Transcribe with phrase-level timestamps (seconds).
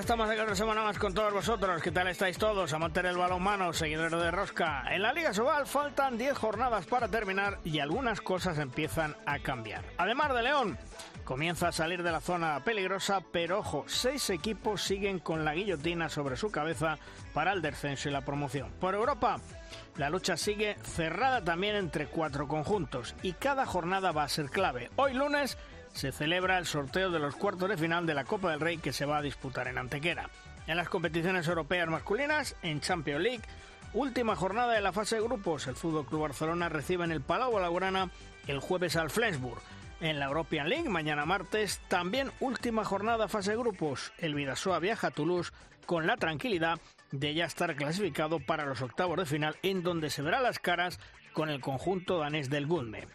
[0.00, 1.82] estamos aquí otra semana más con todos vosotros.
[1.82, 2.72] ¿Qué tal estáis todos?
[2.72, 4.82] Amantes del balonmano, seguidores de Rosca.
[4.90, 9.84] En la Liga Sobal faltan 10 jornadas para terminar y algunas cosas empiezan a cambiar.
[9.98, 10.78] Además de León,
[11.24, 16.08] comienza a salir de la zona peligrosa, pero ojo, seis equipos siguen con la guillotina
[16.08, 16.96] sobre su cabeza
[17.34, 18.72] para el descenso y la promoción.
[18.80, 19.36] Por Europa,
[19.96, 24.90] la lucha sigue cerrada también entre cuatro conjuntos y cada jornada va a ser clave.
[24.96, 25.58] Hoy lunes
[25.92, 28.92] se celebra el sorteo de los cuartos de final de la Copa del Rey que
[28.92, 30.30] se va a disputar en Antequera.
[30.66, 33.42] En las competiciones europeas masculinas, en Champions League,
[33.92, 37.56] última jornada de la fase de grupos, el Fútbol Club Barcelona recibe en el Palau
[37.56, 38.10] Blaugrana
[38.46, 39.60] el jueves al Flensburg.
[40.00, 44.12] En la European League, mañana martes, también última jornada fase de grupos.
[44.18, 45.52] El Vidasoa viaja a Toulouse
[45.84, 46.78] con la tranquilidad
[47.10, 51.00] de ya estar clasificado para los octavos de final, en donde se verá las caras
[51.32, 53.08] con el conjunto danés del Gundme.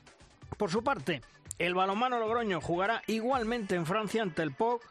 [0.58, 1.22] Por su parte,
[1.60, 4.82] el balonmano Logroño jugará igualmente en Francia ante el POC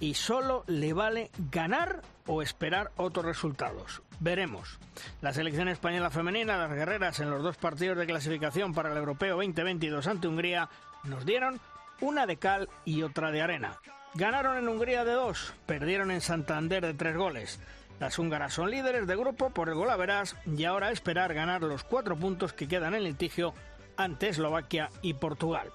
[0.00, 4.02] y solo le vale ganar o esperar otros resultados.
[4.20, 4.78] Veremos.
[5.22, 9.36] La selección española femenina, las guerreras en los dos partidos de clasificación para el Europeo
[9.36, 10.68] 2022 ante Hungría,
[11.04, 11.60] nos dieron
[12.00, 13.78] una de cal y otra de arena.
[14.14, 17.60] Ganaron en Hungría de dos, perdieron en Santander de tres goles.
[18.00, 21.62] Las húngaras son líderes de grupo por el gol a verás y ahora esperar ganar
[21.62, 23.54] los cuatro puntos que quedan en litigio
[23.98, 25.70] ante Eslovaquia y Portugal.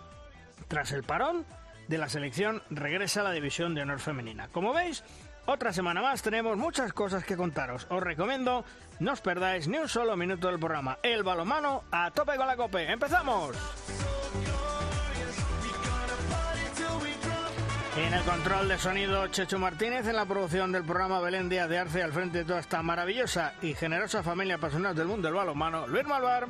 [0.67, 1.45] Tras el parón
[1.87, 4.47] de la selección regresa la división de honor femenina.
[4.47, 5.03] Como veis,
[5.45, 7.85] otra semana más tenemos muchas cosas que contaros.
[7.89, 8.65] Os recomiendo
[8.99, 10.97] no os perdáis ni un solo minuto del programa.
[11.03, 12.91] El balomano a tope con la cope.
[12.91, 13.55] ¡Empezamos!
[17.95, 21.77] En el control de sonido Checho Martínez, en la producción del programa Belén Díaz de
[21.77, 25.85] Arce al frente de toda esta maravillosa y generosa familia apasionada del mundo del balonmano,
[25.87, 26.47] Luis Malvar.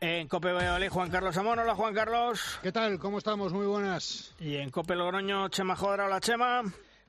[0.00, 1.58] En Cope Valladolid, Juan Carlos Amón.
[1.58, 2.60] Hola, Juan Carlos.
[2.62, 3.00] ¿Qué tal?
[3.00, 3.52] ¿Cómo estamos?
[3.52, 4.32] Muy buenas.
[4.38, 6.06] Y en Cope Logroño, Chema Jodra.
[6.06, 6.62] Hola, Chema.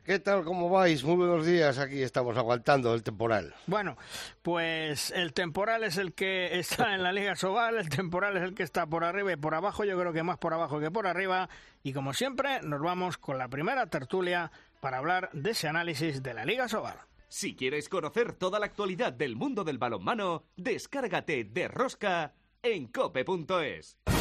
[0.04, 0.44] ¿Qué tal?
[0.44, 1.04] ¿Cómo vais?
[1.04, 1.78] Muy buenos días.
[1.78, 3.54] Aquí estamos aguantando el temporal.
[3.68, 3.96] Bueno,
[4.42, 8.56] pues el temporal es el que está en la Liga Sobal, el temporal es el
[8.56, 9.84] que está por arriba y por abajo.
[9.84, 11.48] Yo creo que más por abajo que por arriba.
[11.84, 16.34] Y como siempre, nos vamos con la primera tertulia para hablar de ese análisis de
[16.34, 16.98] la Liga Sobal.
[17.28, 22.34] Si quieres conocer toda la actualidad del mundo del balonmano, descárgate de Rosca
[22.64, 24.19] en cope.es.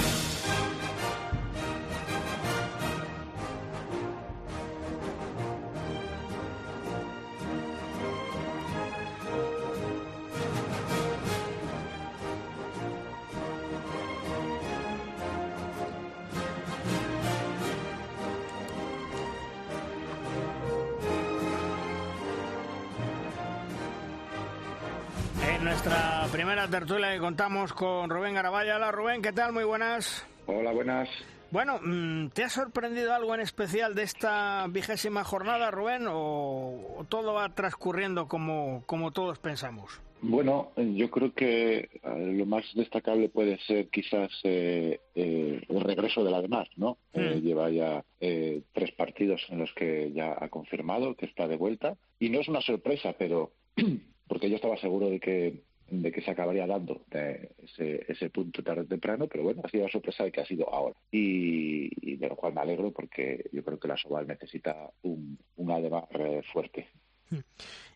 [26.48, 28.76] primera tertulia que contamos con Rubén Garabaya.
[28.76, 29.52] Hola Rubén, ¿qué tal?
[29.52, 30.26] Muy buenas.
[30.46, 31.06] Hola, buenas.
[31.50, 37.34] Bueno, mm, ¿te ha sorprendido algo en especial de esta vigésima jornada, Rubén, o todo
[37.34, 40.00] va transcurriendo como, como todos pensamos?
[40.22, 46.24] Bueno, yo creo que eh, lo más destacable puede ser quizás eh, eh, el regreso
[46.24, 46.96] de la demás, ¿no?
[47.12, 51.58] Eh, lleva ya eh, tres partidos en los que ya ha confirmado que está de
[51.58, 53.52] vuelta y no es una sorpresa, pero
[54.26, 58.62] porque yo estaba seguro de que de que se acabaría dando eh, ese, ese punto
[58.62, 60.96] tarde o temprano, pero bueno, ha sido la sorpresa de que ha sido ahora.
[61.10, 65.38] Y, y de lo cual me alegro porque yo creo que la Sobal necesita un,
[65.56, 66.04] un además
[66.52, 66.88] fuerte.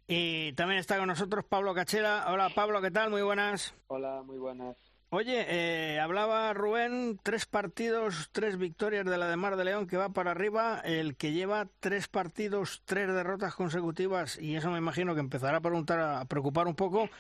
[0.07, 2.27] Y también está con nosotros Pablo Cachela.
[2.29, 3.11] Hola Pablo, ¿qué tal?
[3.11, 3.75] Muy buenas.
[3.89, 4.77] Hola, muy buenas.
[5.15, 9.99] Oye, eh, hablaba Rubén, tres partidos, tres victorias de la de Mar de León que
[9.99, 15.13] va para arriba, el que lleva tres partidos, tres derrotas consecutivas, y eso me imagino
[15.13, 17.11] que empezará a preguntar, a preocupar un poco,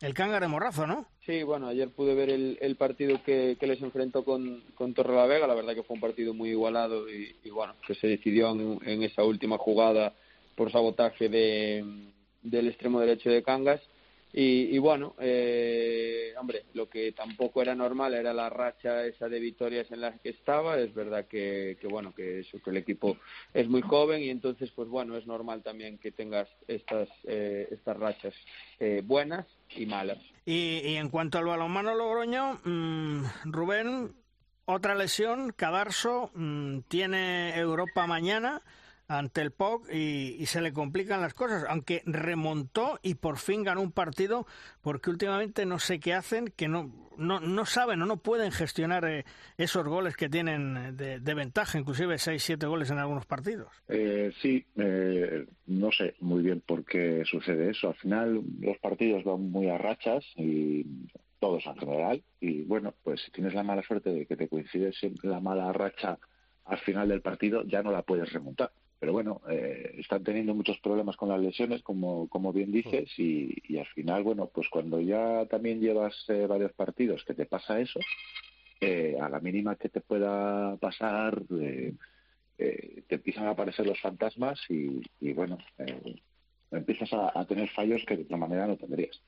[0.00, 1.06] el cángar de Morrazo, ¿no?
[1.26, 5.74] Sí, bueno, ayer pude ver el, partido que, les enfrentó con, con Torrelavega, la verdad
[5.74, 9.24] que fue un partido muy igualado y, y bueno, que se decidió en, en, esa
[9.24, 10.14] última jugada
[10.54, 11.84] por sabotaje de,
[12.42, 13.80] del extremo derecho de Cangas.
[14.32, 19.40] Y, y bueno, eh, hombre, lo que tampoco era normal era la racha esa de
[19.40, 20.78] victorias en las que estaba.
[20.78, 23.16] Es verdad que, que bueno, que eso, que el equipo
[23.54, 27.96] es muy joven y entonces, pues bueno, es normal también que tengas estas, eh, estas
[27.96, 28.34] rachas
[28.78, 30.18] eh, buenas y malas.
[30.44, 34.14] Y, y, en cuanto al balonmano Logroño, mmm, Rubén,
[34.66, 38.62] otra lesión, Cadarso, mmm, tiene Europa mañana.
[39.08, 43.80] Ante el POC y, se le complican las cosas, aunque remontó y por fin ganó
[43.80, 44.46] un partido
[44.82, 49.06] porque últimamente no sé qué hacen, que no, no, no saben o no pueden gestionar
[49.06, 49.24] eh,
[49.56, 53.68] esos goles que tienen de, ventaja, inclusive 6, 7 goles en algunos partidos.
[53.88, 57.88] Eh, sí, eh, no sé muy bien por qué sucede eso.
[57.88, 60.84] Al final los partidos van muy a rachas y
[61.40, 62.22] todos en general.
[62.40, 65.72] Y bueno, pues si tienes la mala suerte de que te coincide siempre la mala
[65.72, 66.18] racha
[66.64, 68.70] al final del partido, ya no la puedes remontar.
[69.00, 73.78] Pero bueno, eh, están teniendo muchos problemas con las lesiones, como, como bien dices, y,
[73.78, 78.00] al final, bueno, pues cuando ya también llevas eh, varios partidos que te pasa eso,
[78.80, 81.94] eh, a la mínima que te pueda pasar, te
[83.08, 85.58] empiezan a aparecer los fantasmas y, bueno,
[86.72, 89.20] empiezas a, a tener fallos que de otra manera no tendrías.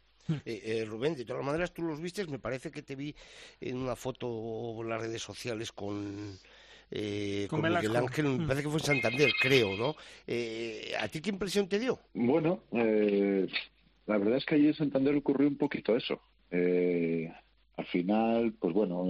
[0.45, 3.15] Eh, eh, Rubén, de todas maneras tú los vistes, me parece que te vi
[3.61, 6.39] en una foto en las redes sociales con,
[6.91, 8.47] eh, con, Miguel Ángel, me mm.
[8.47, 9.95] parece que fue en Santander, creo, ¿no?
[10.27, 11.99] Eh, ¿A ti qué impresión te dio?
[12.15, 16.21] Bueno, la verdad es que allí en Santander ocurrió un poquito eso.
[16.51, 19.07] al final, pues bueno,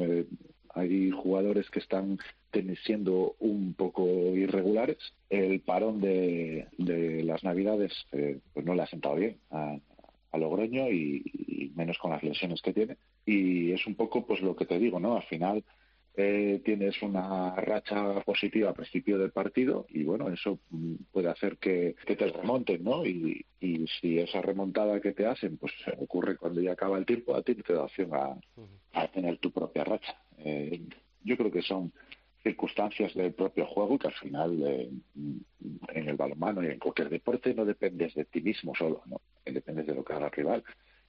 [0.75, 2.19] hay jugadores que están
[2.85, 4.07] siendo un poco
[4.37, 4.99] irregulares.
[5.29, 9.77] El parón de, de las Navidades pues no le ha sentado bien a,
[10.33, 12.97] a Logroño y, menos con las lesiones que tiene.
[13.25, 15.17] Y es un poco pues lo que te digo, ¿no?
[15.17, 15.65] Al final
[16.21, 20.59] eh, tienes una racha positiva al principio del partido y bueno, eso
[21.11, 23.07] puede hacer que, te remonten, ¿no?
[23.07, 23.47] Y,
[24.01, 27.55] si esa remontada que te hacen, pues ocurre cuando ya acaba el tiempo, a ti
[27.55, 30.17] te da opción a, tener tu propia racha.
[30.39, 30.83] Eh,
[31.23, 31.93] yo creo que son
[32.43, 37.11] circunstancias del propio juego y que al final eh, en el balonmano y en cualquier
[37.11, 39.21] deporte no dependes de ti mismo solo, ¿no?
[39.45, 40.65] Dependes de lo que haga el rival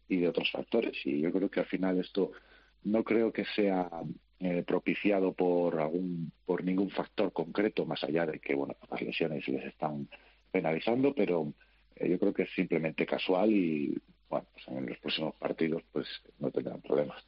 [0.10, 0.98] y de otros factores.
[1.06, 2.32] Y yo creo que al final esto
[2.84, 3.90] no creo que sea
[4.44, 9.48] eh, propiciado por algún por ningún factor concreto más allá de que bueno las lesiones
[9.48, 10.08] les están
[10.52, 11.54] penalizando, pero
[11.96, 13.96] eh, yo creo que es simplemente casual y
[14.30, 16.08] bueno pues en los próximos partidos pues
[16.40, 17.24] no tendrán problemas.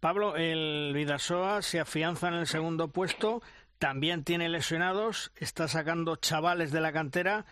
[0.00, 3.40] Pablo, el Vidasoa se afianza en el segundo puesto,
[3.78, 7.46] también tiene lesionados, está sacando chavales de la cantera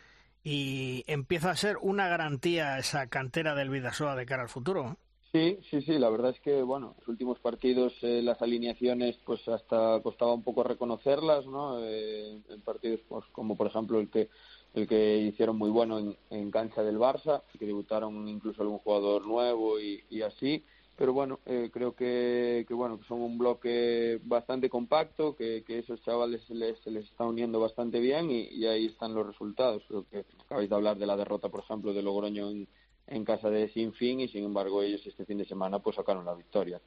[0.44, 4.99] y empieza a ser una garantía esa cantera del Vidasoa de cara al futuro.
[5.32, 9.49] Sí, sí, sí, la verdad es que, bueno, los últimos partidos, eh, las alineaciones, pues
[9.49, 11.79] hasta costaba un poco reconocerlas, ¿no?
[11.82, 14.29] Eh, en partidos pues, como, por ejemplo, el que
[14.75, 19.26] el que hicieron muy bueno en, en cancha del Barça, que debutaron incluso algún jugador
[19.26, 20.64] nuevo y, y así
[20.96, 25.79] pero bueno, eh, creo que, que, bueno, que son un bloque bastante compacto, que, que
[25.79, 29.82] esos chavales se les, les está uniendo bastante bien y, ahí están los resultados.
[29.88, 32.69] Creo que acabáis de hablar de la derrota, por ejemplo, de Logroño en,
[33.07, 36.35] en casa de Sinfín y sin embargo ellos este fin de semana pues sacaron la
[36.35, 36.81] victoria.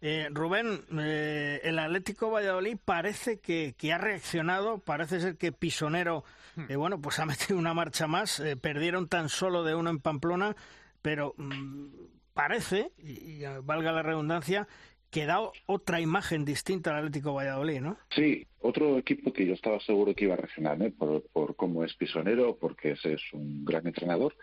[0.00, 6.24] Eh, Rubén, eh, el Atlético Valladolid parece que, que, ha reaccionado, parece ser que Pisonero,
[6.56, 6.64] hmm.
[6.68, 10.00] eh, bueno, pues ha metido una marcha más, eh, perdieron tan solo de uno en
[10.00, 10.56] Pamplona,
[11.02, 11.88] pero mm,
[12.32, 14.66] parece, y, valga la redundancia,
[15.10, 17.98] que da otra imagen distinta al Atlético Valladolid, ¿no?
[18.10, 20.90] Sí, otro equipo que yo estaba seguro que iba a reaccionar, ¿eh?
[20.90, 24.34] por, por cómo es pisonero, porque ese es un gran entrenador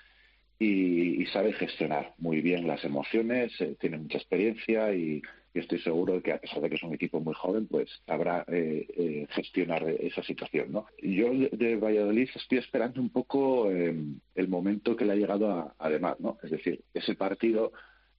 [0.64, 5.22] y, sabe gestionar muy bien las emociones, eh, tiene mucha experiencia y,
[5.54, 8.46] estoy seguro de que a pesar de que es un equipo muy joven, pues sabrá
[8.48, 10.72] eh, eh, gestionar esa situación.
[10.72, 10.86] ¿no?
[11.02, 16.38] Yo de, Valladolid estoy esperando un poco el momento que le ha llegado además, ¿no?
[16.42, 17.74] es decir, ese partido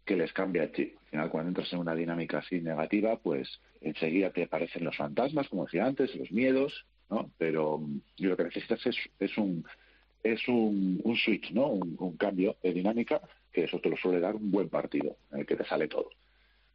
[0.04, 0.94] que les cambia el chip.
[1.04, 3.48] Al final, cuando entras en una dinámica así negativa, pues
[3.80, 7.30] enseguida te aparecen los fantasmas, como decía antes, los miedos, ¿no?
[7.38, 9.64] Pero mm, lo que necesitas es, es un
[10.22, 11.68] es un, un switch, ¿no?
[11.68, 13.20] Un, cambio de dinámica
[13.52, 16.10] que eso te lo suele dar un buen partido en el que te sale todo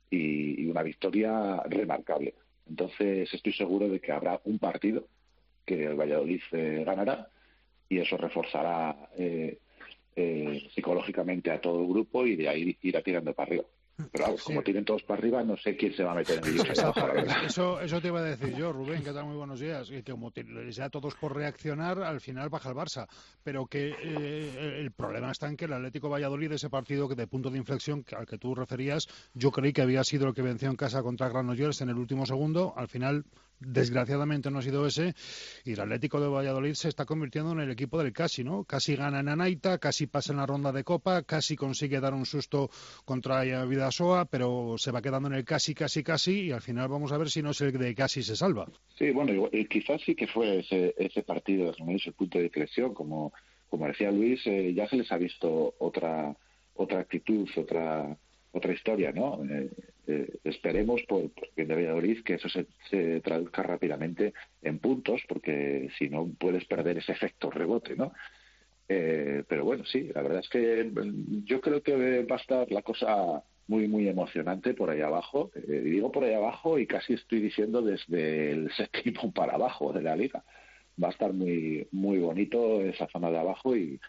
[0.10, 2.34] y, una victoria remarcable.
[2.68, 5.08] Entonces estoy seguro de que habrá un partido
[5.66, 7.30] que el Valladolid eh, ganará
[7.90, 9.58] y eso reforzará eh,
[10.16, 13.66] eh, psicológicamente a todo el grupo y de ahí irá tirando para arriba.
[14.12, 17.46] Pero como tienen todos para arriba, no sé quién se va a meter en el
[17.46, 19.26] eso, eso te iba a decir yo, Rubén, que tal?
[19.26, 19.90] Muy buenos días.
[19.90, 23.08] Que como les da todos por reaccionar, al final baja el Barça.
[23.44, 27.26] Pero que eh, el problema está en que el Atlético Valladolid, ese partido que de
[27.26, 30.70] punto de inflexión al que tú referías, yo creí que había sido el que venció
[30.70, 32.74] en casa contra Granollers en el último segundo.
[32.78, 33.26] Al final
[33.60, 35.14] desgraciadamente no ha sido ese
[35.66, 38.64] y el Atlético de Valladolid se está convirtiendo en el equipo del casi, ¿no?
[38.64, 42.26] Casi gana en Anaita, casi pasa en la ronda de Copa, casi consigue dar un
[42.26, 42.70] susto
[43.06, 47.12] contra Vidasoa, pero se va quedando en el casi, casi, casi y al final vamos
[47.12, 48.68] a ver si no es el de casi se salva.
[48.98, 53.34] Sí, bueno, quizás sí que fue ese, ese partido, ese punto de inflexión, como,
[53.70, 56.36] como decía Luis, eh, ya se les ha visto otra
[56.76, 58.18] otra actitud, otra
[58.52, 59.44] otra historia, ¿no?
[59.44, 59.70] Eh,
[60.08, 66.10] eh, esperemos por, por de Valladolid que eso se, traduzca rápidamente en puntos, porque si
[66.10, 68.14] no puedes perder ese efecto rebote, ¿no?
[68.88, 72.72] Eh, pero bueno, sí, la verdad es que mm, yo creo que va a estar
[72.72, 75.52] la cosa muy, muy emocionante por ahí abajo.
[75.56, 80.04] Eh, digo por ahí abajo y casi estoy diciendo desde el séptimo para abajo de
[80.04, 80.44] la liga.
[81.04, 84.00] Va a estar muy, muy bonito esa zona de abajo y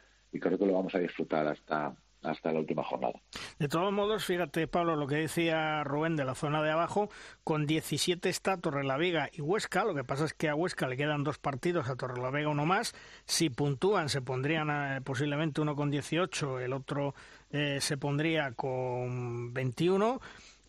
[0.40, 3.20] creo que lo vamos a disfrutar hasta, hasta la última jornada.
[3.58, 7.08] De todos modos, fíjate, Pablo, lo que decía Rubén de la zona de abajo,
[7.44, 11.24] con 17 está Torrelavega y Huesca, lo que pasa es que a Huesca le quedan
[11.24, 12.94] dos partidos, a Torrelavega uno más,
[13.26, 17.14] si puntúan se pondrían eh, posiblemente uno con 18, el otro
[17.50, 20.20] eh, se pondría con 21,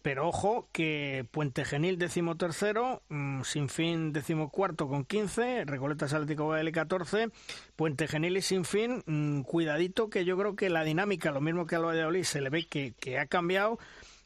[0.02, 7.30] pero ojo que Puente Genil decimotercero, mm, Sinfín decimocuarto con 15, Recoletas Atlético Valladolid 14,
[7.76, 11.76] Puente Genil y Sinfín, mm, cuidadito que yo creo que la dinámica, lo mismo que
[11.76, 13.80] al Valladolid, se le ve que, que ha cambiado,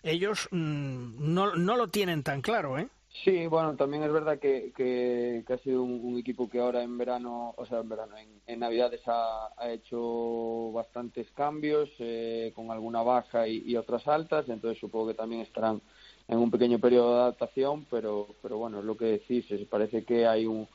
[0.04, 2.88] ellos mm, no, no lo tienen tan claro, ¿eh?
[3.22, 7.54] Sí, bueno, también es verdad que, que, ha sido un, equipo que ahora en verano,
[7.56, 8.16] o sea, en verano,
[8.48, 15.10] en, Navidades ha, hecho bastantes cambios, eh, con alguna baja y, otras altas, entonces supongo
[15.10, 15.80] que también estarán
[16.28, 20.26] en un pequeño periodo de adaptación, pero, pero bueno, es lo que decís, parece que
[20.26, 20.68] hay un,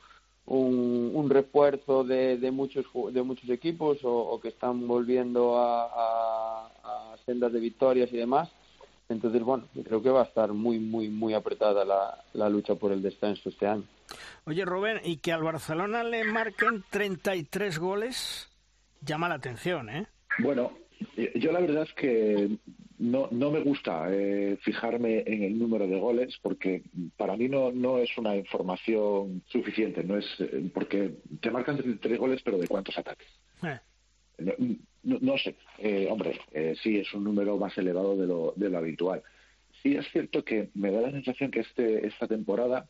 [0.45, 7.51] un, refuerzo de, de, muchos de muchos equipos o, que están volviendo a, a sendas
[7.51, 8.49] de victorias y demás
[9.09, 12.91] entonces, bueno, creo que va a estar muy, muy, muy apretada la, la lucha por
[12.91, 13.83] el descenso este año.
[14.45, 18.49] Oye, Rubén, y que al Barcelona le marquen 33 goles
[19.01, 20.07] llama la atención, ¿eh?
[20.39, 20.71] Bueno,
[21.35, 22.57] yo la verdad es que
[22.97, 26.83] no, no me gusta eh, fijarme en el número de goles porque
[27.17, 32.19] para mí no, no es una información suficiente, no es eh, porque te marcan 33
[32.19, 33.27] goles, pero ¿de cuántos ataques?
[33.63, 33.79] Eh.
[35.03, 38.77] No, sé, eh, hombre, eh, sí es un número más elevado de lo, de lo
[38.77, 39.23] habitual.
[39.81, 42.85] Sí es cierto que me da la sensación que este, esta temporada,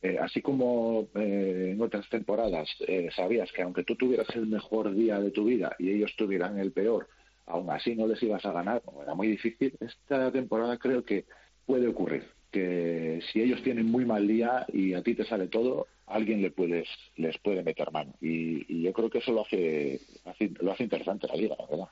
[0.00, 2.68] eh, así como en otras temporadas
[3.14, 6.72] sabías que aunque tú tuvieras el mejor día de tu vida y ellos tuvieran el
[6.72, 7.08] peor,
[7.46, 11.26] aún así no les ibas a ganar, era muy difícil, esta temporada creo que
[11.66, 15.88] puede ocurrir que si ellos tienen muy mal día y a ti te sale todo,
[16.06, 18.12] alguien le puedes, les puede meter mano.
[18.20, 20.00] Y, yo creo que eso lo hace,
[20.60, 21.88] lo hace interesante la liga, la verdad.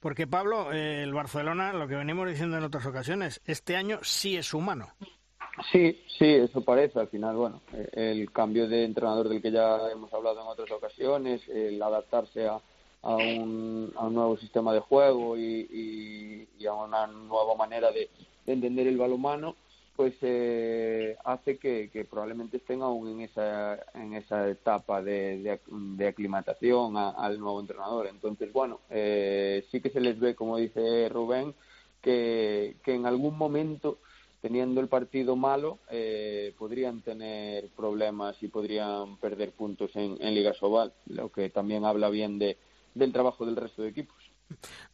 [0.00, 4.36] Porque Pablo, eh, el Barcelona, lo que venimos diciendo en otras ocasiones, este año sí
[4.36, 4.88] es humano.
[5.72, 7.00] Sí, sí, eso parece.
[7.00, 11.46] Al final, bueno, el cambio de entrenador del que ya hemos hablado en otras ocasiones,
[11.48, 12.60] el adaptarse a,
[13.02, 18.10] a, un, a un nuevo sistema de juego y, y, a una nueva manera de,
[18.44, 19.56] de entender el balonmano,
[19.98, 25.58] pues eh, hace que, probablemente estén aún en esa, en esa etapa de,
[25.96, 28.06] de, aclimatación al nuevo entrenador.
[28.06, 31.52] Entonces, bueno, eh, sí que se les ve, como dice Rubén,
[32.00, 33.98] que, que en algún momento,
[34.40, 40.54] teniendo el partido malo, eh, podrían tener problemas y podrían perder puntos en, en Liga
[40.54, 42.56] Sobal, lo que también habla bien de,
[42.94, 44.16] del trabajo del resto de equipos.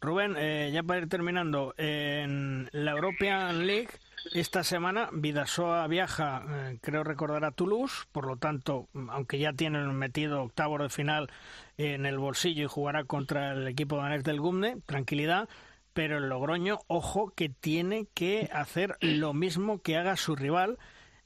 [0.01, 3.89] Rubén, eh, ya para ir terminando, en la European League
[4.33, 9.93] esta semana Vidasoa viaja, eh, creo recordar, a Toulouse, por lo tanto, aunque ya tienen
[9.95, 11.29] metido octavo de final
[11.77, 15.49] en el bolsillo y jugará contra el equipo danés del Gumne, tranquilidad,
[15.93, 20.77] pero el Logroño, ojo, que tiene que hacer lo mismo que haga su rival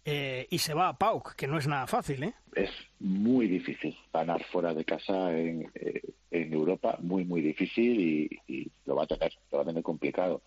[0.05, 2.33] eh, y se va a Pauk, que no es nada fácil, ¿eh?
[2.55, 6.01] Es muy difícil ganar fuera de casa en, eh,
[6.31, 7.99] en Europa, muy, muy difícil
[8.47, 10.41] y, lo va a tener, lo va a tener complicado.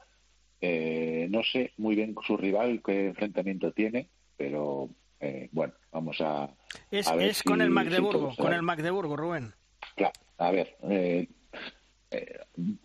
[0.64, 4.88] Eh, no sé muy bien su rival qué enfrentamiento tiene, pero
[5.18, 6.48] eh, bueno, vamos a.
[6.88, 9.52] Es, es con el Magdeburgo, con el Magdeburgo, Rubén.
[9.96, 11.28] Claro, a ver, eh,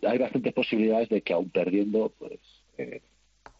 [0.04, 2.40] hay bastantes posibilidades de que aún perdiendo, pues,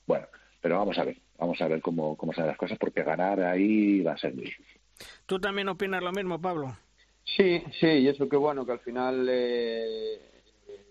[0.05, 0.27] bueno,
[0.61, 4.01] pero vamos a ver, vamos a ver cómo, cómo salen las cosas, porque ganar ahí
[4.01, 4.81] va a ser muy difícil.
[5.27, 6.77] ¿Tú también opinas lo mismo, Pablo?
[7.25, 10.38] Sí, sí, y eso que bueno, que al final eh,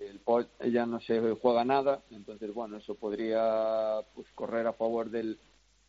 [0.09, 5.09] el POT ya no se juega nada, entonces bueno, eso podría pues correr a favor
[5.09, 5.37] del,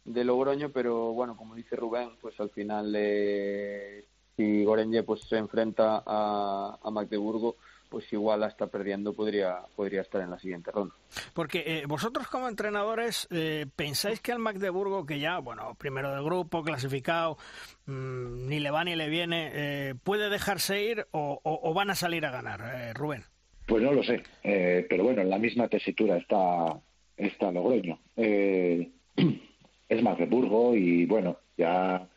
[0.04, 4.04] del Logroño, pero bueno, como dice Rubén, pues al final eh,
[4.36, 7.56] si Gorenje pues se enfrenta a, a Magdeburgo,
[7.88, 10.94] pues igual hasta perdiendo podría, podría estar en la siguiente ronda.
[11.32, 16.24] Porque eh, vosotros como entrenadores eh, pensáis que el Magdeburgo, que ya, bueno, primero del
[16.24, 17.38] grupo, clasificado,
[17.86, 21.94] mm, ni le va ni le viene, eh, puede dejarse ir o, o, van a
[21.94, 23.24] salir a ganar, Rubén?
[23.68, 26.80] Pues no lo sé, pero bueno, en la misma tesitura está,
[27.18, 27.98] está Logroño.
[28.16, 32.08] es Magdeburgo y bueno, ya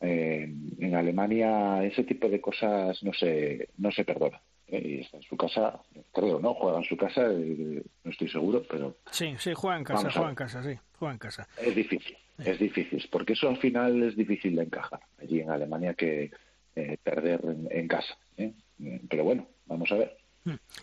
[0.00, 4.82] en Alemania ese tipo de cosas no se, no se perdona ¿eh?
[4.82, 5.80] y está en su casa,
[6.12, 6.54] creo, ¿no?
[6.54, 8.96] Juega en su casa, no estoy seguro, pero...
[9.10, 11.46] Sí, sí, juega en casa, juega en casa, sí, juega en casa.
[11.60, 15.92] Es difícil, es difícil, porque eso al final es difícil de encajar allí en Alemania
[15.92, 16.30] que
[17.02, 18.16] perder en, casa,
[19.08, 20.16] Pero bueno, vamos a ver.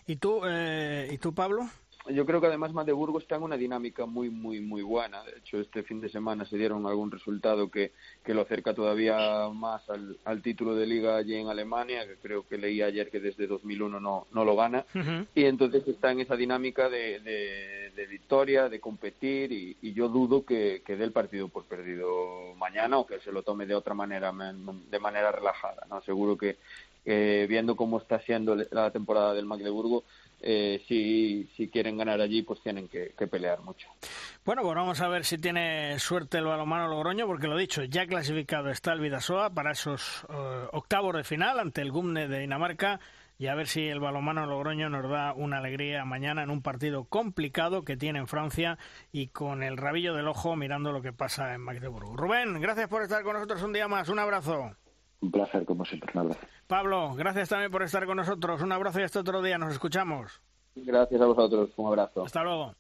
[0.08, 1.70] ¿Y tú, ¿y tú Pablo?
[2.10, 5.24] yo creo que además Magdeburgo está en una dinámica muy, muy, muy buena.
[5.24, 7.94] De hecho, este fin de semana se dieron algún resultado que,
[8.26, 12.46] que lo acerca todavía más al, al, título de liga allí en Alemania, que creo
[12.46, 14.86] que leí ayer que desde 2001 no, no lo gana.
[15.34, 20.46] Y entonces está en esa dinámica de, de, victoria, de competir, y, y yo dudo
[20.46, 23.94] que, que dé el partido por perdido mañana o que se lo tome de otra
[23.94, 25.88] manera, de manera relajada.
[25.90, 26.02] ¿no?
[26.02, 26.58] Seguro que,
[27.06, 30.04] viendo cómo está siendo la temporada del Magdeburgo,
[30.46, 33.88] eh, si, si quieren ganar allí, pues tienen que, pelear mucho.
[34.44, 38.06] Bueno, pues vamos a ver si tiene suerte el balonmano Logroño, porque lo dicho, ya
[38.06, 43.00] clasificado está el Vidasoa para esos eh, octavos de final ante el Gumne de Dinamarca
[43.40, 47.06] y a ver si el balonmano Logroño nos da una alegría mañana en un partido
[47.06, 48.78] complicado que tiene en Francia
[49.14, 52.18] y con el rabillo del ojo mirando lo que pasa en Magdeburgo.
[52.18, 54.10] Rubén, gracias por estar con nosotros un día más.
[54.10, 54.76] Un abrazo.
[55.22, 56.12] Un placer, como siempre.
[56.14, 56.42] Un abrazo.
[56.68, 58.62] Pablo, gracias también por estar con nosotros.
[58.62, 59.58] Un abrazo y hasta otro día.
[59.58, 60.42] Nos escuchamos.
[60.76, 61.72] Gracias a vosotros.
[61.78, 62.26] Un abrazo.
[62.26, 62.74] Hasta luego.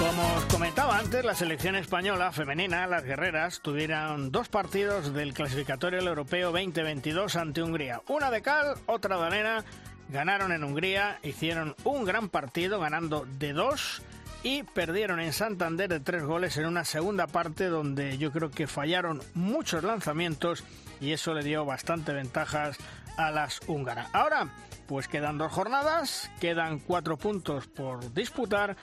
[0.00, 6.00] Como os comentaba antes, la selección española femenina, las guerreras, tuvieron dos partidos del clasificatorio
[6.00, 8.00] europeo 2022 ante Hungría.
[8.08, 9.64] Una de cal, otra de arena
[10.10, 14.02] Ganaron en Hungría, hicieron un gran partido ganando de dos
[14.42, 18.66] y perdieron en Santander de tres goles en una segunda parte donde yo creo que
[18.66, 20.64] fallaron muchos lanzamientos
[21.00, 22.76] y eso le dio bastante ventajas
[23.16, 24.08] a las húngaras.
[24.12, 24.48] Ahora,
[24.88, 28.76] pues quedan dos jornadas, quedan cuatro puntos por disputar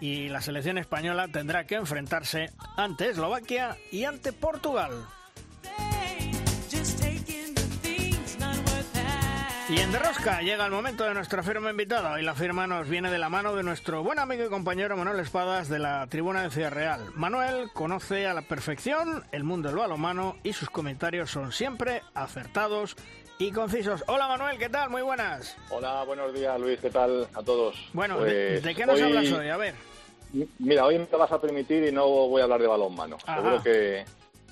[0.00, 4.92] y la selección española tendrá que enfrentarse ante Eslovaquia y ante Portugal.
[9.74, 12.20] Y en Derrosca llega el momento de nuestra firma invitada.
[12.20, 15.18] y la firma nos viene de la mano de nuestro buen amigo y compañero Manuel
[15.18, 17.00] Espadas de la Tribuna de Ciudad Real.
[17.16, 22.94] Manuel conoce a la perfección el mundo del balonmano y sus comentarios son siempre acertados
[23.40, 24.04] y concisos.
[24.06, 24.90] Hola Manuel, ¿qué tal?
[24.90, 25.56] Muy buenas.
[25.70, 27.74] Hola, buenos días Luis, ¿qué tal a todos?
[27.92, 29.48] Bueno, ¿de, pues qué nos hablas hoy?
[29.48, 29.74] A ver.
[30.60, 33.18] Mira, hoy me vas a permitir y no voy a hablar de balonmano.
[33.18, 34.04] Seguro que,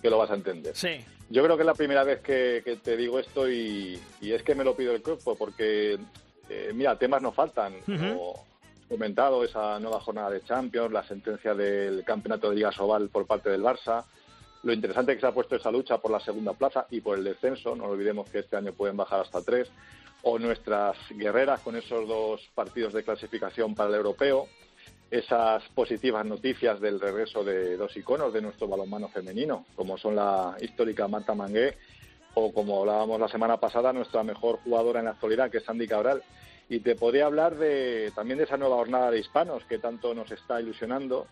[0.03, 0.75] que lo vas a entender.
[0.75, 0.99] Sí.
[1.33, 4.65] Yo creo que es la primera vez que, te digo esto y, es que me
[4.65, 5.99] lo pido el cuerpo, porque,
[6.51, 7.73] eh, mira, temas no faltan.
[7.87, 8.45] Como
[8.87, 13.49] comentado, esa nueva jornada de Champions, la sentencia del campeonato de Liga Sobal por parte
[13.49, 14.05] del Barça,
[14.63, 17.25] lo interesante que se ha puesto esa lucha por la segunda plaza y por el
[17.25, 19.71] descenso, no olvidemos que este año pueden bajar hasta tres,
[20.25, 24.49] o nuestras guerreras con esos dos partidos de clasificación para el europeo,
[25.13, 30.57] esas positivas noticias del regreso de dos iconos de nuestro balonmano femenino, como son la
[30.59, 31.77] histórica Marta Mangué
[32.33, 35.87] o como hablábamos la semana pasada, nuestra mejor jugadora en la actualidad, que es Sandy
[35.87, 36.23] Cabral.
[36.71, 40.31] Y te podría hablar de, también de esa nueva jornada de hispanos que tanto nos
[40.33, 41.27] está ilusionando,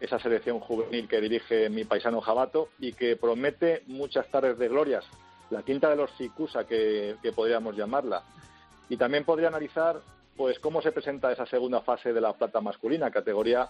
[0.00, 5.04] esa selección juvenil que dirige mi paisano Jabato y que promete muchas tardes de glorias,
[5.50, 8.22] la quinta de los Sicusa que, que podríamos llamarla.
[8.88, 10.00] Y también podría analizar
[10.36, 13.68] pues cómo se presenta esa segunda fase de la plata masculina, categoría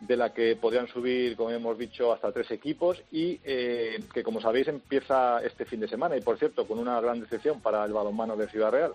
[0.00, 4.40] de la que podrían subir, como hemos dicho, hasta tres equipos y eh, que, como
[4.40, 7.92] sabéis, empieza este fin de semana y, por cierto, con una gran decepción para el
[7.92, 8.92] balonmano de Ciudad Real,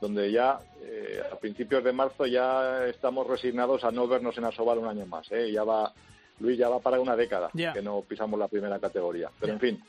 [0.00, 4.78] donde ya eh, a principios de marzo ya estamos resignados a no vernos en Asobal
[4.78, 5.30] un año más.
[5.30, 5.50] ¿eh?
[5.52, 5.92] Ya va,
[6.40, 9.30] Luis, ya va para una década que no pisamos la primera categoría.
[9.38, 9.82] Pero, en fin,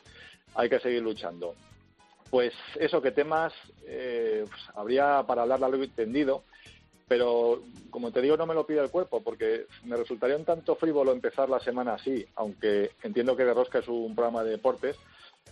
[0.56, 1.56] hay que seguir luchando.
[2.30, 3.54] Pues eso, que temas
[3.86, 6.44] eh, pues, habría para hablar largo y tendido
[7.08, 10.76] pero como te digo no me lo pide el cuerpo porque me resultaría un tanto
[10.76, 14.98] frívolo empezar la semana así, aunque entiendo que De Rosca es un programa de deportes,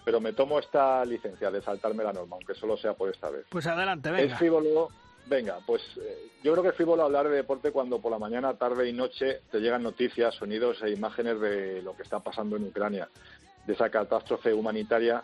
[0.03, 3.45] pero me tomo esta licencia de saltarme la norma, aunque solo sea por esta vez.
[3.49, 4.33] Pues adelante, venga.
[4.33, 4.89] Es frívolo,
[5.27, 8.53] venga, pues eh, yo creo que es frívolo hablar de deporte cuando por la mañana,
[8.53, 12.65] tarde y noche te llegan noticias, sonidos e imágenes de lo que está pasando en
[12.65, 13.09] Ucrania,
[13.65, 15.23] de esa catástrofe humanitaria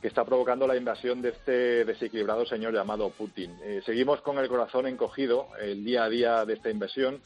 [0.00, 3.56] que está provocando la invasión de este desequilibrado señor llamado Putin.
[3.62, 7.20] Eh, seguimos con el corazón encogido el día a día de esta invasión,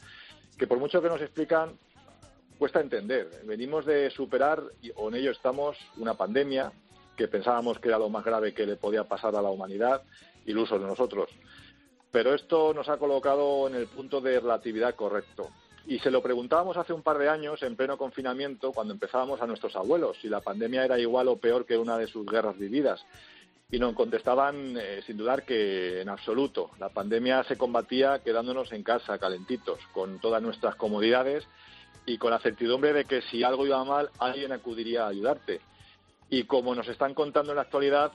[0.57, 1.77] que por mucho que nos explican,
[2.57, 3.41] cuesta entender.
[3.45, 4.61] Venimos de superar,
[4.95, 6.71] o en ello estamos, una pandemia
[7.17, 10.03] que pensábamos que era lo más grave que le podía pasar a la humanidad,
[10.45, 11.29] ilusos de nosotros.
[12.11, 15.49] Pero esto nos ha colocado en el punto de relatividad correcto.
[15.87, 19.47] Y se lo preguntábamos hace un par de años, en pleno confinamiento, cuando empezábamos a
[19.47, 23.03] nuestros abuelos, si la pandemia era igual o peor que una de sus guerras vividas.
[23.73, 26.71] y nos contestaban eh, sin dudar que en absoluto.
[26.77, 31.47] La pandemia se combatía quedándonos en casa, calentitos, con todas nuestras comodidades
[32.05, 35.61] y con la certidumbre de que si algo iba mal, alguien acudiría a ayudarte.
[36.29, 38.11] Y como nos están contando en la actualidad,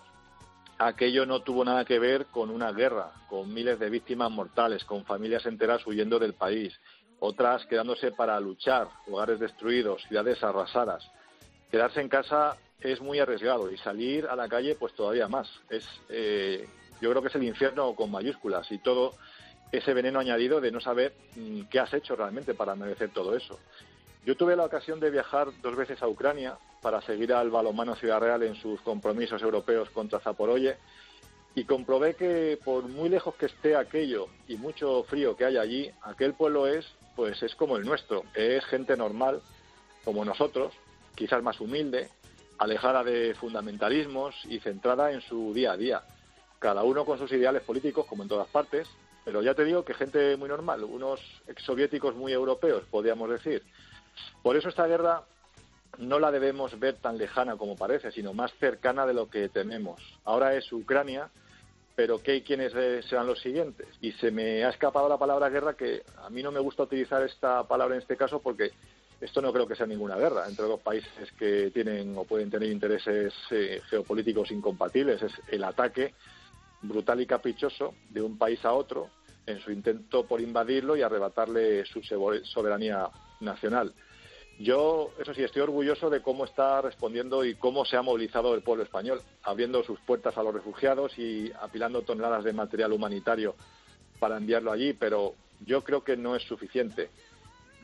[0.78, 5.04] aquello no tuvo nada que ver con una guerra, con miles de víctimas mortales, con
[5.04, 6.78] familias enteras huyendo del país,
[7.20, 11.10] otras quedándose para luchar, hogares destruidos, ciudades arrasadas.
[11.70, 15.48] Quedarse en casa es muy arriesgado y salir a la calle pues todavía más.
[15.70, 16.68] Es, eh,
[17.00, 19.12] yo creo que es el infierno con mayúsculas y todo
[19.72, 23.58] ese veneno añadido de no saber mm, qué has hecho realmente para merecer todo eso.
[24.24, 28.20] Yo tuve la ocasión de viajar dos veces a Ucrania para seguir al balonmano Ciudad
[28.20, 30.76] Real en sus compromisos europeos contra Zaporoye
[31.54, 35.90] y comprobé que por muy lejos que esté aquello y mucho frío que hay allí,
[36.02, 39.40] aquel pueblo es pues es como el nuestro, es gente normal
[40.04, 40.72] como nosotros,
[41.16, 42.10] quizás más humilde,
[42.58, 46.02] alejada de fundamentalismos y centrada en su día a día.
[46.58, 48.88] Cada uno con sus ideales políticos, como en todas partes,
[49.24, 53.62] pero ya te digo que gente muy normal, unos exsoviéticos muy europeos, podríamos decir.
[54.42, 55.24] Por eso esta guerra
[55.98, 60.00] no la debemos ver tan lejana como parece, sino más cercana de lo que tememos.
[60.24, 61.30] Ahora es Ucrania,
[61.96, 62.72] pero ¿qué quiénes
[63.06, 63.88] serán los siguientes?
[64.02, 67.22] Y se me ha escapado la palabra guerra, que a mí no me gusta utilizar
[67.22, 68.70] esta palabra en este caso porque
[69.18, 72.70] esto no creo que sea ninguna guerra entre dos países que tienen o pueden tener
[72.70, 75.22] intereses eh, geopolíticos incompatibles.
[75.22, 76.12] Es el ataque
[76.82, 79.08] brutal y caprichoso de un país a otro
[79.46, 83.08] en su intento por invadirlo y arrebatarle su soberanía
[83.40, 83.94] nacional.
[84.58, 88.62] Yo, eso sí, estoy orgulloso de cómo está respondiendo y cómo se ha movilizado el
[88.62, 93.54] pueblo español, abriendo sus puertas a los refugiados y apilando toneladas de material humanitario
[94.18, 95.34] para enviarlo allí, pero
[95.66, 97.10] yo creo que no es suficiente.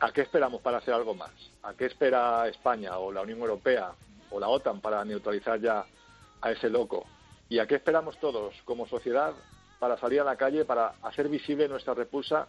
[0.00, 1.30] ¿A qué esperamos para hacer algo más?
[1.62, 3.92] ¿A qué espera España o la Unión Europea
[4.30, 5.84] o la OTAN para neutralizar ya
[6.40, 7.04] a ese loco?
[7.50, 9.34] ¿Y a qué esperamos todos como sociedad
[9.78, 12.48] para salir a la calle, para hacer visible nuestra repulsa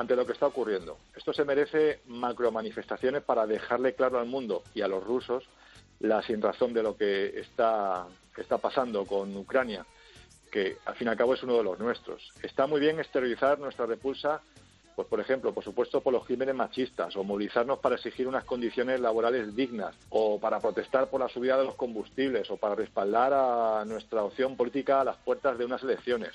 [0.00, 0.96] ante lo que está ocurriendo?
[1.14, 5.44] Esto se merece macro manifestaciones para dejarle claro al mundo y a los rusos
[5.98, 9.84] la sinrazón de lo que está, está pasando con Ucrania,
[10.50, 12.32] que al fin y al cabo es uno de los nuestros.
[12.42, 14.40] Está muy bien exteriorizar nuestra repulsa
[14.96, 19.00] pues por ejemplo, por supuesto, por los crímenes machistas, o movilizarnos para exigir unas condiciones
[19.00, 23.82] laborales dignas, o para protestar por la subida de los combustibles, o para respaldar a
[23.86, 26.32] nuestra opción política a las puertas de unas elecciones,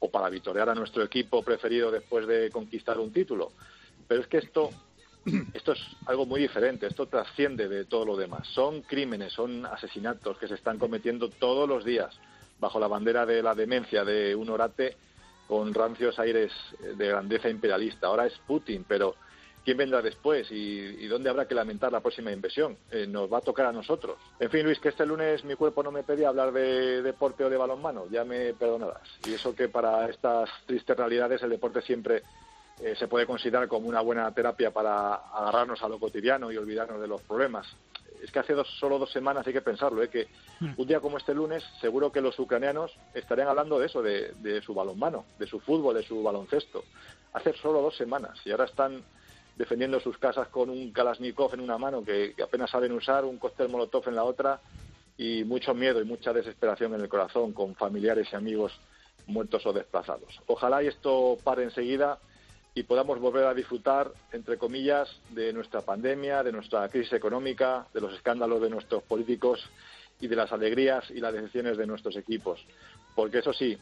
[0.00, 3.52] o para vitorear a nuestro equipo preferido después de conquistar un título.
[4.08, 4.70] Pero es que esto
[5.54, 8.46] esto es algo muy diferente, esto trasciende de todo lo demás.
[8.48, 12.18] Son crímenes, son asesinatos que se están cometiendo todos los días
[12.58, 14.96] bajo la bandera de la demencia de un orate
[15.46, 16.52] con rancios aires
[16.96, 18.06] de grandeza imperialista.
[18.06, 19.16] Ahora es Putin, pero
[19.64, 22.76] ¿quién vendrá después y, dónde habrá que lamentar la próxima invasión?
[22.90, 24.16] Eh, nos va a tocar a nosotros.
[24.38, 27.50] En fin, Luis, que este lunes mi cuerpo no me pedía hablar de deporte o
[27.50, 29.08] de balonmano, ya me perdonarás.
[29.26, 32.22] Y eso que para estas tristes realidades el deporte siempre
[32.80, 37.00] eh, se puede considerar como una buena terapia para agarrarnos a lo cotidiano y olvidarnos
[37.00, 37.66] de los problemas
[38.22, 40.08] es que hace dos, solo dos semanas hay que pensarlo, ¿eh?
[40.08, 40.28] que
[40.60, 40.74] hmm.
[40.76, 44.74] un día como este lunes seguro que los ucranianos estarían hablando de eso, de, su
[44.74, 46.84] balonmano, de su fútbol, de su baloncesto.
[47.32, 49.02] Hace solo dos semanas y ahora están
[49.60, 53.68] defendiendo sus casas con un Kalashnikov en una mano que, apenas saben usar, un cóctel
[53.68, 54.58] Molotov en la otra
[55.18, 58.72] y mucho miedo y mucha desesperación en el corazón con familiares y amigos
[59.26, 60.40] muertos o desplazados.
[60.46, 62.18] Ojalá y esto pare enseguida
[62.74, 68.00] y podamos volver a disfrutar, entre comillas, de nuestra pandemia, de nuestra crisis económica, de
[68.00, 69.60] los escándalos de nuestros políticos
[70.20, 72.64] y de las alegrías y las decisiones de nuestros equipos.
[73.14, 73.76] Porque eso sí,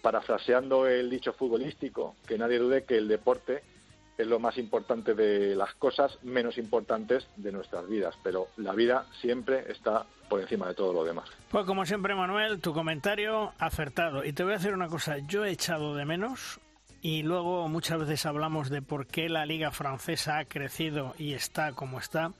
[0.00, 3.73] parafraseando el dicho futbolístico, que nadie dude que el deporte
[4.16, 9.06] es lo más importante de las cosas menos importantes de nuestras vidas, pero la vida
[9.20, 11.28] siempre está por encima de todo lo demás.
[11.50, 14.24] Pues como siempre, Manuel, tu comentario acertado.
[14.24, 16.60] Y te voy a decir una cosa, yo he echado de menos
[17.02, 21.72] y luego muchas veces hablamos de por qué la liga francesa ha crecido y está
[21.72, 22.32] como está.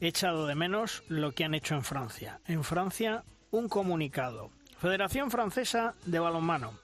[0.00, 2.40] He echado de menos lo que han hecho en Francia.
[2.46, 4.50] En Francia, un comunicado.
[4.78, 6.74] Federación Francesa de Balonmano.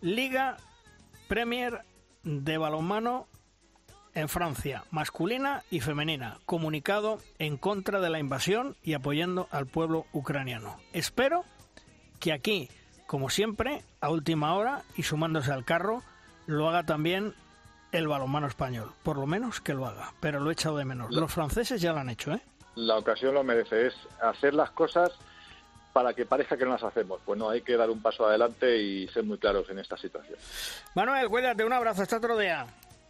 [0.00, 0.56] Liga
[1.28, 1.82] Premier
[2.24, 3.28] de Balonmano
[4.14, 6.38] en Francia, masculina y femenina.
[6.46, 10.78] Comunicado en contra de la invasión y apoyando al pueblo ucraniano.
[10.92, 11.44] Espero
[12.20, 12.68] que aquí,
[13.06, 16.02] como siempre, a última hora y sumándose al carro,
[16.46, 17.34] lo haga también
[17.92, 18.92] el balonmano español.
[19.02, 21.14] Por lo menos que lo haga, pero lo he echado de menos.
[21.14, 22.40] Los franceses ya lo han hecho, ¿eh?
[22.74, 25.10] La ocasión lo merece, es hacer las cosas
[25.92, 27.20] para que parezca que no las hacemos.
[27.24, 30.38] Pues no, hay que dar un paso adelante y ser muy claros en esta situación.
[30.94, 32.66] Manuel, cuídate, un abrazo, hasta otro día.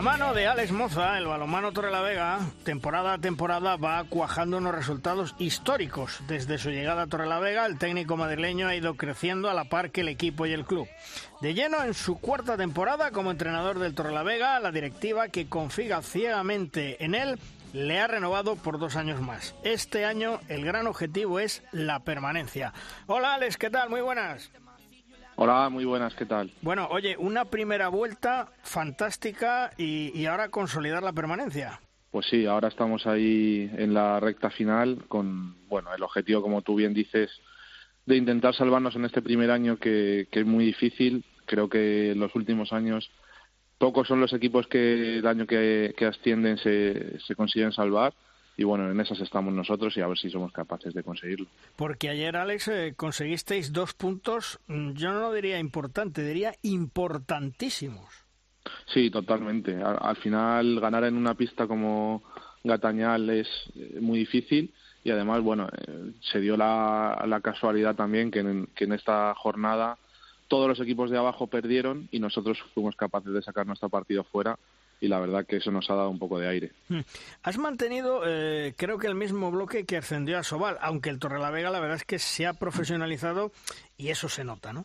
[0.00, 5.34] La mano de Alex Moza, el balonmano Torrelavega, temporada a temporada va cuajando unos resultados
[5.38, 6.22] históricos.
[6.26, 10.00] Desde su llegada a Torrelavega, el técnico madrileño ha ido creciendo a la par que
[10.00, 10.88] el equipo y el club.
[11.42, 17.04] De lleno en su cuarta temporada como entrenador del Torrelavega, la directiva que confía ciegamente
[17.04, 17.38] en él
[17.74, 19.54] le ha renovado por dos años más.
[19.64, 22.72] Este año el gran objetivo es la permanencia.
[23.06, 23.90] Hola Alex, ¿qué tal?
[23.90, 24.50] Muy buenas.
[25.42, 26.52] Hola, muy buenas, ¿qué tal?
[26.60, 31.80] Bueno, oye, una primera vuelta fantástica y, ahora consolidar la permanencia.
[32.10, 36.74] Pues sí, ahora estamos ahí en la recta final con, bueno, el objetivo, como tú
[36.74, 37.30] bien dices,
[38.04, 41.24] de intentar salvarnos en este primer año que, es muy difícil.
[41.46, 43.10] Creo que en los últimos años
[43.78, 48.12] pocos son los equipos que el año que, ascienden se, se consiguen salvar
[48.56, 51.46] y bueno, en esas estamos nosotros y a ver si somos capaces de conseguirlo.
[51.76, 58.26] Porque ayer, Alex, eh, conseguisteis dos puntos, mm, yo no lo diría importante, diría importantísimos.
[58.92, 59.82] Sí, totalmente.
[59.82, 62.22] Al, final, ganar en una pista como
[62.62, 68.30] Gatañal es eh, muy difícil y además, bueno, eh, se dio la, la casualidad también
[68.30, 69.96] que en, que en esta jornada
[70.48, 74.58] todos los equipos de abajo perdieron y nosotros fuimos capaces de sacar nuestro partido fuera
[75.00, 76.72] y la verdad que eso nos ha dado un poco de aire.
[76.88, 77.00] Hmm.
[77.42, 81.70] Has mantenido, eh, creo que el mismo bloque que ascendió a Sobal, aunque el Torrelavega
[81.70, 83.50] la verdad es que se ha profesionalizado
[83.96, 84.84] y eso se nota, ¿no?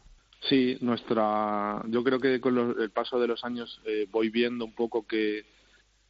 [0.49, 4.73] Sí, nuestra, yo creo que con el paso de los años eh, voy viendo un
[4.73, 5.43] poco que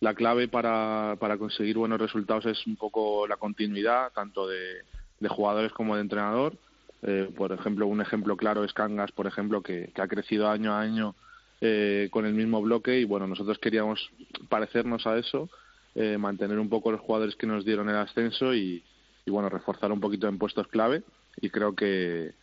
[0.01, 4.83] la clave para, para conseguir buenos resultados es un poco la continuidad, tanto de,
[5.29, 6.57] jugadores como de entrenador.
[7.01, 10.73] Eh, por ejemplo, un ejemplo claro es Cangas, por ejemplo, que, que ha crecido año
[10.73, 11.15] a año
[11.61, 14.09] eh, con el mismo bloque y bueno, nosotros queríamos
[14.49, 15.49] parecernos a eso,
[15.95, 18.83] eh, mantener un poco los jugadores que nos dieron el ascenso y,
[19.25, 21.03] bueno, reforzar un poquito en puestos clave
[21.39, 22.33] y creo que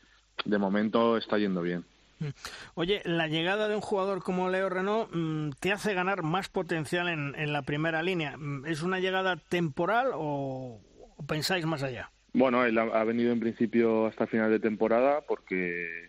[0.44, 1.84] de momento está yendo bien.
[2.18, 2.28] Mm.
[2.74, 7.08] Oye, la llegada de un jugador como Leo Renault mm, te hace ganar más potencial
[7.08, 8.36] en, en, la primera línea.
[8.36, 10.80] Mm, ¿Es una llegada temporal o,
[11.26, 12.10] pensáis más allá?
[12.32, 16.08] Bueno, él ha, venido en principio hasta final de temporada porque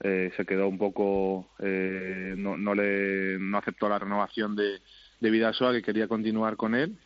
[0.00, 4.80] eh, se quedó un poco, eh, no, no, le, no aceptó la renovación de,
[5.20, 6.98] de Vidasoa, que quería continuar con él,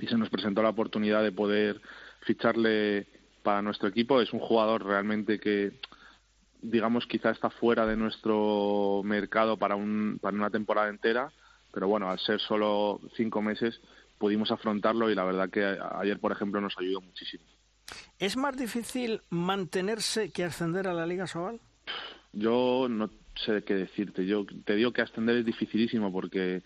[0.00, 1.80] y se nos presentó la oportunidad de poder
[2.22, 3.06] ficharle
[3.42, 4.20] para nuestro equipo.
[4.20, 5.72] Es un jugador realmente que,
[6.62, 11.32] digamos, quizá está fuera de nuestro mercado para, un, para una temporada entera,
[11.72, 13.80] pero bueno, al ser solo cinco meses
[14.18, 17.44] pudimos afrontarlo y la verdad que ayer, por ejemplo, nos ayudó muchísimo.
[18.18, 21.60] ¿Es más difícil mantenerse que ascender a la Liga Sobal?
[22.32, 23.10] Yo no
[23.44, 24.26] sé qué decirte.
[24.26, 26.62] Yo te digo que ascender es dificilísimo porque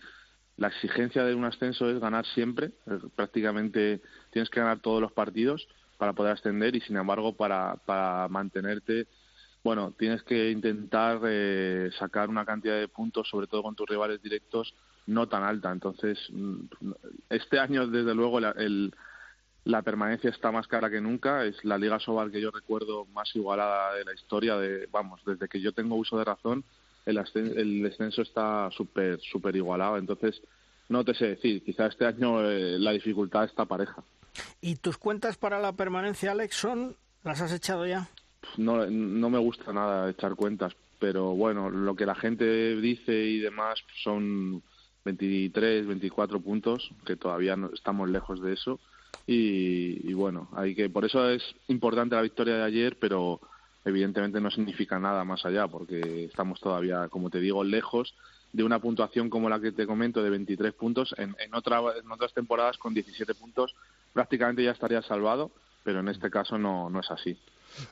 [0.57, 2.71] la exigencia de un ascenso es ganar siempre.
[3.15, 4.01] Prácticamente
[4.31, 9.07] tienes que ganar todos los partidos para poder ascender y, sin embargo, para, para mantenerte,
[9.63, 14.21] bueno, tienes que intentar eh, sacar una cantidad de puntos, sobre todo con tus rivales
[14.21, 14.73] directos,
[15.07, 15.71] no tan alta.
[15.71, 16.61] Entonces, mm,
[17.29, 18.93] este año, desde luego, el,
[19.67, 21.43] la permanencia está más cara que nunca.
[21.43, 24.55] Es la Liga Sobal que yo recuerdo más igualada de la historia.
[24.55, 26.63] De, vamos, desde que yo tengo uso de razón,
[27.05, 29.97] el, el descenso está súper súper igualado.
[29.97, 30.41] Entonces,
[30.87, 31.63] no te sé decir.
[31.65, 34.01] Quizá este año eh, la dificultad está pareja.
[34.61, 38.07] ¿Y tus cuentas para la permanencia, Alex, son las has echado ya?
[38.55, 43.39] No, no me gusta nada echar cuentas, pero bueno, lo que la gente dice y
[43.39, 44.63] demás son
[45.03, 48.79] 23, 24 puntos, que todavía no, estamos lejos de eso
[49.29, 53.41] y, bueno, hay que por eso es importante la victoria de ayer, pero
[53.83, 58.15] evidentemente no significa nada más allá, porque estamos todavía, como te digo, lejos
[58.53, 61.13] de una puntuación como la que te comento de 23 puntos.
[61.17, 63.75] En, en, otra, en otras temporadas con 17 puntos
[64.13, 65.51] prácticamente ya estaría salvado,
[65.83, 67.37] pero en este caso no, no es así.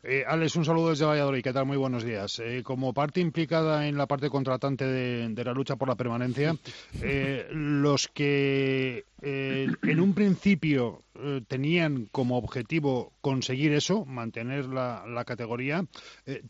[0.03, 1.43] Eh, Alex, un saludo desde Valladolid.
[1.43, 1.65] ¿Qué tal?
[1.65, 2.39] Muy buenos días.
[2.39, 6.55] Eh, como parte implicada en la parte contratante de, la lucha por la permanencia,
[7.01, 11.01] eh, los que eh, en un principio
[11.47, 15.85] tenían como objetivo conseguir eso, mantener la, categoría,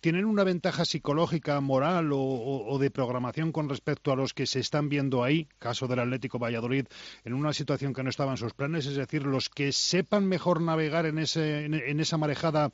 [0.02, 4.89] ¿tienen una ventaja psicológica, moral o, de programación con respecto a los que se están
[4.89, 6.88] viendo ahí, caso del Atlético Valladolid,
[7.26, 8.88] en una situación que no estaba en sus planes?
[8.88, 12.71] Es decir, los que sepan mejor navegar en, ese, en esa marejada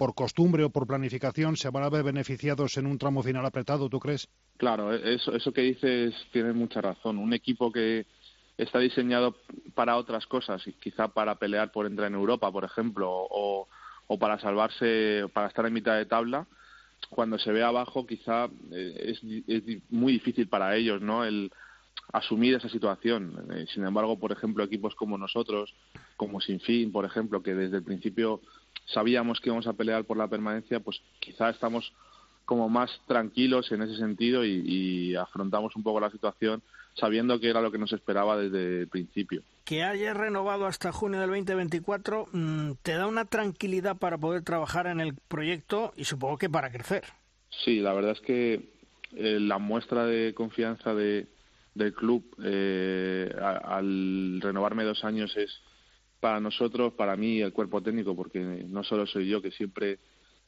[0.00, 3.90] por costumbre o por planificación se van a ver beneficiados en un tramo final apretado,
[3.90, 4.26] ¿tú crees?
[4.56, 7.18] Claro, eso, eso que dices tiene mucha razón.
[7.18, 8.06] Un equipo que
[8.56, 9.36] está diseñado
[9.74, 13.68] para otras cosas, quizá para pelear por entrar en Europa, por ejemplo, o,
[14.06, 16.46] o para salvarse, para estar en mitad de tabla,
[17.10, 21.26] cuando se ve abajo quizá eh, es, es muy difícil para ellos, ¿no?
[21.26, 21.52] El
[22.12, 23.46] asumir esa situación.
[23.52, 25.74] Eh, sin embargo, por ejemplo, equipos como nosotros,
[26.16, 28.40] como Sinfín, por ejemplo, que desde el principio
[28.92, 31.92] sabíamos que íbamos a pelear por la permanencia, pues quizá estamos
[32.44, 36.62] como más tranquilos en ese sentido y, afrontamos un poco la situación
[36.94, 39.42] sabiendo que era lo que nos esperaba desde el principio.
[39.64, 44.88] Que hayas renovado hasta junio del 2024 mm, te da una tranquilidad para poder trabajar
[44.88, 47.04] en el proyecto y supongo que para crecer.
[47.64, 48.54] Sí, la verdad es que
[49.14, 51.28] eh, la muestra de confianza de,
[51.74, 55.60] del club eh, al renovarme dos años es
[56.20, 59.98] para nosotros, para mí, el cuerpo técnico, porque no solo soy yo que siempre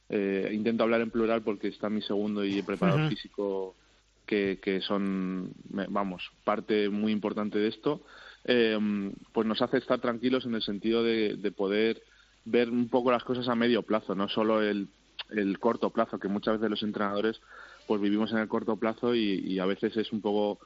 [0.09, 3.75] eh, intento hablar en plural porque está mi segundo y el preparador físico
[4.25, 5.51] que, que, son,
[5.89, 8.05] vamos, parte muy importante de esto,
[8.45, 8.77] eh,
[9.31, 12.01] pues nos hace estar tranquilos en el sentido de, de, poder
[12.45, 14.89] ver un poco las cosas a medio plazo, no solo el,
[15.31, 17.41] el corto plazo, que muchas veces los entrenadores
[17.87, 20.59] pues vivimos en el corto plazo y, y a veces es un poco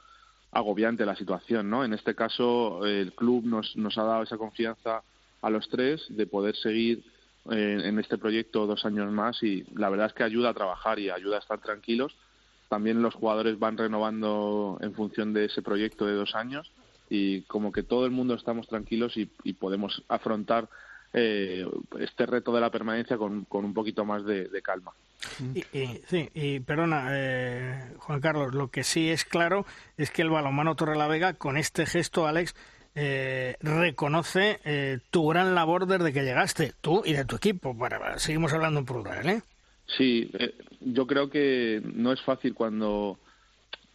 [0.52, 1.84] agobiante la situación, ¿no?
[1.84, 5.02] En este caso, el club nos, nos ha dado esa confianza
[5.42, 7.04] a los tres de poder seguir
[7.50, 11.10] en, este proyecto dos años más y la verdad es que ayuda a trabajar y
[11.10, 12.14] ayuda a estar tranquilos.
[12.68, 16.70] También los jugadores van renovando en función de ese proyecto de dos años
[17.08, 20.68] y como que todo el mundo estamos tranquilos y, podemos afrontar
[21.14, 21.66] eh,
[21.98, 24.92] este reto de la permanencia con, con un poquito más de, calma.
[25.54, 25.64] Y,
[26.06, 30.76] sí, y perdona, eh, Juan Carlos, lo que sí es claro es que el balonmano
[30.76, 32.54] Torrelavega, con este gesto, Alex,
[33.00, 37.72] eh, reconoce eh, tu gran labor desde que llegaste, tú y de tu equipo.
[37.74, 39.42] Bueno, seguimos hablando en plural, ¿eh?
[39.86, 43.18] Sí, eh, yo creo que no es fácil cuando,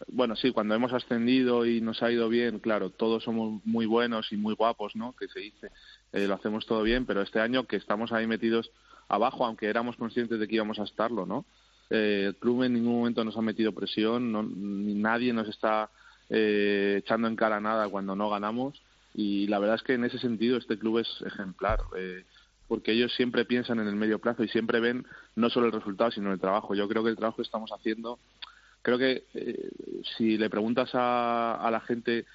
[0.07, 4.31] bueno, sí, cuando hemos ascendido y nos ha ido bien, claro, todos somos muy buenos
[4.31, 5.13] y muy guapos, ¿no?
[5.19, 5.69] Que se dice,
[6.13, 8.71] lo hacemos todo bien, pero este año que estamos ahí metidos
[9.15, 11.45] abajo, aunque éramos conscientes de que íbamos a estarlo, ¿no?
[11.89, 15.91] el club en ningún momento nos ha metido presión, no, nadie nos está
[16.29, 18.81] echando en cara nada cuando no ganamos
[19.13, 21.79] y la verdad es que en ese sentido este club es ejemplar.
[21.95, 22.23] Eh,
[22.67, 26.11] porque ellos siempre piensan en el medio plazo y siempre ven no solo el resultado,
[26.11, 26.73] sino el trabajo.
[26.73, 28.17] Yo creo que el trabajo que estamos haciendo,
[28.81, 29.69] creo que eh,
[30.17, 32.25] si le preguntas a, a la gente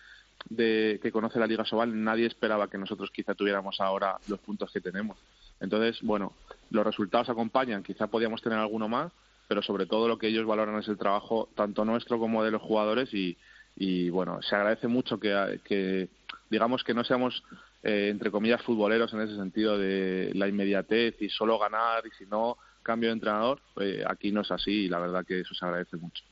[0.49, 4.71] de, que conoce la Liga Sobal, nadie esperaba que nosotros quizá tuviéramos ahora los puntos
[4.71, 5.19] que tenemos.
[5.61, 6.35] Entonces, bueno,
[6.71, 9.13] los resultados acompañan, quizá podíamos tener alguno más,
[9.49, 12.63] pero sobre todo lo que ellos valoran es el trabajo tanto nuestro como de los
[12.63, 13.37] jugadores y,
[13.77, 16.09] y bueno, se agradece mucho que, que
[16.51, 17.43] digamos que no seamos
[17.83, 22.27] eh, entre comillas futboleros en ese sentido de la inmediatez y solo ganar y si
[22.27, 25.65] no cambio de entrenador eh, aquí no es así y la verdad que eso se
[25.65, 26.25] agradece mucho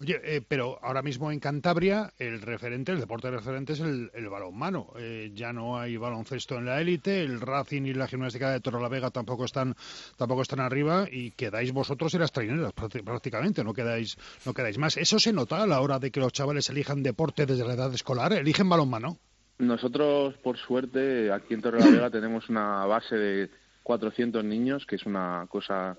[0.00, 4.28] Oye, eh, pero ahora mismo en Cantabria el referente, el deporte referente es el, el
[4.28, 4.92] balonmano.
[5.32, 9.44] ya no hay baloncesto en la élite, el Racing y la gimnástica de Torrelavega tampoco
[9.44, 9.74] están
[10.16, 14.96] tampoco están arriba y quedáis vosotros en las traineras prácticamente, no quedáis no quedáis más.
[14.96, 17.92] Eso se nota a la hora de que los chavales elijan deporte desde la edad
[17.94, 19.18] escolar, eligen balonmano.
[19.58, 23.50] Nosotros, por suerte, aquí en Torrelavega tenemos una base de
[23.82, 25.96] 400 niños, que es una cosa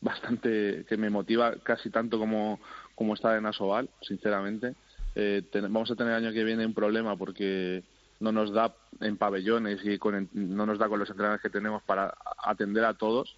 [0.00, 2.58] bastante que me motiva casi tanto como,
[3.00, 4.74] como estar en Asobal, sinceramente.
[5.14, 7.82] Eh, vamos a tener el año que viene un problema porque
[8.20, 11.82] no nos da en pabellones y con, no nos da con los entrenadores que tenemos
[11.82, 13.34] para atender a todos.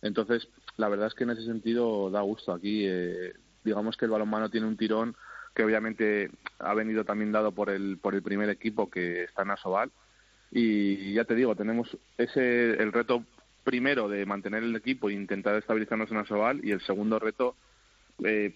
[0.00, 0.48] Entonces,
[0.78, 2.54] la verdad es que en ese sentido da gusto.
[2.54, 5.14] Aquí, eh, digamos que el balonmano tiene un tirón
[5.54, 9.50] que obviamente ha venido también dado por el, por el primer equipo que está en
[9.50, 9.90] Asobal.
[10.50, 13.26] Y ya te digo, tenemos ese el reto
[13.62, 17.56] primero de mantener el equipo e intentar estabilizarnos en Asobal y el segundo reto
[18.24, 18.54] eh,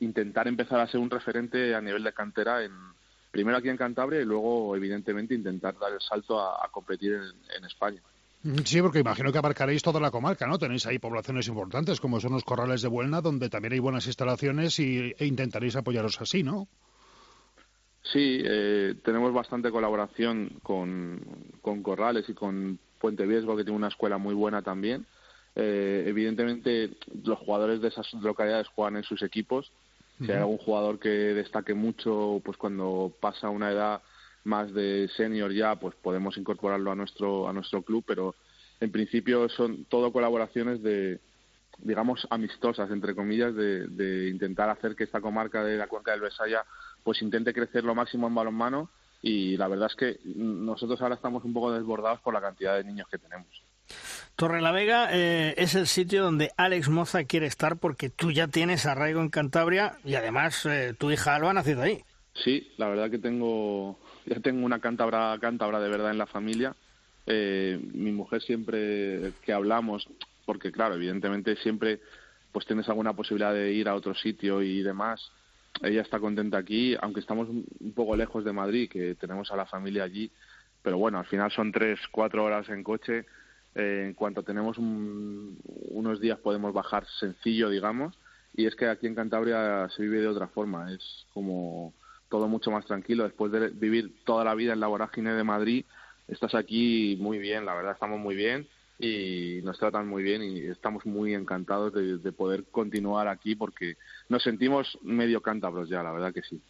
[0.00, 2.72] intentar empezar a ser un referente a nivel de cantera en
[3.30, 7.12] primero aquí en Cantabria y luego evidentemente intentar dar el salto a, competir
[7.56, 8.02] en España.
[8.64, 10.58] Sí, porque imagino que abarcaréis toda la comarca, ¿no?
[10.58, 14.78] Tenéis ahí poblaciones importantes, como son los corrales de Buelna, donde también hay buenas instalaciones
[14.78, 16.66] y, e intentaréis apoyaros así, ¿no?
[18.02, 21.20] Sí, eh, tenemos bastante colaboración con,
[21.82, 25.04] Corrales y con Puente Viesgo, que tiene una escuela muy buena también.
[25.56, 26.90] Eh, evidentemente,
[27.24, 29.70] los jugadores de esas localidades juegan en sus equipos.
[30.18, 34.02] Si hay algún jugador que destaque mucho, pues cuando pasa una edad
[34.44, 38.34] más de senior ya, pues podemos incorporarlo a nuestro, a nuestro club, pero
[38.80, 41.20] en principio son todo colaboraciones de,
[41.78, 46.20] digamos, amistosas, entre comillas, de, de intentar hacer que esta comarca de la cuenca del
[46.20, 46.64] Besaya
[47.02, 48.90] pues intente crecer lo máximo en balonmano
[49.22, 52.84] y la verdad es que nosotros ahora estamos un poco desbordados por la cantidad de
[52.84, 53.48] niños que tenemos.
[54.36, 58.48] Torre la Vega eh, es el sitio donde Alex Moza quiere estar porque tú ya
[58.48, 62.02] tienes arraigo en Cantabria y además eh, tu hija Alba ha nacido ahí.
[62.34, 66.74] Sí, la verdad que tengo ya tengo una cántabra, cántabra de verdad en la familia.
[67.26, 70.08] Eh, mi mujer siempre que hablamos,
[70.46, 72.00] porque claro, evidentemente siempre
[72.52, 75.30] pues tienes alguna posibilidad de ir a otro sitio y demás.
[75.82, 79.66] Ella está contenta aquí, aunque estamos un poco lejos de Madrid, que tenemos a la
[79.66, 80.30] familia allí,
[80.82, 83.26] pero bueno, al final son tres, cuatro horas en coche.
[83.74, 88.18] Eh, en cuanto tenemos unos días podemos bajar sencillo, digamos,
[88.54, 91.94] y es que aquí en Cantabria se vive de otra forma, es como
[92.28, 93.24] todo mucho más tranquilo.
[93.24, 95.84] Después de vivir toda la vida en la vorágine de Madrid,
[96.28, 98.66] estás aquí muy bien, la verdad estamos muy bien
[98.98, 103.96] y nos tratan muy bien y estamos muy encantados de, poder continuar aquí porque
[104.28, 106.60] nos sentimos medio cántabros ya, la verdad que sí.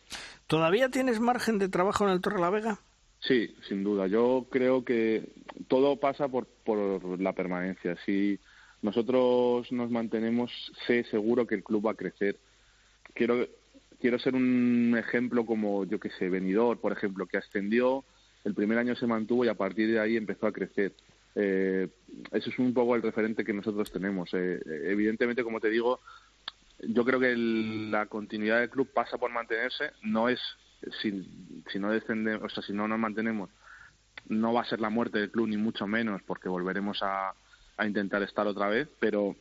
[0.46, 2.78] ¿Todavía tienes margen de trabajo en el Torre la Vega?
[3.20, 4.06] Sí, sin duda.
[4.06, 5.28] Yo creo que
[5.68, 7.96] todo pasa por, por la permanencia.
[8.06, 8.38] Si
[8.82, 10.50] nosotros nos mantenemos,
[10.86, 12.38] sé seguro que el club va a crecer.
[13.14, 13.46] Quiero,
[14.00, 18.04] quiero ser un ejemplo como, yo que sé, venidor, por ejemplo, que ascendió,
[18.44, 20.92] el primer año se mantuvo y a partir de ahí empezó a crecer.
[21.34, 21.88] Eh,
[22.32, 24.30] eso es un poco el referente que nosotros tenemos.
[24.32, 26.00] Eh, evidentemente, como te digo,
[26.78, 30.40] yo creo que la continuidad del club pasa por mantenerse, no es
[31.00, 33.50] si, no descendemos, o sea, si no nos mantenemos,
[34.28, 37.32] no va a ser la muerte del club ni mucho menos, porque volveremos a,
[37.76, 39.36] a intentar estar otra vez, pero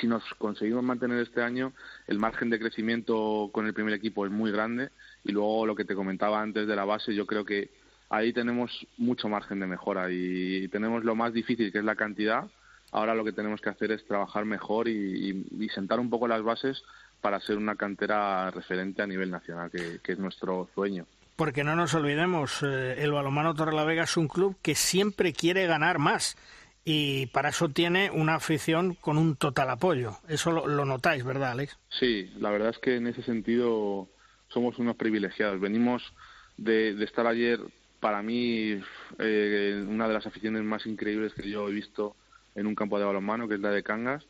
[0.00, 1.72] si nos conseguimos mantener este año,
[2.06, 4.90] el margen de crecimiento con el primer equipo es muy grande
[5.24, 7.70] y luego lo que te comentaba antes de la base, yo creo que
[8.10, 12.48] ahí tenemos mucho margen de mejora y tenemos lo más difícil que es la cantidad.
[12.90, 16.82] Ahora lo que tenemos que hacer es trabajar mejor y, sentar un poco las bases
[17.20, 21.06] para ser una cantera referente a nivel nacional, que, es nuestro sueño.
[21.36, 25.98] Porque no nos olvidemos, eh, el Balomano Torrelavega es un club que siempre quiere ganar
[25.98, 26.36] más
[26.84, 30.16] y para eso tiene una afición con un total apoyo.
[30.26, 31.76] Eso lo, notáis, ¿verdad, Alex?
[31.90, 34.08] Sí, la verdad es que en ese sentido
[34.48, 35.60] somos unos privilegiados.
[35.60, 36.14] Venimos
[36.56, 37.60] de, estar ayer,
[38.00, 38.80] para mí,
[39.18, 42.16] eh, una de las aficiones más increíbles que yo he visto
[42.54, 44.24] en un campo de balonmano, que es la de Cangas.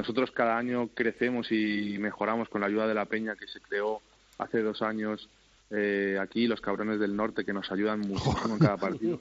[0.00, 4.00] Nosotros cada año crecemos y mejoramos con la ayuda de la Peña que se creó
[4.38, 5.28] hace dos años
[5.72, 9.20] eh, aquí los cabrones del norte que nos ayudan muchísimo en cada partido.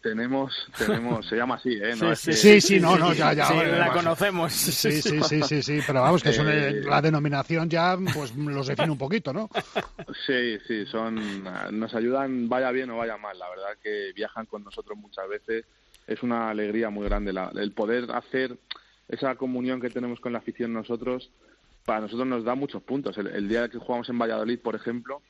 [0.00, 1.96] tenemos, tenemos, se llama así, ¿eh?
[2.00, 3.52] No sí, sí, no, no, ya, ya.
[3.52, 4.52] la conocemos.
[4.52, 8.68] Sí, sí, sí, sí, sí, pero vamos, que son, eh, la denominación ya, pues los
[8.68, 9.50] define un poquito, ¿no?
[10.24, 14.62] Sí, sí, son, nos ayudan, vaya bien o vaya mal, la verdad que viajan con
[14.62, 15.66] nosotros muchas veces,
[16.06, 18.56] es una alegría muy grande el poder hacer
[19.08, 21.30] esa comunión que tenemos con la afición nosotros,
[21.84, 23.16] para nosotros nos da muchos puntos.
[23.18, 25.20] el día que jugamos en Valladolid, por ejemplo,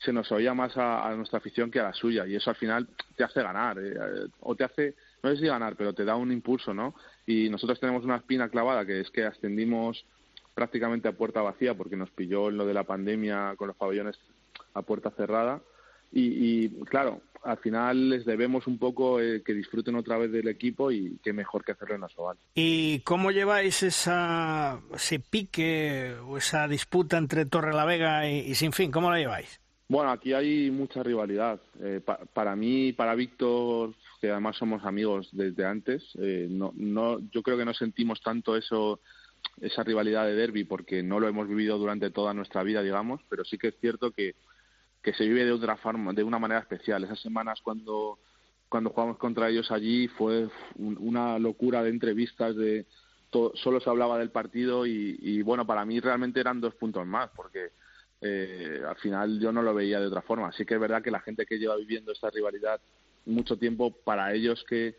[0.00, 2.88] se nos oía más a, nuestra afición que a la suya y eso al final
[3.16, 3.94] te hace ganar eh,
[4.40, 6.94] o te hace no sé si ganar pero te da un impulso no
[7.26, 10.04] y nosotros tenemos una espina clavada que es que ascendimos
[10.54, 14.18] prácticamente a puerta vacía porque nos pilló lo de la pandemia con los pabellones
[14.72, 15.60] a puerta cerrada
[16.12, 20.90] y, claro al final les debemos un poco eh, que disfruten otra vez del equipo
[20.90, 22.36] y qué mejor que hacerlo en Asobal.
[22.54, 28.54] ¿Y cómo lleváis esa, ese pique o esa disputa entre Torre la Vega y, y
[28.54, 28.90] Sin Fin?
[28.90, 29.60] ¿Cómo la lleváis?
[29.90, 31.60] Bueno, aquí hay mucha rivalidad.
[31.80, 32.00] Eh,
[32.32, 37.58] para mí, para Víctor, que además somos amigos desde antes, eh, no, no, yo creo
[37.58, 39.00] que no sentimos tanto eso,
[39.60, 43.44] esa rivalidad de derby, porque no lo hemos vivido durante toda nuestra vida, digamos, pero
[43.44, 44.36] sí que es cierto que,
[45.02, 47.04] que se vive de otra forma, de una manera especial.
[47.04, 48.18] Esas semanas cuando
[48.68, 52.86] cuando jugamos contra ellos allí fue una locura de entrevistas de
[53.54, 57.72] solo se hablaba del partido y, bueno para mí realmente eran dos puntos más porque
[58.20, 60.48] eh, al final yo no lo veía de otra forma.
[60.48, 62.80] Así que es verdad que la gente que lleva viviendo esta rivalidad
[63.26, 64.96] mucho tiempo, para ellos que,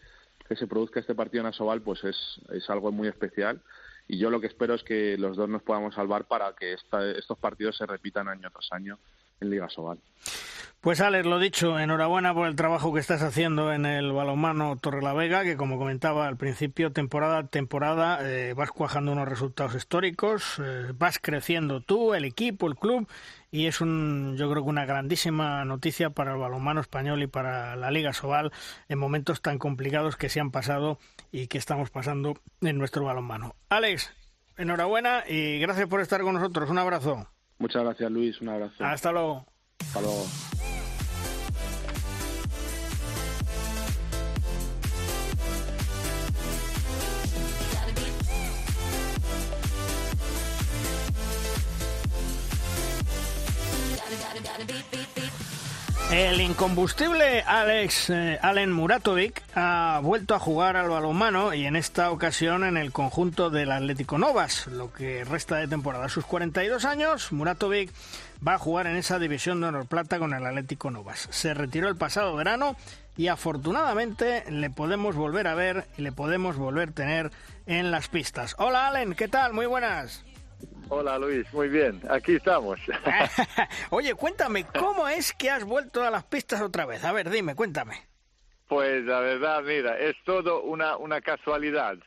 [0.47, 2.17] que se produzca este partido en Asobal, pues es,
[2.51, 3.61] es algo muy especial.
[4.07, 7.37] Y yo lo que espero es que los dos nos podamos salvar para que estos
[7.37, 8.99] partidos se repitan año tras año
[9.41, 9.99] en Liga Sobal.
[10.81, 15.43] Pues Alex, lo dicho, enhorabuena por el trabajo que estás haciendo en el balonmano Torrelavega,
[15.43, 20.91] que como comentaba al principio, temporada a temporada eh, vas cuajando unos resultados históricos, eh,
[20.97, 23.07] vas creciendo tú, el equipo, el club,
[23.51, 27.75] y es un, yo creo que una grandísima noticia para el balonmano español y para
[27.75, 28.51] la Liga Sobal
[28.89, 30.97] en momentos tan complicados que se han pasado
[31.31, 33.53] y que estamos pasando en nuestro balonmano.
[33.69, 34.11] Alex,
[34.57, 36.71] enhorabuena y gracias por estar con nosotros.
[36.71, 37.27] Un abrazo.
[37.62, 38.41] Muchas gracias, Luis.
[38.41, 38.84] Un abrazo.
[38.84, 39.45] Hasta luego.
[39.80, 40.26] Hasta luego.
[56.12, 62.12] El incombustible Alex eh, Allen Muratovic ha vuelto a jugar al balonmano y en esta
[62.12, 66.07] ocasión en el conjunto del Atlético Novas, lo que resta de temporada.
[66.07, 67.93] A sus 42 años, Muratovic
[68.45, 71.30] va a jugar en esa división de honor plata con el Atlético Novas.
[71.32, 72.76] Se retiró el pasado verano
[73.16, 77.32] y afortunadamente le podemos volver a ver y le podemos volver a tener
[77.68, 78.55] en las pistas.
[78.57, 79.53] Hola Allen, ¿qué tal?
[79.53, 80.26] Muy buenas.
[80.93, 82.77] Hola Luis, muy bien, aquí estamos.
[83.91, 87.05] Oye, cuéntame, ¿cómo es que has vuelto a las pistas otra vez?
[87.05, 87.95] A ver, dime, cuéntame.
[88.67, 91.97] Pues la verdad, mira, es todo una, una casualidad.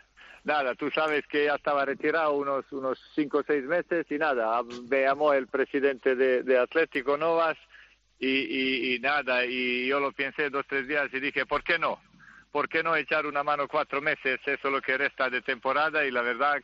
[0.45, 4.61] nada, tú sabes que ya estaba retirado unos unos cinco o seis meses y nada,
[4.91, 7.57] me llamó el presidente de, Atlético Novas
[8.19, 12.01] y, y, nada, y yo lo pensé dos tres días y dije, ¿por qué no?
[12.53, 14.41] ¿Por qué no echar una mano cuatro meses?
[14.45, 16.63] Eso es lo que resta de temporada y la verdad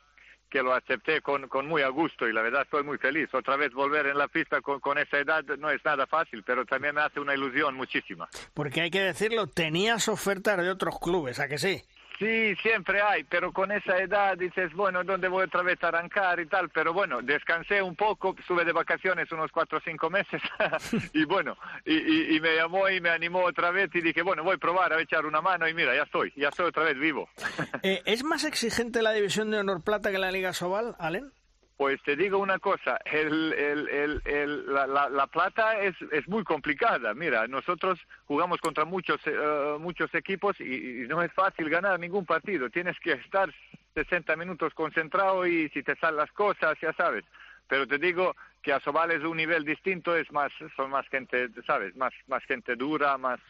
[0.51, 3.33] que lo acepté con, con muy a gusto y la verdad estoy muy feliz.
[3.33, 6.67] Otra vez volver en la pista con, con esa edad no es nada fácil, pero
[6.67, 8.29] también me hace una ilusión muchísima.
[8.53, 11.83] Porque hay que decirlo, tenías ofertas de otros clubes, ¿a que sí?
[12.21, 16.39] Sí, siempre hay, pero con esa edad dices, bueno, ¿dónde voy otra vez a arrancar
[16.39, 16.69] y tal?
[16.69, 20.43] Pero bueno, descansé un poco, estuve de vacaciones unos cuatro o cinco meses
[21.15, 21.57] y bueno,
[21.87, 25.01] y, me llamó y me animó otra vez y dije, bueno, voy a probar a
[25.01, 27.29] echar una mano y mira, ya estoy, ya estoy otra vez vivo.
[27.83, 31.33] Eh, ¿Es más exigente la división de honor plata que la Liga Sobal, Allen?
[31.81, 37.15] Pues te digo una cosa, el, el, el, la, la, plata es, es muy complicada.
[37.15, 42.69] Mira, nosotros jugamos contra muchos, eh, muchos equipos y, no es fácil ganar ningún partido.
[42.69, 43.51] Tienes que estar
[43.95, 47.25] 60 minutos concentrado y si te salen las cosas, ya sabes.
[47.67, 51.49] Pero te digo que a Sobal es un nivel distinto, es más, son más gente,
[51.67, 53.41] sabes, más, más gente dura, más,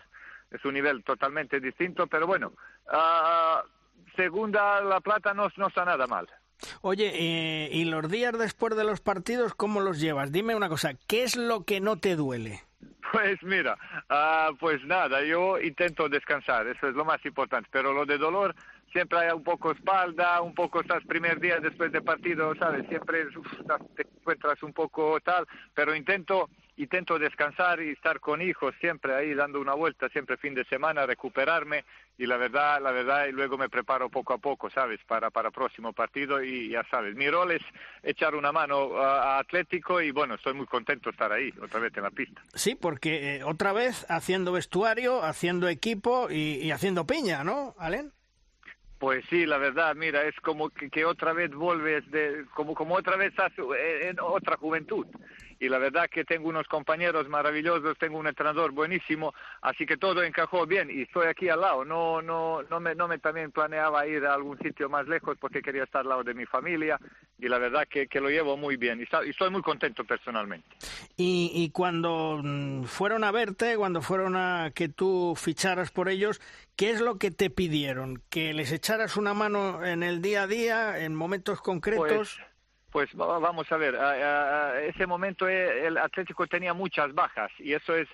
[0.53, 2.07] es un nivel totalmente distinto.
[2.07, 2.53] Pero bueno,
[2.93, 3.67] uh,
[4.15, 6.29] segunda la plata no, no está nada mal.
[6.83, 10.33] Oye, eh, ¿y los días después de los partidos cómo los llevas?
[10.33, 12.61] Dime una cosa, ¿qué es lo que no te duele?
[13.13, 13.77] Pues mira,
[14.09, 18.55] uh, pues nada, yo intento descansar, eso es lo más importante, pero lo de dolor
[18.93, 22.87] siempre hay un poco espalda, un poco estás primer día después de partido, ¿sabes?
[22.89, 23.27] Siempre
[23.97, 26.49] te encuentras un poco tal, pero intento
[26.83, 31.07] intento descansar y estar con hijos siempre ahí dando una vuelta siempre fin de semana
[31.07, 31.85] recuperarme
[32.17, 35.51] y la verdad la verdad y luego me preparo poco a poco sabes para para
[35.51, 37.15] próximo partido y ya sabes.
[37.15, 37.63] Mi rol es
[38.03, 41.97] echar una mano a, Atlético y bueno estoy muy contento de estar ahí otra vez
[41.97, 42.43] en la pista.
[42.55, 48.13] Sí porque eh, otra vez haciendo vestuario haciendo equipo y, haciendo piña no Alen
[48.99, 53.17] pues sí, la verdad, mira, es como que, otra vez vuelves, de, como, como otra
[53.17, 53.33] vez
[54.03, 55.07] en otra juventud
[55.61, 60.23] y la verdad que tengo unos compañeros maravillosos, tengo un entrenador buenísimo, así que todo
[60.23, 61.85] encajó bien y estoy aquí al lado.
[61.85, 65.61] No, no, no me, no me también planeaba ir a algún sitio más lejos porque
[65.61, 66.99] quería estar al lado de mi familia
[67.39, 70.67] y la verdad que, que lo llevo muy bien y, estoy muy contento personalmente.
[71.19, 76.41] Y, y cuando mm, fueron a verte, cuando fueron a que tú ficharas por ellos,
[76.75, 78.23] ¿qué es lo que te pidieron?
[78.31, 82.39] ¿Que les echaras una mano en el día a día, en momentos concretos?
[82.39, 82.50] Pues,
[82.91, 83.97] pues vamos a ver,
[84.83, 88.09] ese momento eh, el Atlético tenía muchas bajas y eso es,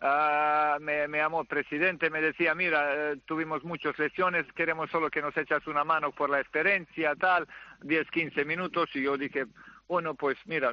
[0.00, 5.10] ah, me, me llamó el presidente, me decía, mira, eh, tuvimos muchas lesiones, queremos solo
[5.10, 7.48] que nos echas una mano por la experiencia, tal,
[7.82, 9.46] 10, 15 minutos y yo dije,
[9.88, 10.72] bueno, pues mira,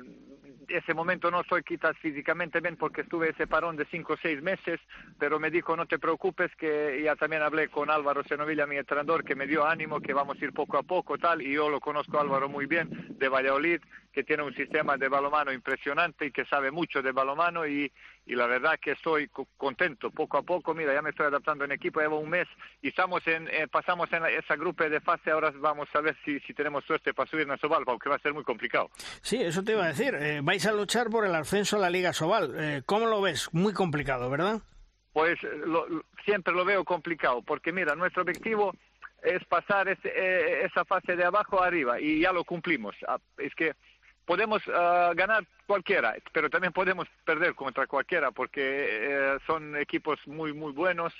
[0.68, 4.42] ese momento no estoy quizás físicamente bien porque estuve ese parón de cinco o seis
[4.42, 4.80] meses,
[5.18, 9.24] pero me dijo no te preocupes que ya también hablé con Álvaro Senovilla, mi entrenador,
[9.24, 11.80] que me dio ánimo, que vamos a ir poco a poco tal, y yo lo
[11.80, 13.82] conozco Álvaro muy bien de Valladolid,
[14.12, 17.92] que tiene un sistema de balomano impresionante y que sabe mucho de balomano y,
[18.30, 19.28] y la verdad que estoy
[19.58, 22.48] contento poco a poco, mira, ya me estoy adaptando en equipo, llevo un mes
[22.80, 26.40] y estamos en, eh, pasamos en esa grupo de fase, ahora vamos a ver si,
[26.42, 28.92] si tenemos suerte para subir a Sobal, aunque va a ser muy complicado.
[29.22, 31.90] Sí, eso te iba a decir, eh, vais a luchar por el ascenso a la
[31.90, 33.50] Liga Sobal, eh, ¿cómo lo ves?
[33.52, 34.62] Muy complicado, ¿verdad?
[35.12, 35.40] Pues
[36.24, 38.76] siempre lo veo complicado, porque mira, nuestro objetivo
[39.24, 42.96] es pasar esa fase de abajo a arriba y ya lo cumplimos.
[43.08, 43.74] Ah, es que
[44.30, 50.54] podemos uh, ganar cualquiera, pero también podemos perder contra cualquiera porque eh, son equipos muy,
[50.54, 51.12] muy buenos.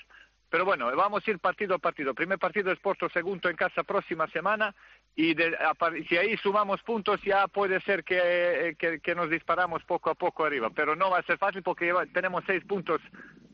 [0.48, 2.14] Pero bueno, vamos a ir partido a partido.
[2.14, 4.72] Primer partido es Porto, segundo en casa próxima semana
[5.16, 5.56] y de,
[6.08, 10.70] si ahí sumamos puntos ya puede ser que, que, nos disparamos poco a poco arriba,
[10.70, 13.00] pero no va a ser fácil porque tenemos seis puntos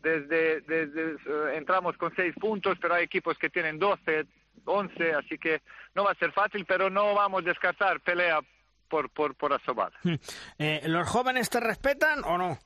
[0.03, 4.27] desde, desde uh, entramos con seis puntos, pero hay equipos que tienen doce,
[4.67, 5.63] once, así que
[5.95, 8.43] no va a ser fácil, pero no vamos a descartar pelea
[8.89, 9.93] por, por, por asobar.
[10.59, 12.59] Eh, ¿Los jóvenes te respetan o no?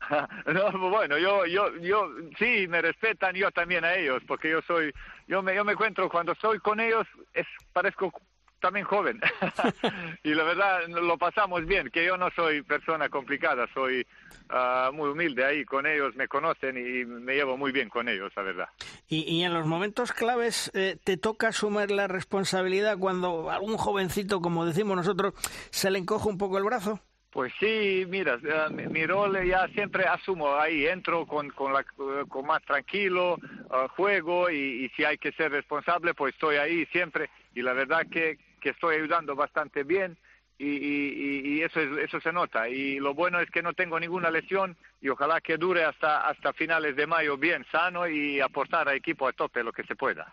[0.46, 4.92] no, bueno, yo, yo, yo, sí, me respetan, yo también a ellos, porque yo soy,
[5.26, 8.12] yo me, yo me encuentro cuando estoy con ellos, es, parezco
[8.60, 9.20] también joven.
[10.22, 14.06] y la verdad, lo pasamos bien, que yo no soy persona complicada, soy
[14.50, 18.32] uh, muy humilde ahí con ellos, me conocen y me llevo muy bien con ellos,
[18.36, 18.68] la verdad.
[19.08, 24.40] Y, y en los momentos claves eh, te toca asumir la responsabilidad cuando algún jovencito,
[24.40, 25.34] como decimos nosotros,
[25.70, 27.00] se le encoge un poco el brazo.
[27.32, 31.84] Pues sí, mira, uh, mi, rol ya siempre asumo ahí, entro con, con, la,
[32.28, 36.86] con más tranquilo, uh, juego y, y, si hay que ser responsable, pues estoy ahí
[36.86, 37.30] siempre.
[37.54, 40.16] Y la verdad que, que estoy ayudando bastante bien
[40.62, 42.68] y, eso, eso se nota.
[42.68, 46.52] Y lo bueno es que no tengo ninguna lesión y ojalá que dure hasta, hasta
[46.52, 50.30] finales de mayo bien sano y aportar al equipo a tope lo que se pueda.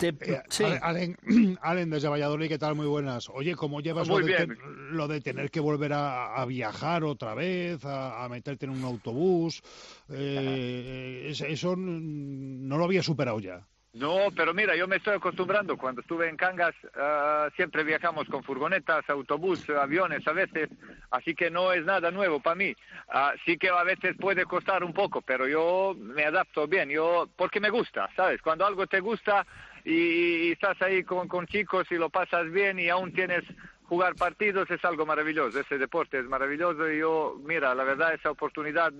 [0.00, 0.64] Eh, sí.
[0.82, 1.16] Allen,
[1.90, 2.74] desde Valladolid, ¿qué tal?
[2.74, 3.28] Muy buenas.
[3.28, 4.48] Oye, ¿cómo llevas lo de,
[4.90, 9.62] lo de, tener que volver a, viajar otra vez, a, meterte en un autobús?
[10.08, 13.64] Eh, eso no lo había superado ya.
[13.94, 15.76] No, pero mira, yo me estoy acostumbrando.
[15.78, 20.68] Cuando estuve en Cangas, ah, siempre viajamos con furgonetas, autobús, aviones a veces,
[21.10, 22.74] así que no es nada nuevo para mí.
[23.08, 27.28] Uh, sí que a veces puede costar un poco, pero yo me adapto bien, yo
[27.34, 28.42] porque me gusta, ¿sabes?
[28.42, 29.46] Cuando algo te gusta
[29.84, 33.44] y, estás ahí con, con chicos y lo pasas bien y aún tienes
[33.88, 38.30] jugar partidos es algo maravilloso, ese deporte es maravilloso y yo, mira, la verdad esa
[38.30, 38.92] oportunidad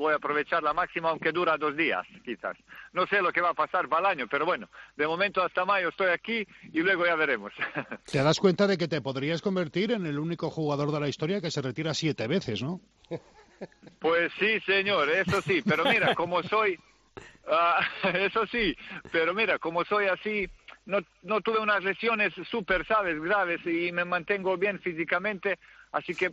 [0.00, 2.56] voy a aprovechar la máxima aunque dura dos días, quizás.
[2.92, 5.64] No sé lo que va a pasar para el año, pero bueno, de momento hasta
[5.64, 7.52] mayo estoy aquí y luego ya veremos.
[8.10, 11.40] Te das cuenta de que te podrías convertir en el único jugador de la historia
[11.40, 12.80] que se retira siete veces, ¿no?
[13.98, 16.78] Pues sí, señor, eso sí, pero mira, como soy,
[17.46, 18.74] ah, eso sí,
[19.12, 20.48] pero mira, como soy así,
[20.86, 25.58] no, no tuve unas lesiones súper, ¿sabes?, graves y me mantengo bien físicamente,
[25.92, 26.30] así que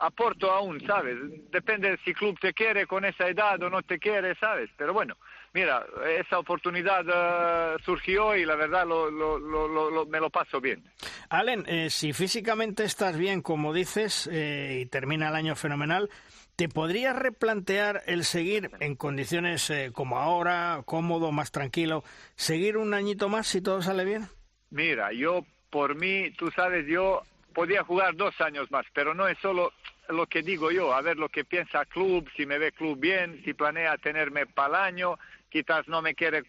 [0.00, 1.16] aporto aún, ¿sabes?
[1.50, 4.70] Depende si el club te quiere con esa edad o no te quiere, ¿sabes?
[4.76, 5.16] Pero bueno,
[5.52, 5.84] mira,
[6.18, 10.82] esa oportunidad eh, surgió y la verdad lo, lo, me lo paso bien.
[11.28, 16.08] Allen, eh, si físicamente estás bien, como dices, eh, y termina el año fenomenal,
[16.56, 22.04] ¿te podrías replantear el seguir en condiciones como ahora, cómodo, más tranquilo,
[22.36, 24.28] seguir un añito más si todo sale bien?
[24.70, 27.22] Mira, yo por mí, tú sabes, yo
[27.54, 29.72] podía jugar dos años más, pero no es solo
[30.12, 32.98] lo que digo yo, a ver lo que piensa el club, si me ve club
[32.98, 36.44] bien, si planea tenerme para el año, quizás no me quiere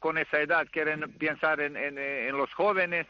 [0.00, 3.06] con esa edad, quieren pensar en, en, los jóvenes,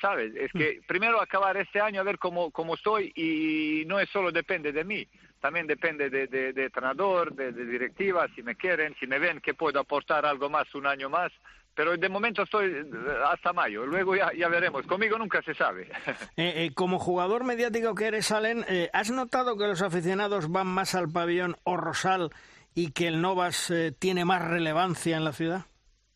[0.00, 0.34] ¿sabes?
[0.34, 0.86] Es que mm.
[0.86, 4.84] primero acabar este año a ver cómo, cómo estoy y no es solo depende de
[4.84, 5.06] mí,
[5.40, 9.40] también depende de, de, de entrenador, de, de, directiva, si me quieren, si me ven
[9.40, 11.32] que puedo aportar algo más, un año más,
[11.76, 12.84] pero de momento estoy eh,
[13.30, 14.86] hasta mayo, luego ya, ya veremos.
[14.86, 15.88] Conmigo nunca se sabe.
[16.38, 20.94] Eh, eh, como jugador mediático que eres, Allen, ¿has notado que los aficionados van más
[20.94, 22.30] al pabellón o Rosal
[22.74, 25.66] y que el Novas tiene más relevancia en la ciudad?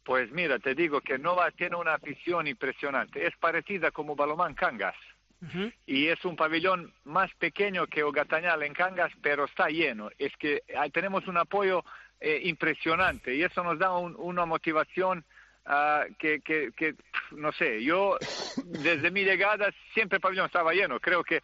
[0.05, 3.27] Pues mira, te digo que Novas tiene una afición impresionante.
[3.27, 4.97] Es parecida como Balomán Cangas.
[5.87, 10.11] Y es un pabellón más pequeño que Ogatañal en Cangas, pero está lleno.
[10.19, 11.85] Es que tenemos un apoyo
[12.43, 15.25] impresionante y eso nos da una motivación
[15.67, 16.95] Ah, que, que, que,
[17.33, 18.17] no sé, yo
[18.65, 20.99] desde mi llegada siempre el pabellón estaba lleno.
[20.99, 21.43] Creo que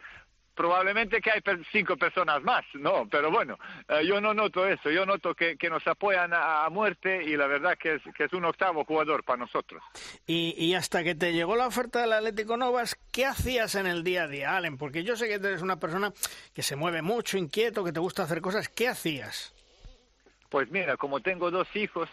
[0.57, 3.59] probablemente que hay cinco personas más, no, pero bueno,
[3.89, 7.47] eh, yo no noto eso, yo noto que, que nos apoyan a, muerte y la
[7.47, 9.83] verdad que es, que es un octavo jugador para nosotros.
[10.27, 14.03] Y, y, hasta que te llegó la oferta del Atlético Novas, ¿qué hacías en el
[14.03, 14.79] día a día, Allen?
[14.79, 16.13] Porque yo sé que eres una persona
[16.55, 19.55] que se mueve mucho, inquieto, que te gusta hacer cosas, ¿qué hacías?
[20.49, 22.09] Pues mira, como tengo dos hijos,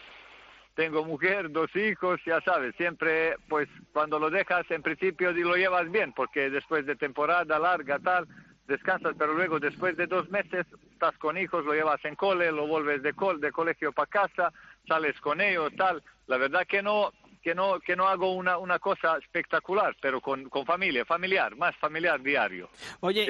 [0.74, 5.90] tengo mujer, dos hijos, ya sabes, siempre, pues cuando lo dejas en principio lo llevas
[5.90, 8.26] bien, porque después de temporada larga, tal,
[8.66, 12.66] descansas, pero luego después de dos meses estás con hijos, lo llevas en cole, lo
[12.66, 14.52] vuelves de, col de colegio para casa,
[14.88, 16.02] sales con ellos, tal.
[16.26, 17.12] La verdad que no,
[17.44, 21.76] que no, que no hago una, una cosa espectacular, pero con, con familia, familiar, más
[21.76, 22.70] familiar diario.
[23.00, 23.28] Oye,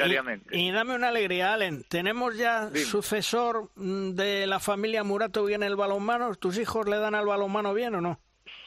[0.53, 1.83] Y, dame una alegría, Allen.
[1.89, 6.33] ¿Tenemos ya sucesor mm, de la familia Murato bien el balonmano?
[6.37, 8.21] ¿Tus hijos le dan al balonmano bien o no?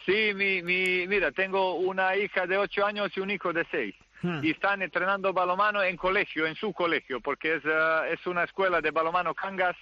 [0.05, 3.95] Sí, mi, mi, mira, tengo una hija de ocho años y un hijo de seis.
[4.21, 4.43] Hmm.
[4.43, 8.81] Y están entrenando balonmano en colegio, en su colegio, porque es, eh, es una escuela
[8.81, 9.77] de balonmano Cangas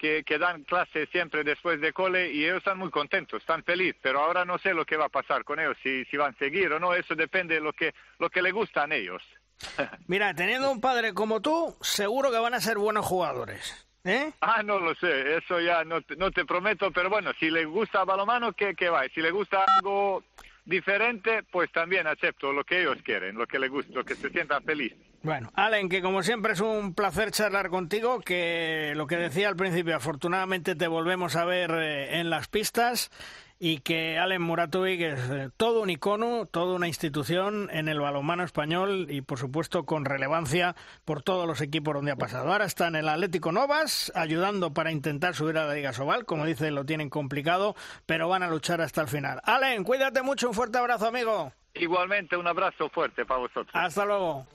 [0.00, 4.20] que, dan clases siempre después de cole y ellos están muy contentos, están felices, pero
[4.20, 6.72] ahora no sé lo que va a pasar con ellos, si, si van a seguir
[6.72, 9.22] o no, eso depende de lo que, lo que le gustan a ellos.
[10.06, 13.86] Mira, teniendo un padre como tú, seguro que van a ser buenos jugadores.
[14.02, 14.32] ¿Eh?
[14.40, 17.66] Ah, no lo sé, eso ya no te, no te prometo, pero bueno, si les
[17.66, 19.02] gusta balomano, que, que va.
[19.14, 20.24] Si le gusta algo
[20.64, 24.30] diferente, pues también acepto lo que ellos quieren, lo que les gusta, lo que se
[24.30, 24.94] sientan feliz.
[25.22, 29.56] Bueno, Allen, que como siempre es un placer charlar contigo, que lo que decía al
[29.56, 33.10] principio, afortunadamente te volvemos a ver eh, en las pistas
[33.58, 38.42] y que Allen Muratovic es eh, todo un icono, toda una institución en el balonmano
[38.42, 42.50] español y por supuesto con relevancia por todos los equipos donde ha pasado.
[42.50, 46.46] Ahora está en el Atlético Novas ayudando para intentar subir a la Liga Sobal, como
[46.46, 49.42] dice lo tienen complicado, pero van a luchar hasta el final.
[49.44, 51.52] Allen, cuídate mucho, un fuerte abrazo amigo.
[51.74, 53.70] Igualmente un abrazo fuerte para vosotros.
[53.74, 54.46] Hasta luego.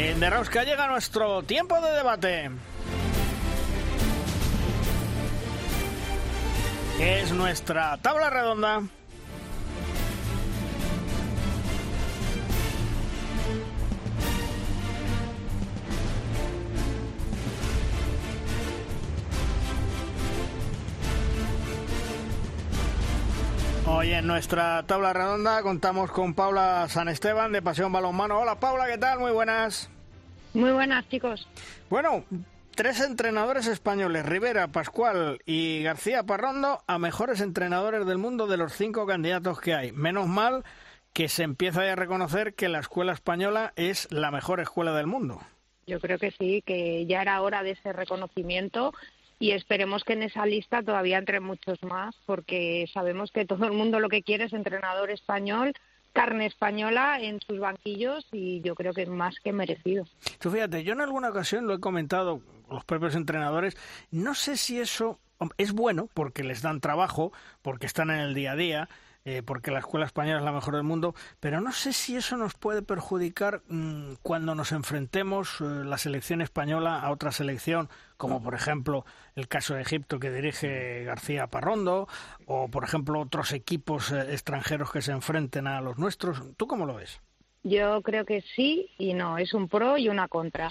[0.00, 2.50] En Derrosca llega nuestro tiempo de debate.
[7.00, 8.82] Es nuestra tabla redonda.
[23.90, 28.38] Hoy en nuestra tabla redonda contamos con Paula San Esteban de Pasión Balonmano.
[28.38, 29.18] Hola Paula, ¿qué tal?
[29.18, 29.90] Muy buenas.
[30.52, 31.48] Muy buenas, chicos.
[31.88, 32.22] Bueno,
[32.74, 38.74] tres entrenadores españoles, Rivera, Pascual y García Parrondo, a mejores entrenadores del mundo de los
[38.74, 39.90] cinco candidatos que hay.
[39.92, 40.64] Menos mal
[41.14, 45.40] que se empieza a reconocer que la escuela española es la mejor escuela del mundo.
[45.86, 48.92] Yo creo que sí, que ya era hora de ese reconocimiento
[49.38, 53.72] y esperemos que en esa lista todavía entre muchos más, porque sabemos que todo el
[53.72, 55.72] mundo lo que quiere es entrenador español,
[56.12, 60.04] carne española en sus banquillos y yo creo que es más que merecido.
[60.40, 63.76] Tú fíjate, yo en alguna ocasión lo he comentado los propios entrenadores,
[64.10, 65.20] no sé si eso
[65.56, 67.32] es bueno porque les dan trabajo,
[67.62, 68.88] porque están en el día a día,
[69.24, 72.36] eh, porque la escuela española es la mejor del mundo, pero no sé si eso
[72.36, 77.88] nos puede perjudicar mm, cuando nos enfrentemos eh, la selección española a otra selección,
[78.18, 82.06] como por ejemplo el caso de Egipto que dirige García Parrondo,
[82.44, 86.42] o por ejemplo otros equipos eh, extranjeros que se enfrenten a los nuestros.
[86.58, 87.22] ¿Tú cómo lo ves?
[87.62, 90.70] Yo creo que sí y no, es un pro y una contra.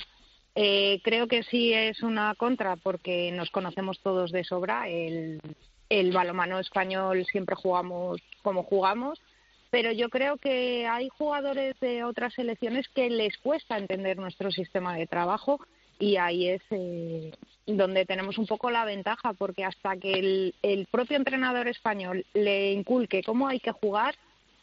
[0.53, 4.87] creo que sí es una contra porque nos conocemos todos de sobra.
[4.87, 5.41] El,
[5.89, 9.21] el balomano español siempre jugamos como jugamos,
[9.69, 14.95] pero yo creo que hay jugadores de otras selecciones que les cuesta entender nuestro sistema
[14.95, 15.59] de trabajo
[15.99, 17.31] y ahí es eh,
[17.65, 23.23] donde tenemos un poco la ventaja, porque hasta que el, propio entrenador español le inculque
[23.23, 24.15] cómo hay que jugar,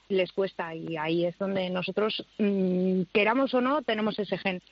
[0.09, 4.63] les cuesta y ahí es donde nosotros, mm, queramos o no, tenemos ese gen.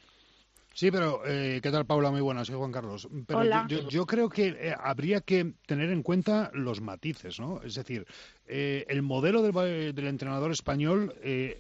[0.75, 2.11] Sí, pero eh, ¿qué tal, Paula?
[2.11, 3.09] Muy buenas, soy Juan Carlos.
[3.27, 7.61] Pero Yo, creo que eh, habría que tener en cuenta los matices, ¿no?
[7.63, 8.07] Es decir,
[8.47, 11.15] eh, el modelo del, entrenador español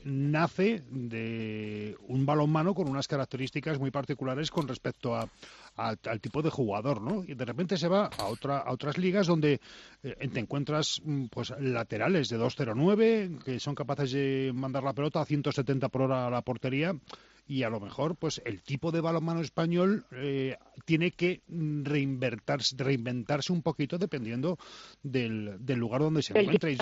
[0.05, 5.29] nace de un balonmano con unas características muy particulares con respecto a,
[5.77, 7.23] al tipo de jugador, ¿no?
[7.25, 9.61] Y de repente se va a, otra, a otras ligas donde
[10.01, 15.25] te encuentras mm, pues laterales de 2.09 que son capaces de mandar la pelota a
[15.25, 16.95] 170 por hora a la portería
[17.53, 23.53] y a lo mejor pues el tipo de balonmano español eh, tiene que reinventarse, reinventarse
[23.53, 24.57] un poquito dependiendo
[25.03, 26.79] del, del lugar donde se encuentre.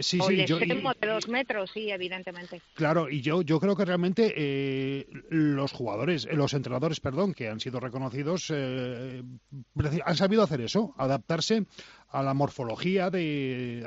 [0.00, 2.60] sí, sí, yo, de dos metros, sí, evidentemente.
[2.74, 7.48] Claro, y yo, yo creo que realmente eh, los jugadores, eh, los entrenadores, perdón, que
[7.48, 11.66] han sido reconocidos, han sabido hacer eso, adaptarse
[12.14, 13.84] a la morfología de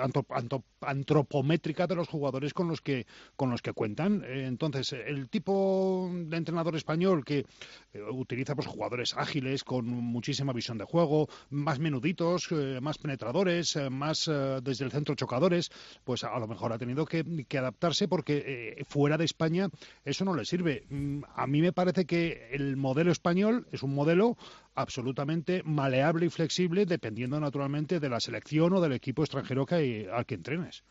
[0.81, 3.07] antropométrica de los jugadores con los que
[3.37, 4.21] con los que cuentan.
[4.27, 7.45] Entonces, el tipo de entrenador español que
[7.93, 13.77] eh, utiliza pues jugadores ágiles con muchísima visión de juego, más menuditos, eh, más penetradores,
[13.77, 14.29] eh, más
[14.61, 15.71] desde el centro chocadores,
[16.03, 19.69] pues a lo mejor ha tenido que, que adaptarse porque fuera de España
[20.03, 20.85] eso no le sirve.
[20.89, 24.35] Mm, a mí me parece que el modelo español es un modelo
[24.77, 30.07] absolutamente maleable y flexible dependiendo naturalmente de la selección o del equipo extranjero que hay,
[30.11, 30.83] al que entrenes.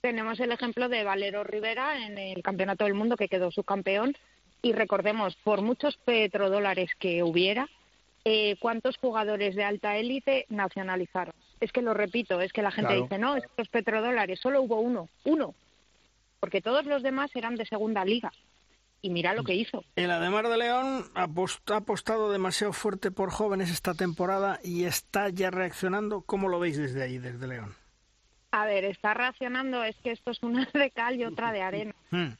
[0.00, 4.16] Tenemos el ejemplo de Valero Rivera en el Campeonato del Mundo que quedó subcampeón
[4.62, 7.68] y recordemos, por muchos petrodólares que hubiera,
[8.24, 11.34] eh, ¿cuántos jugadores de alta élite nacionalizaron?
[11.60, 15.08] Es que lo repito, es que la gente dice, no, estos petrodólares, solo hubo uno,
[15.24, 15.54] uno,
[16.40, 18.32] porque todos los demás eran de segunda liga
[19.06, 19.84] y mira lo que hizo.
[19.94, 21.28] El Ademar de León ha
[21.76, 26.22] apostado demasiado fuerte por jóvenes esta temporada y está ya reaccionando.
[26.22, 27.72] ¿Cómo lo veis desde ahí, desde León?
[28.50, 31.94] A ver, está reaccionando, es que esto es una de cal y otra de arena.
[32.10, 32.34] Hmm.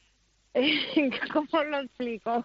[1.33, 2.43] ¿Cómo lo explico?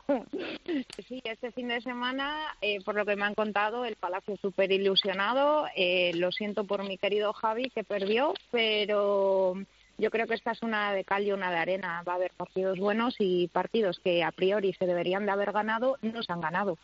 [1.08, 4.70] Sí, este fin de semana, eh, por lo que me han contado, el Palacio súper
[4.70, 5.66] ilusionado.
[5.76, 9.54] Eh, lo siento por mi querido Javi que perdió, pero
[9.98, 12.02] yo creo que esta es una de cal y una de arena.
[12.06, 15.96] Va a haber partidos buenos y partidos que a priori se deberían de haber ganado
[16.02, 16.78] no se han ganado.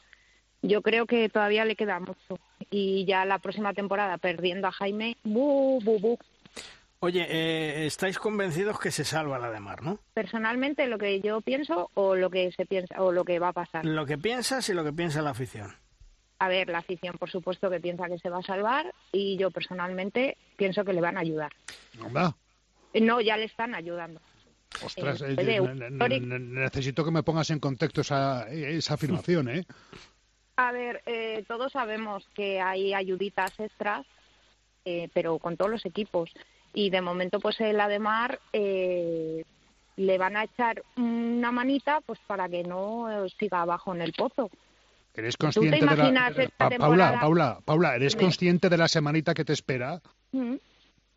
[0.63, 2.39] Yo creo que todavía le queda mucho.
[2.71, 6.19] Y ya la próxima temporada, perdiendo a Jaime, bu, bu, bu.
[7.01, 10.01] Oye, eh, ¿estáis convencidos que se salva la de Mar, no?
[10.15, 13.53] Personalmente, lo que yo pienso o lo que se piensa o lo que va a
[13.53, 13.85] pasar.
[13.85, 15.77] Lo que piensas y lo que piensa la afición.
[16.41, 19.53] A ver, la afición, por supuesto, que piensa que se va a salvar y yo
[19.53, 21.53] personalmente pienso que le van a ayudar.
[22.95, 24.21] No, ya le están ayudando.
[24.85, 29.65] Ostras, eh, eh, necesito que me pongas en contexto esa, esa afirmación, ¿eh?
[30.57, 34.07] A ver, eh, todos sabemos que hay ayuditas extras,
[35.13, 36.31] pero con todos los equipos.
[36.73, 39.45] Y de momento, pues el Ademar le
[40.19, 43.09] van a echar una manita pues para que no
[43.39, 44.51] siga abajo en el pozo.
[45.15, 46.33] ¿Eres consciente de la...
[46.79, 50.01] Paula, Paula, Paula, ¿eres consciente de la semanita que te espera?
[50.33, 50.55] Mm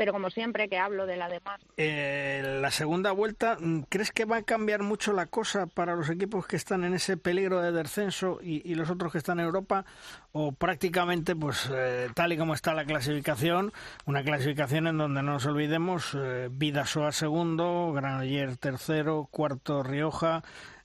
[0.01, 1.61] pero como siempre que hablo de la demás.
[1.77, 6.09] Eh, la segunda vuelta, mm, ¿crees que va a cambiar mucho la cosa para los
[6.09, 9.85] equipos que están en ese peligro de descenso y, los otros que están en Europa?
[10.31, 13.73] ¿O prácticamente, pues eh, tal y como está la clasificación,
[14.07, 20.41] una clasificación en donde no nos olvidemos, eh, Vidasoa segundo, Granoller tercero, cuarto Rioja,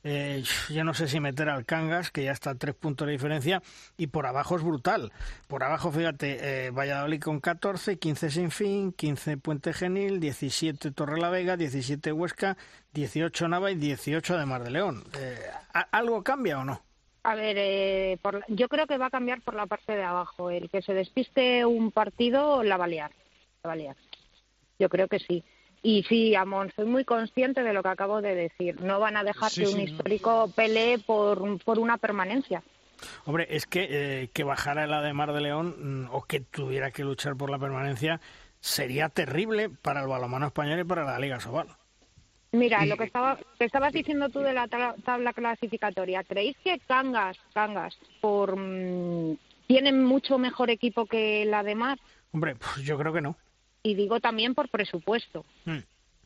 [0.08, 3.12] eh, ya no sé si meter al Cangas, que ya está a tres puntos de
[3.12, 3.60] diferencia,
[3.96, 5.10] y por abajo es brutal.
[5.48, 11.28] Por abajo, fíjate, eh, Valladolid con 14, 15 Sinfín, 15 Puente Genil, 17 Torre la
[11.28, 12.56] Vega, 17 Huesca,
[12.92, 15.02] 18 Nava y 18 de Mar de León.
[15.18, 15.40] Eh,
[15.90, 16.80] ¿Algo cambia o no?
[17.24, 20.50] A ver, eh, yo creo que va a cambiar por la parte de abajo.
[20.50, 23.10] El que se despiste un partido la va La
[23.64, 23.76] va
[24.78, 25.44] Yo creo que sí.
[25.82, 28.80] Y sí, Amón, soy muy consciente de lo que acabo de decir.
[28.80, 32.62] No van a dejar que un histórico pelee por, por una permanencia.
[33.24, 36.90] Hombre, es que eh, que bajara la de Mar de León mm, o que tuviera
[36.90, 38.20] que luchar por la permanencia
[38.60, 41.68] sería terrible para el balonmano español y para la Liga Sobal.
[42.52, 47.36] Mira, lo que, estaba, que estabas diciendo tú de la tabla clasificatoria, ¿creéis que Cangas,
[47.52, 51.98] Cangas, por mm, tienen mucho mejor equipo que la de Mar?
[52.32, 53.36] Hombre, pues yo creo que no
[53.86, 55.44] y digo también por presupuesto.
[55.64, 55.78] Mm.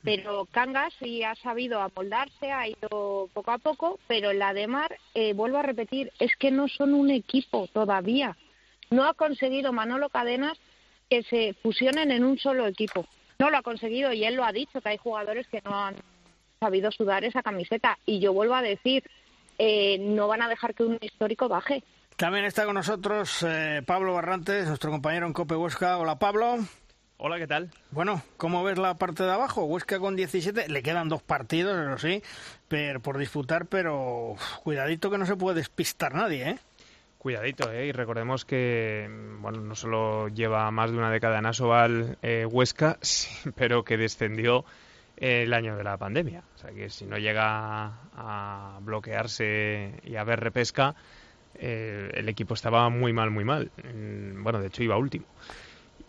[0.03, 4.97] Pero Cangas sí ha sabido amoldarse, ha ido poco a poco, pero la de Mar,
[5.15, 8.35] eh, vuelvo a repetir, es que no son un equipo todavía.
[8.91, 10.57] No ha conseguido Manolo Cadenas
[11.11, 13.05] que se fusionen en un solo equipo.
[13.39, 15.97] No lo ha conseguido y él lo ha dicho, que hay jugadores que no han
[16.61, 17.99] sabido sudar esa camiseta.
[18.07, 19.05] Y yo vuelvo a decir,
[19.59, 21.85] eh, no van a dejar que un histórico baje.
[22.17, 25.99] También está con nosotros eh, Pablo Barrantes, nuestro compañero en Cope Huesca.
[25.99, 26.57] Hola Pablo.
[27.23, 27.69] Hola, ¿qué tal?
[27.91, 29.65] Bueno, ¿cómo ves la parte de abajo?
[29.65, 32.23] Huesca con 17, le quedan dos partidos, eso sí,
[33.03, 36.59] por disputar, pero cuidadito que no se puede despistar nadie, ¿eh?
[37.19, 37.89] Cuidadito, ¿eh?
[37.89, 39.07] Y recordemos que,
[39.39, 42.97] bueno, no solo lleva más de una década en Asobal eh, Huesca,
[43.55, 44.65] pero que descendió
[45.19, 46.43] el año de la pandemia.
[46.55, 50.95] O sea que si no llega a bloquearse y a ver repesca,
[51.57, 53.71] eh, el equipo estaba muy mal, muy mal.
[54.37, 55.27] Bueno, de hecho iba último.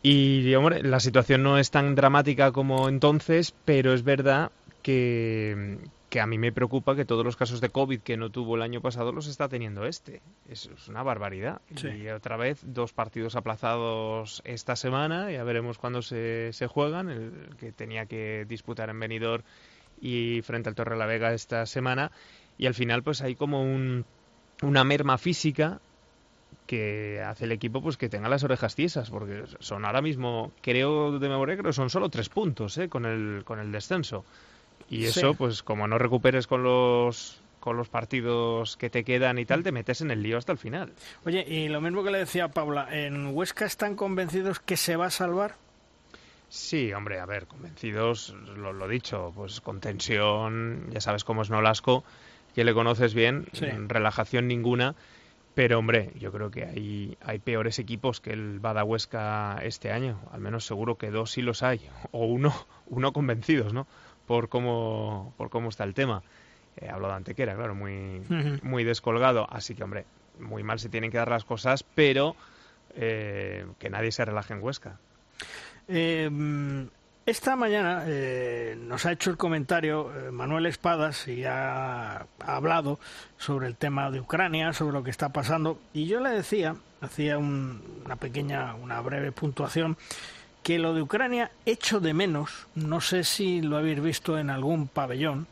[0.03, 5.77] Y hombre, la situación no es tan dramática como entonces, pero es verdad que,
[6.19, 8.81] a mí me preocupa que todos los casos de COVID que no tuvo el año
[8.81, 10.21] pasado los está teniendo este.
[10.49, 11.61] Eso es una barbaridad.
[11.69, 17.55] Y otra vez, dos partidos aplazados esta semana, ya veremos cuándo se, se juegan, el
[17.59, 19.43] que tenía que disputar en Benidorm
[20.01, 22.11] y frente al Torre la Vega esta semana.
[22.57, 24.05] Y al final, pues hay como un,
[24.63, 25.79] una merma física
[26.71, 31.19] que hace el equipo pues que tenga las orejas tiesas, porque son ahora mismo, creo
[31.19, 32.87] de memoria, creo son solo tres puntos ¿eh?
[32.87, 34.23] con, el, con el descenso.
[34.89, 39.45] Y eso, pues como no recuperes con los con los partidos que te quedan y
[39.45, 40.93] tal, te metes en el lío hasta el final.
[41.25, 45.07] Oye, y lo mismo que le decía Paula, ¿en Huesca están convencidos que se va
[45.07, 45.55] a salvar?
[46.47, 51.49] Sí, hombre, a ver, convencidos, lo, lo dicho, pues con tensión, ya sabes cómo es
[51.49, 52.05] Nolasco,
[52.55, 53.45] que le conoces bien,
[53.89, 54.95] relajación ninguna
[55.53, 60.19] pero hombre, yo creo que hay, hay peores equipos que el Badahuesca este año.
[60.31, 61.81] Al menos seguro que dos sí los hay.
[62.11, 62.53] O uno,
[62.87, 63.87] uno convencidos, ¿no?
[64.27, 66.23] Por cómo, por cómo está el tema.
[66.77, 68.21] Eh, hablo de Antequera, claro, muy,
[68.63, 69.45] muy descolgado.
[69.49, 70.05] Así que, hombre,
[70.39, 72.35] muy mal se tienen que dar las cosas, pero
[72.95, 74.99] eh, que nadie se relaje en Huesca.
[75.89, 76.29] Eh,
[77.31, 82.99] esta mañana eh, nos ha hecho el comentario eh, Manuel Espadas y ha, hablado
[83.37, 85.79] sobre el tema de Ucrania, sobre lo que está pasando.
[85.93, 89.95] Y yo le decía, hacía una pequeña, una breve puntuación,
[90.61, 94.89] que lo de Ucrania echo de menos, no sé si lo habéis visto en algún
[94.89, 95.47] pabellón,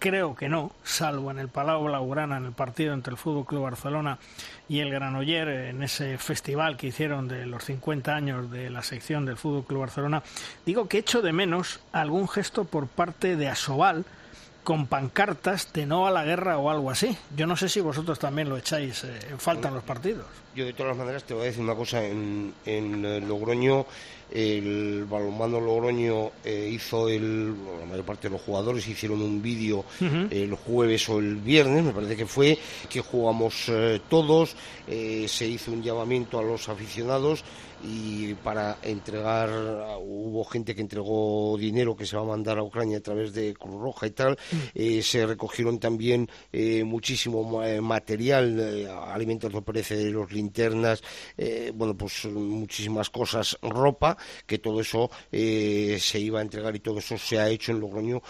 [0.00, 3.64] Creo que no, salvo en el Palau Blaugrana, en el partido entre el Fútbol Club
[3.64, 4.18] Barcelona
[4.66, 9.26] y el Granoller, en ese festival que hicieron de los 50 años de la sección
[9.26, 10.22] del Fútbol Club Barcelona.
[10.64, 14.06] Digo que echo de menos algún gesto por parte de Asobal
[14.64, 17.14] con pancartas de no a la guerra o algo así.
[17.36, 20.24] Yo no sé si vosotros también lo echáis eh, en falta en los partidos.
[20.54, 23.84] Yo de todas maneras te voy a decir una cosa, en, en eh, Logroño
[24.32, 29.84] el balonmano Logroño eh, hizo el, la mayor parte de los jugadores hicieron un vídeo
[30.00, 32.58] el jueves o el viernes, me parece que fue,
[32.88, 33.70] que jugamos
[34.08, 34.56] todos,
[34.86, 37.44] se hizo un llamamiento a los aficionados
[37.82, 39.48] y para entregar,
[40.00, 43.54] hubo gente que entregó dinero que se va a mandar a Ucrania a través de
[43.54, 44.56] Cruz Roja y tal, mm.
[44.74, 51.02] eh, se recogieron también eh, muchísimo eh, material, alimentos no perecederos, linternas,
[51.74, 54.16] bueno, pues muchísimas cosas, ropa,
[54.46, 58.22] que todo eso se iba a entregar y todo eso se ha hecho en Logroño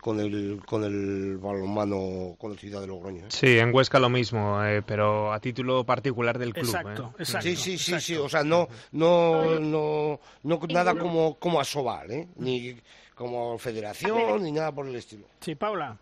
[0.00, 3.24] con el con el balonmano, con la ciudad de Logroño.
[3.28, 6.66] Sí, en Huesca lo mismo, pero a título particular del club.
[6.66, 7.48] Exacto, exacto.
[7.48, 12.28] Sí, sí, sí, sí, o sea, no, no, no, no nada como, como Asobal, ¿eh?
[12.36, 12.76] ni
[13.14, 15.26] como federación, ni nada por el estilo.
[15.40, 15.96] Sí, Paula.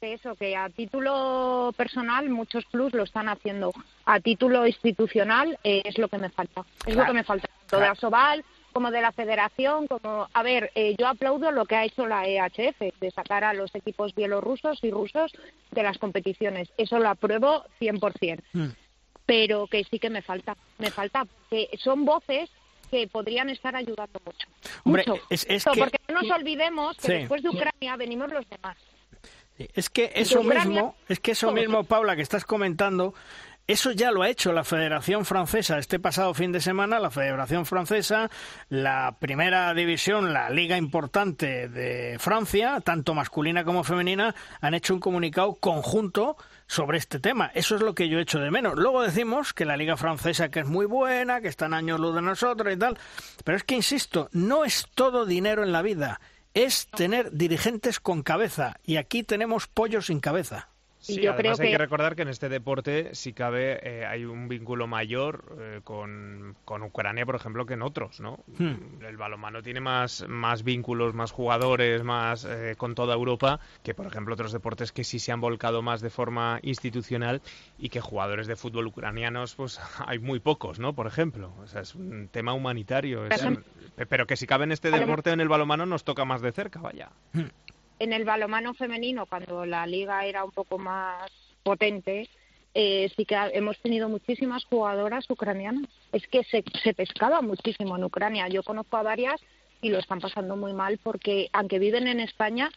[0.00, 3.72] Eso, que a título personal muchos clubs lo están haciendo.
[4.04, 6.64] A título institucional eh, es lo que me falta.
[6.86, 7.48] Es lo que me falta.
[7.68, 10.28] Tanto de Asobal como de la federación, como...
[10.32, 13.72] A ver, eh, yo aplaudo lo que ha hecho la EHF, de sacar a los
[13.74, 15.30] equipos bielorrusos y rusos
[15.70, 16.70] de las competiciones.
[16.78, 18.74] Eso lo apruebo 100%
[19.32, 22.50] pero que sí que me falta, me falta, que son voces
[22.90, 24.46] que podrían estar ayudando mucho.
[24.84, 25.14] mucho.
[25.30, 28.76] Es, Porque no nos olvidemos que después de Ucrania venimos los demás.
[29.56, 33.14] Es que eso mismo, es que eso mismo, Paula, que estás comentando,
[33.66, 37.00] eso ya lo ha hecho la Federación Francesa este pasado fin de semana.
[37.00, 38.28] La Federación Francesa,
[38.68, 45.00] la primera división, la liga importante de Francia, tanto masculina como femenina, han hecho un
[45.00, 47.50] comunicado conjunto sobre este tema.
[47.54, 48.74] Eso es lo que yo echo de menos.
[48.76, 52.14] Luego decimos que la liga francesa que es muy buena, que está en años luz
[52.14, 52.98] de nosotros y tal.
[53.44, 56.20] Pero es que, insisto, no es todo dinero en la vida.
[56.54, 58.76] Es tener dirigentes con cabeza.
[58.84, 60.71] Y aquí tenemos pollos sin cabeza.
[61.02, 61.78] Sí, yo además hay que...
[61.78, 67.26] recordar que en este deporte, si cabe, eh, hay un vínculo mayor eh, con, Ucrania,
[67.26, 68.38] por ejemplo, que en otros, ¿no?
[68.56, 69.02] Hmm.
[69.04, 74.06] El balonmano tiene más, más vínculos, más jugadores, más eh, con toda Europa, que, por
[74.06, 77.42] ejemplo, otros deportes que sí se han volcado más de forma institucional
[77.78, 80.92] y que jugadores de fútbol ucranianos, pues hay muy pocos, ¿no?
[80.92, 81.52] Por ejemplo.
[81.64, 83.24] O sea, es un tema humanitario.
[84.08, 86.80] pero que si cabe en este deporte, en el balonmano, nos toca más de cerca,
[86.80, 87.10] vaya.
[87.32, 87.48] Hmm
[88.02, 91.30] en el balomano femenino, cuando la liga era un poco más
[91.62, 92.28] potente,
[92.74, 95.88] eh, sí que hemos tenido muchísimas jugadoras ucranianas.
[96.10, 98.48] Es que se, se pescaba muchísimo en Ucrania.
[98.48, 99.40] Yo conozco a varias
[99.80, 102.70] y lo están pasando muy mal porque, aunque viven en España,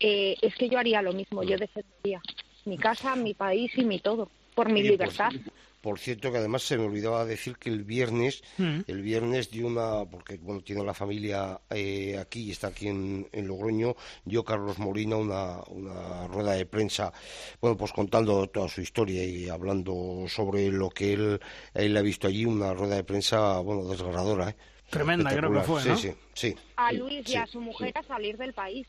[0.00, 1.42] eh, es que yo haría lo mismo.
[1.42, 2.22] Yo defendería
[2.64, 5.30] mi casa, mi país y mi todo por mi libertad.
[5.30, 5.52] Por
[5.98, 8.80] cierto, que además se me olvidaba decir que el viernes, mm.
[8.86, 13.28] el viernes dio una, porque bueno, tiene la familia eh, aquí y está aquí en,
[13.32, 17.12] Logroño, dio Carlos Molina una, una rueda de prensa,
[17.60, 21.40] bueno, pues contando toda su historia y hablando sobre lo que él,
[21.74, 24.56] él ha visto allí, una rueda de prensa, bueno, desgarradora, ¿eh?
[24.90, 25.96] Tremenda, creo que fue, ¿no?
[25.96, 26.56] Sí, sí, sí.
[26.76, 28.86] A Luis y a su mujer a salir del país.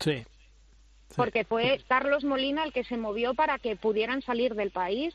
[0.00, 0.24] Sí.
[1.14, 5.14] Porque fue Carlos Molina el que se movió para que pudieran salir del país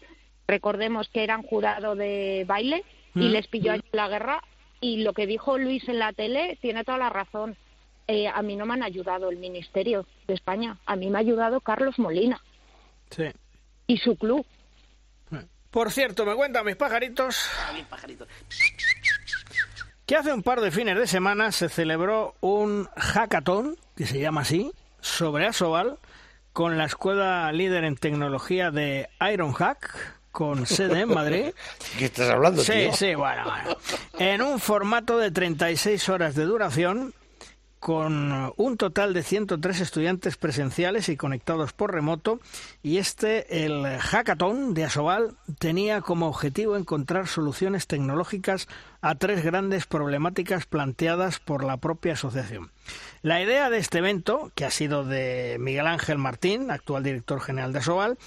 [0.52, 2.84] Recordemos que eran jurado de baile
[3.16, 3.32] y mm.
[3.32, 4.44] les pilló allí la guerra
[4.82, 7.56] y lo que dijo Luis en la tele tiene toda la razón.
[8.06, 11.22] Eh, a mí no me han ayudado el Ministerio de España, a mí me ha
[11.22, 12.42] ayudado Carlos Molina.
[13.12, 13.28] Sí.
[13.88, 14.46] Y su club.
[15.70, 17.50] Por cierto, me cuentan mis pajaritos.
[17.66, 18.28] Ah, mis pajaritos.
[20.06, 24.42] Que hace un par de fines de semana se celebró un hackathon, que se llama
[24.42, 25.98] así, sobre Asobal,
[26.52, 31.54] con la escuela líder en tecnología de Ironhack, con sede en Madrid.
[31.98, 33.78] ¿Qué estás hablando, Sí, sí, bueno, bueno.
[34.18, 37.14] En un formato de 36 horas de duración,
[37.82, 42.40] con un total de 103 estudiantes presenciales y conectados por remoto,
[42.84, 48.68] y este, el hackathon de Asobal, tenía como objetivo encontrar soluciones tecnológicas
[49.02, 52.72] a tres grandes problemáticas planteadas por la propia asociación.
[53.24, 57.74] La idea de este evento, que ha sido de Miguel Ángel Martín, actual director general
[57.74, 58.20] de Asobal,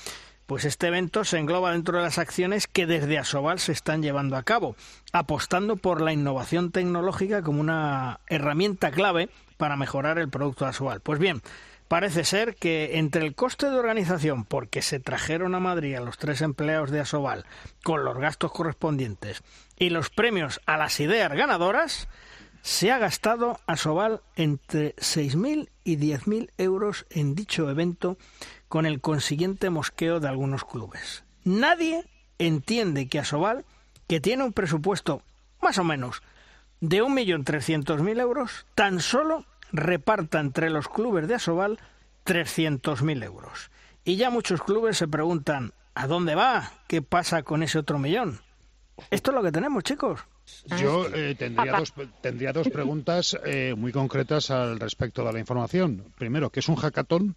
[0.47, 4.36] pues este evento se engloba dentro de las acciones que desde Asobal se están llevando
[4.36, 4.76] a cabo,
[5.12, 11.01] apostando por la innovación tecnológica como una herramienta clave para mejorar el producto de Asobal.
[11.01, 11.42] Pues bien,
[11.88, 16.18] parece ser que entre el coste de organización, porque se trajeron a Madrid a los
[16.18, 17.45] tres empleados de Asobal
[17.82, 19.42] con los gastos correspondientes,
[19.78, 22.09] y los premios a las ideas ganadoras,
[22.64, 28.16] se ha gastado Asobal entre 6.000 y 10.000 euros en dicho evento
[28.69, 31.25] con el consiguiente mosqueo de algunos clubes.
[31.45, 32.05] Nadie
[32.39, 33.65] entiende que Asobal,
[34.09, 35.23] que tiene un presupuesto
[35.62, 36.23] más o menos
[36.81, 41.79] de 1.300.000 euros, tan solo reparta entre los clubes de Asobal
[42.27, 43.71] 300.000 euros.
[44.05, 46.73] Y ya muchos clubes se preguntan, ¿a dónde va?
[46.87, 48.41] ¿Qué pasa con ese otro millón?
[49.11, 50.21] Esto es lo que tenemos, chicos.
[50.79, 56.12] Yo eh, tendría, dos, tendría dos preguntas eh, muy concretas al respecto de la información.
[56.19, 57.35] Primero, ¿qué es un hackathon?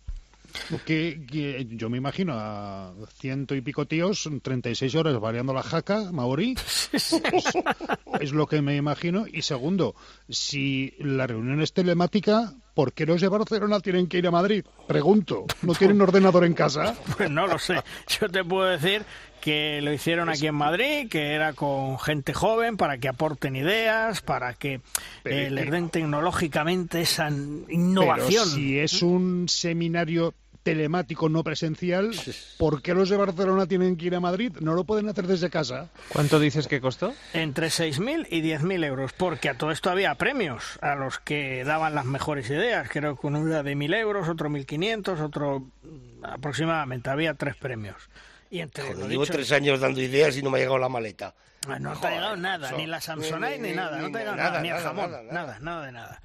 [0.86, 6.56] Que, yo me imagino a ciento y pico tíos, 36 horas variando la jaca, Maori.
[8.22, 9.26] es, lo que me imagino.
[9.32, 9.96] Y segundo,
[10.30, 14.66] si la reunión es telemática, ¿por qué los de Barcelona tienen que ir a Madrid?
[14.88, 15.46] Pregunto.
[15.62, 16.96] ¿No tienen ordenador en casa?
[17.18, 17.82] Pues no lo sé.
[18.20, 19.04] Yo te puedo decir
[19.42, 24.22] que lo hicieron aquí en Madrid, que era con gente joven para que aporten ideas,
[24.22, 24.82] para que
[25.24, 28.28] eh, les den tecnológicamente esa innovación.
[28.28, 30.34] Pero si es un seminario
[30.68, 32.12] telemático no presencial,
[32.58, 34.52] ¿por qué los de Barcelona tienen que ir a Madrid?
[34.60, 35.90] ¿No lo pueden hacer desde casa?
[36.10, 37.14] ¿Cuánto dices que costó?
[37.34, 41.96] Entre 6.000 y 10.000 euros, porque a todo esto había premios a los que daban
[41.96, 42.90] las mejores ideas.
[42.92, 47.10] Creo que uno era de 1.000 euros, otro 1.500, otro mm, aproximadamente.
[47.10, 48.10] Había tres premios.
[48.50, 51.34] Y entre llevo tres años dando ideas y no me ha llegado la maleta.
[51.80, 54.62] No te ha llegado nada, ni la Samsonite ni, nada, no te ha llegado nada,
[54.62, 56.22] ni el jamón, nada, nada, de nada.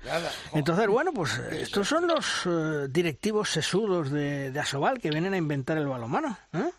[0.55, 5.37] Entonces, bueno, pues estos son los eh, directivos sesudos de, de Asobal que vienen a
[5.37, 6.39] inventar el balonmano.
[6.53, 6.71] ¿eh?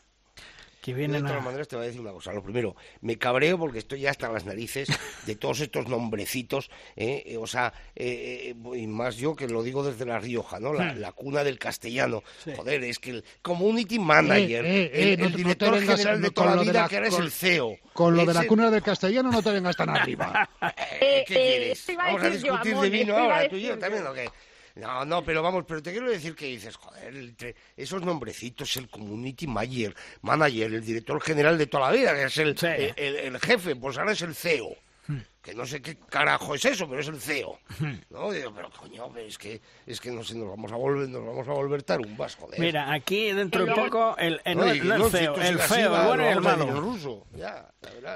[0.92, 2.34] De todas maneras te voy a decir una cosa.
[2.34, 4.90] Lo primero, me cabreo porque estoy ya hasta las narices
[5.26, 7.24] de todos estos nombrecitos, ¿eh?
[7.26, 10.74] Eh, o sea, eh, y más yo que lo digo desde La Rioja, ¿no?
[10.74, 11.14] La, hmm.
[11.16, 12.24] cuna del castellano.
[12.56, 17.08] Joder, es que el community manager, el, director general de toda la vida, que ahora
[17.08, 17.78] es el CEO.
[17.94, 20.50] Con lo de la cuna del castellano no te vengas tan arriba.
[21.00, 21.86] ¿Qué quieres?
[21.96, 24.28] Vamos a discutir de vino ahora, tú y yo también, ¿o qué?
[24.76, 28.90] No, no, pero vamos, pero te quiero decir que dices, joder, entre esos nombrecitos, el
[28.90, 32.58] community manager, manager, el director general de toda la vida, que es el,
[32.98, 34.76] el, jefe, pues ahora es el CEO.
[35.06, 35.20] Hmm.
[35.42, 37.60] Que no sé qué carajo es eso, pero es el CEO.
[37.78, 37.94] Hmm.
[38.10, 38.32] ¿No?
[38.32, 41.48] Digo, pero coño, es que, es que no sé, nos vamos a volver, nos vamos
[41.48, 42.60] a volver tarumbas, joder.
[42.60, 46.42] Mira, aquí dentro de poco, el, el, el, feo, el feo, el bueno y el
[46.42, 46.82] malo.
[46.82, 47.28] Ruso.
[47.36, 47.72] Ya,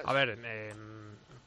[0.05, 0.73] a ver, eh,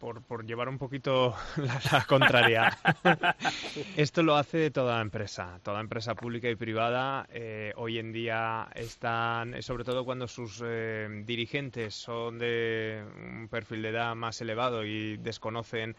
[0.00, 1.36] por, por llevar un poquito
[1.92, 2.76] la, contraria.
[3.96, 7.28] Esto lo hace toda empresa, toda empresa pública y privada.
[7.30, 13.48] Eh, hoy en día están, eh, sobre todo cuando sus eh, dirigentes son de un
[13.48, 15.94] perfil de edad más elevado y desconocen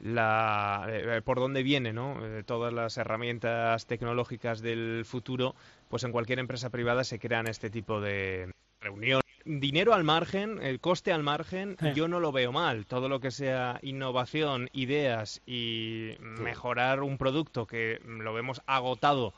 [0.00, 0.88] la,
[1.24, 2.18] por dónde vienen ¿no?
[2.44, 5.54] todas las herramientas tecnológicas del futuro,
[5.88, 8.50] pues en cualquier empresa privada se crean este tipo de
[8.80, 12.86] reuniones dinero al margen, el coste al margen, yo no lo veo mal.
[12.86, 19.34] Todo lo que sea innovación, ideas y mejorar un producto que lo vemos agotado.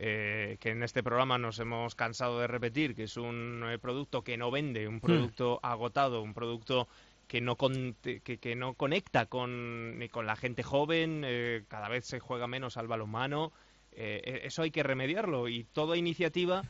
[0.00, 4.22] Eh, que en este programa nos hemos cansado de repetir, que es un eh, producto
[4.22, 5.00] que no vende, un hmm.
[5.00, 6.86] producto agotado, un producto
[7.26, 12.46] que no, que, no conecta con, con la gente joven, eh, cada vez se juega
[12.46, 13.52] menos al balonmano,
[13.90, 16.62] e-, eso hay que remediarlo y toda iniciativa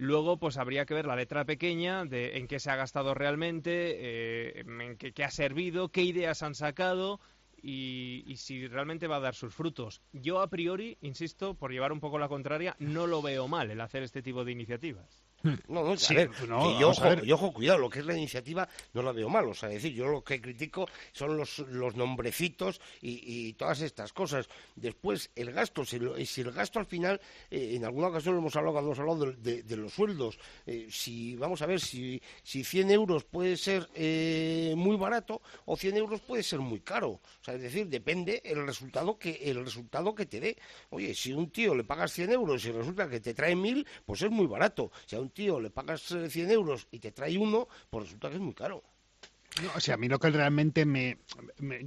[0.00, 3.96] Luego, pues habría que ver la letra pequeña de en qué se ha gastado realmente,
[3.98, 7.18] eh, en qué, ha servido, qué ideas han sacado
[7.60, 10.00] y, y, si realmente va a dar sus frutos.
[10.12, 13.80] Yo, a priori, insisto, por llevar un poco la contraria, no lo veo mal el
[13.80, 15.27] hacer este tipo de iniciativas.
[15.42, 15.54] Hmm.
[15.68, 19.28] No, no, a ver, yo, ojo, cuidado, lo que es la iniciativa no la veo
[19.28, 24.12] mal, o sea, decir, yo lo que critico son los, los nombrecitos y, todas estas
[24.12, 24.48] cosas.
[24.74, 27.20] Después, el gasto, si, si el gasto al final,
[27.50, 31.36] eh, en alguna ocasión lo hemos hablado cuando hemos hablado de, los sueldos, eh, si,
[31.36, 36.20] vamos a ver, si, si 100 euros puede ser eh, muy barato o 100 euros
[36.20, 40.26] puede ser muy caro, o sea, es decir, depende el resultado que, el resultado que
[40.26, 40.56] te dé.
[40.90, 44.22] Oye, si un tío le pagas 100 euros y resulta que te trae 1000, pues
[44.22, 44.90] es muy barato.
[45.06, 48.28] Si a un tío le pagas 100 eh, euros y te trae uno, pues resulta
[48.28, 48.82] que es muy caro.
[49.62, 51.18] No, o sea, a mí lo que realmente me,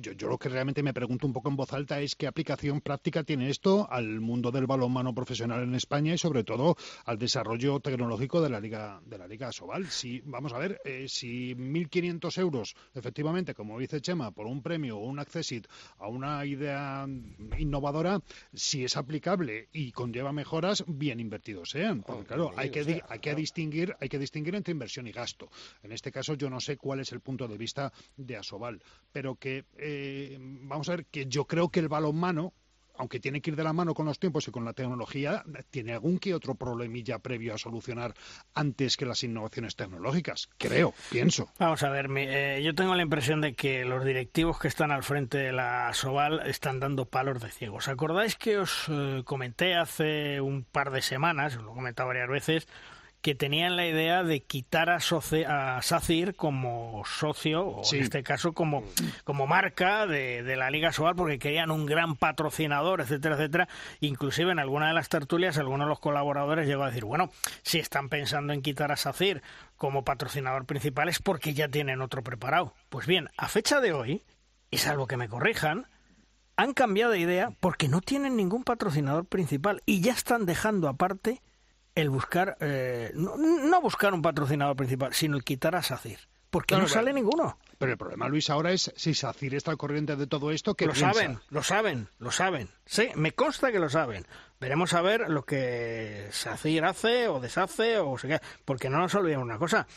[0.01, 2.81] yo, yo, lo que realmente me pregunto un poco en voz alta es qué aplicación
[2.81, 7.79] práctica tiene esto al mundo del balonmano profesional en España y sobre todo al desarrollo
[7.79, 9.87] tecnológico de la liga de la liga Sobal.
[9.87, 14.97] Si vamos a ver, eh, si 1.500 euros, efectivamente, como dice Chema, por un premio
[14.97, 15.67] o un accesit
[15.97, 17.07] a una idea
[17.57, 18.19] innovadora,
[18.53, 22.01] si es aplicable y conlleva mejoras, bien invertidos sean.
[22.01, 25.49] Porque claro, hay que hay que distinguir hay que distinguir entre inversión y gasto.
[25.83, 28.81] En este caso, yo no sé cuál es el punto de vista de Asobal.
[29.11, 32.53] Pero que, eh, vamos a ver, que yo creo que el balonmano,
[32.95, 35.93] aunque tiene que ir de la mano con los tiempos y con la tecnología, tiene
[35.93, 38.13] algún que otro problemilla previo a solucionar
[38.53, 40.49] antes que las innovaciones tecnológicas.
[40.57, 41.49] Creo, pienso.
[41.57, 45.03] Vamos a ver, eh, yo tengo la impresión de que los directivos que están al
[45.03, 47.77] frente de la Soval están dando palos de ciego.
[47.77, 52.29] ¿Os acordáis que os eh, comenté hace un par de semanas, lo he comentado varias
[52.29, 52.67] veces,
[53.21, 58.53] que tenían la idea de quitar a, a SACIR como socio, o en este caso
[58.53, 58.83] como,
[59.23, 63.67] como marca de, de, la Liga Sobal, porque querían un gran patrocinador, etcétera, etcétera.
[63.99, 67.29] Inclusive en alguna de las tertulias, algunos de los colaboradores llegó a decir, bueno,
[67.61, 69.43] si están pensando en quitar a SACIR
[69.77, 72.73] como patrocinador principal es porque ya tienen otro preparado.
[72.89, 74.23] Pues bien, a fecha de hoy,
[74.71, 75.87] y salvo que me corrijan,
[76.55, 81.41] han cambiado de idea porque no tienen ningún patrocinador principal y ya están dejando aparte
[81.95, 86.19] el buscar, eh, no, buscar un patrocinador principal, sino el quitar a SACIR.
[86.49, 87.57] Porque no sale ninguno.
[87.77, 90.75] Pero el problema, Luis, ahora es si SACIR está al corriente de todo esto.
[90.75, 92.69] que Lo saben, lo saben, lo saben.
[92.85, 94.27] Sí, me consta que lo saben.
[94.59, 98.41] Veremos a ver lo que SACIR hace o deshace o se queda.
[98.65, 99.87] Porque no nos olvidemos una cosa.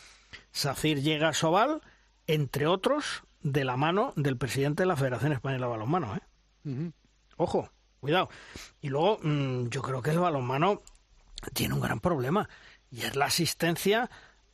[0.51, 1.81] SACIR llega a Sobal,
[2.25, 6.15] entre otros, de la mano del presidente de la Federación Española de Balonmano.
[6.15, 6.91] ¿eh?
[7.35, 7.69] Ojo,
[7.99, 8.29] cuidado.
[8.79, 10.81] Y luego, mm, yo creo que el balonmano
[11.53, 12.49] tiene un gran problema
[12.91, 14.09] y es la asistencia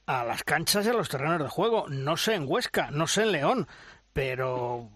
[0.05, 1.85] a las canchas y a los terrenos de juego.
[1.89, 3.68] No sé en Huesca, no sé en León,
[4.13, 4.89] pero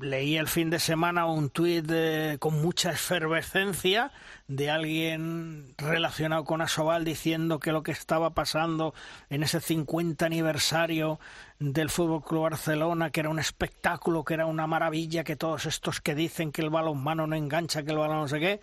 [0.00, 1.90] leí el fin de semana un tuit
[2.38, 4.12] con mucha efervescencia
[4.48, 8.94] de alguien relacionado con Asobal diciendo que lo que estaba pasando
[9.28, 11.18] en ese 50 aniversario
[11.58, 16.00] del Fútbol Club Barcelona, que era un espectáculo, que era una maravilla, que todos estos
[16.00, 18.60] que dicen que el balón mano no engancha, que el balón no sé qué,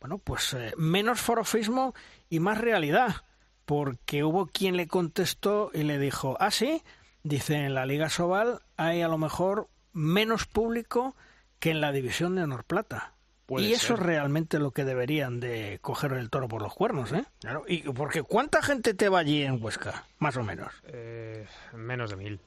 [0.00, 1.94] bueno, pues eh, menos forofismo
[2.30, 3.16] y más realidad,
[3.64, 6.82] porque hubo quien le contestó y le dijo, ah, sí,
[7.22, 11.14] dice, en la Liga Sobal hay a lo mejor menos público
[11.58, 13.14] que en la división de Honor Plata.
[13.48, 17.24] y eso es realmente lo que deberían de coger el toro por los cuernos, ¿eh?
[17.40, 20.72] Claro, y porque ¿cuánta gente te va allí en Huesca, más o menos?
[20.84, 22.40] Eh, menos de mil.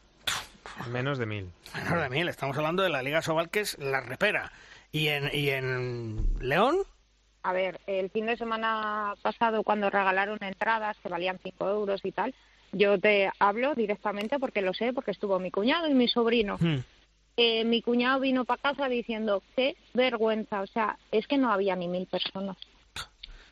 [0.91, 1.52] Menos de mil.
[1.74, 2.28] Menos de mil.
[2.30, 4.52] Estamos hablando de la Liga Sobal, que es la repera.
[4.91, 6.78] ¿Y en, y en León?
[7.48, 12.11] A ver, el fin de semana pasado, cuando regalaron entradas que valían 5 euros y
[12.11, 12.36] tal,
[12.74, 16.57] yo te hablo directamente porque lo sé, porque estuvo mi cuñado y mi sobrino.
[16.60, 16.80] Hmm.
[17.38, 21.78] Eh, mi cuñado vino para casa diciendo, qué vergüenza, o sea, es que no había
[21.78, 22.57] ni mil personas.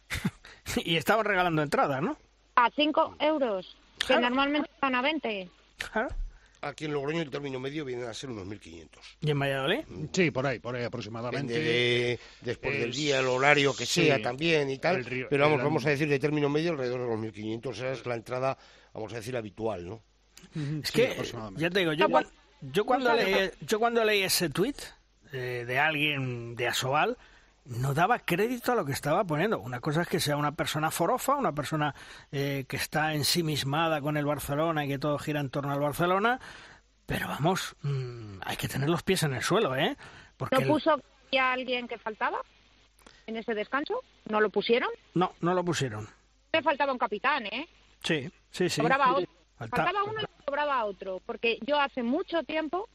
[0.84, 2.18] y estaban regalando entradas, ¿no?
[2.58, 5.50] A 5 euros, que normalmente están a 20.
[5.78, 6.10] Claro.
[6.66, 8.88] Aquí en Logroño el término medio viene a ser unos 1.500.
[9.22, 9.82] ¿Y en Valladolid?
[10.12, 11.54] Sí, por ahí, por ahí aproximadamente.
[11.54, 15.06] De, después del día, el horario que sea también y tal.
[15.30, 17.72] pero vamos, vamos a decir de término medio alrededor de los 1.500.
[17.72, 18.58] Esa es la entrada,
[18.96, 20.02] vamos a decir, habitual, ¿no?
[20.82, 21.16] Es que,
[21.56, 22.08] ya te digo, yo,
[22.62, 24.78] yo, cuando, leí, yo cuando leí ese tuit
[25.34, 27.16] eh, de alguien de Asobal,
[27.66, 29.60] no daba crédito a lo que estaba poniendo.
[29.60, 31.96] Una cosa es que sea una persona forofa, una persona
[32.32, 36.40] eh, que está ensimismada con el Barcelona y que todo gira en torno al Barcelona,
[37.06, 39.96] pero vamos, mm, hay que tener los pies en el suelo, ¿eh?
[40.38, 41.02] Porque ¿No puso
[41.32, 42.40] ya alguien que faltaba
[43.28, 44.02] en ese descanso?
[44.30, 44.90] ¿No lo pusieron?
[45.14, 46.08] No, no lo pusieron.
[46.54, 47.68] Le faltaba un capitán, ¿eh?
[48.04, 48.82] Sí, sí, sí.
[48.82, 49.30] Sobraba otro.
[49.58, 52.90] Faltaba uno y sobraba otro, porque yo hace mucho tiempo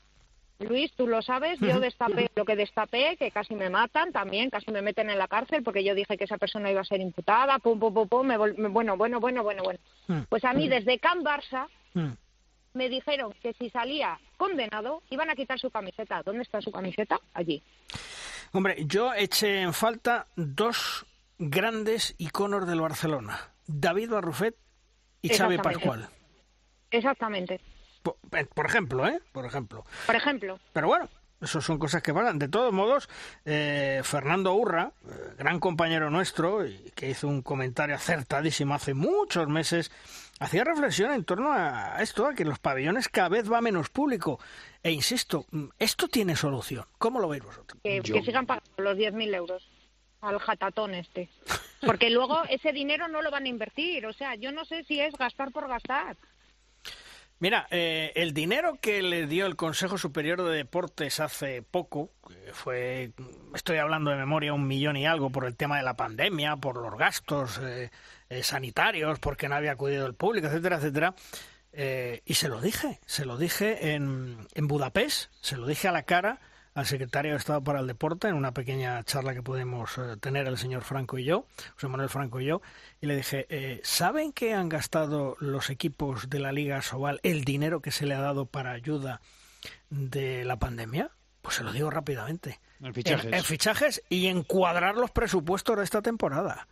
[0.60, 4.70] Luis, tú lo sabes, yo destapé lo que destapé, que casi me matan también, casi
[4.70, 7.58] me meten en la cárcel porque yo dije que esa persona iba a ser imputada,
[7.58, 9.80] pum, pum, pum, pum, me bueno, bueno, bueno, bueno, bueno.
[10.08, 10.20] Mm.
[10.28, 10.70] Pues a mí mm.
[10.70, 12.10] desde Can Barça mm.
[12.74, 16.22] me dijeron que si salía condenado iban a quitar su camiseta.
[16.22, 17.18] ¿Dónde está su camiseta?
[17.32, 17.62] Allí.
[18.52, 21.06] Hombre, yo eché en falta dos
[21.38, 24.56] grandes iconos del Barcelona, David Barrufet
[25.22, 26.08] y Xavi Pascual.
[26.90, 27.60] Exactamente.
[28.32, 29.20] Eh, por, ejemplo, ¿eh?
[29.32, 29.84] Por ejemplo.
[30.06, 30.58] Por ejemplo.
[30.72, 31.08] Pero bueno,
[31.40, 32.38] eso son cosas que pasan.
[32.38, 33.08] De todos modos,
[33.44, 39.48] eh, Fernando Urra, eh, gran compañero nuestro, y que hizo un comentario acertadísimo hace muchos
[39.48, 39.90] meses,
[40.38, 44.38] hacía reflexión en torno a esto, a que los pabellones cada vez va menos público.
[44.82, 46.84] E insisto, mm, esto tiene solución.
[46.98, 47.80] ¿Cómo lo veis vosotros?
[47.82, 49.68] Que, que sigan pagando los 10.000 euros
[50.20, 51.28] al jatatón este.
[51.86, 54.06] Porque luego ese dinero no lo van a invertir.
[54.06, 56.16] O sea, yo no sé si es gastar por gastar.
[57.40, 62.10] Mira, eh, el dinero que le dio el Consejo Superior de Deportes hace poco,
[62.52, 63.12] fue,
[63.54, 66.76] estoy hablando de memoria, un millón y algo por el tema de la pandemia, por
[66.76, 67.90] los gastos eh,
[68.28, 71.14] eh, sanitarios, porque no había acudido el público, etcétera, etcétera.
[72.26, 76.02] y se lo dije, se lo dije en, en Budapest, se lo dije a la
[76.02, 76.40] cara
[76.80, 80.46] al secretario de Estado para el Deporte en una pequeña charla que pudimos eh, tener
[80.46, 82.62] el señor Franco y yo, José Manuel Franco y yo,
[83.00, 87.44] y le dije, eh, ¿saben que han gastado los equipos de la Liga Sobal el
[87.44, 89.20] dinero que se le ha dado para ayuda
[89.90, 91.10] de la pandemia?
[91.42, 92.60] Pues se lo digo rápidamente.
[92.80, 93.32] En fichajes.
[93.32, 96.66] En, fichajes y en cuadrar los presupuestos de esta temporada.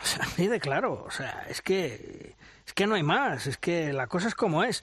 [0.00, 1.04] O sea, ni de claro.
[1.06, 2.36] O sea, es que
[2.68, 4.82] es que no hay más, es que la cosa es como es.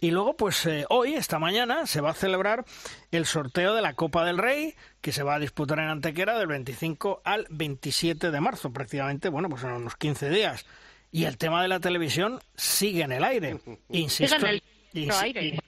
[0.00, 2.64] Y luego, pues eh, hoy, esta mañana, se va a celebrar
[3.10, 6.46] el sorteo de la Copa del Rey, que se va a disputar en Antequera del
[6.46, 10.64] 25 al 27 de marzo, prácticamente, bueno, pues en unos 15 días.
[11.10, 13.58] Y el tema de la televisión sigue en el aire.
[13.88, 14.36] Insisto.
[14.36, 14.62] en
[14.92, 15.60] el aire.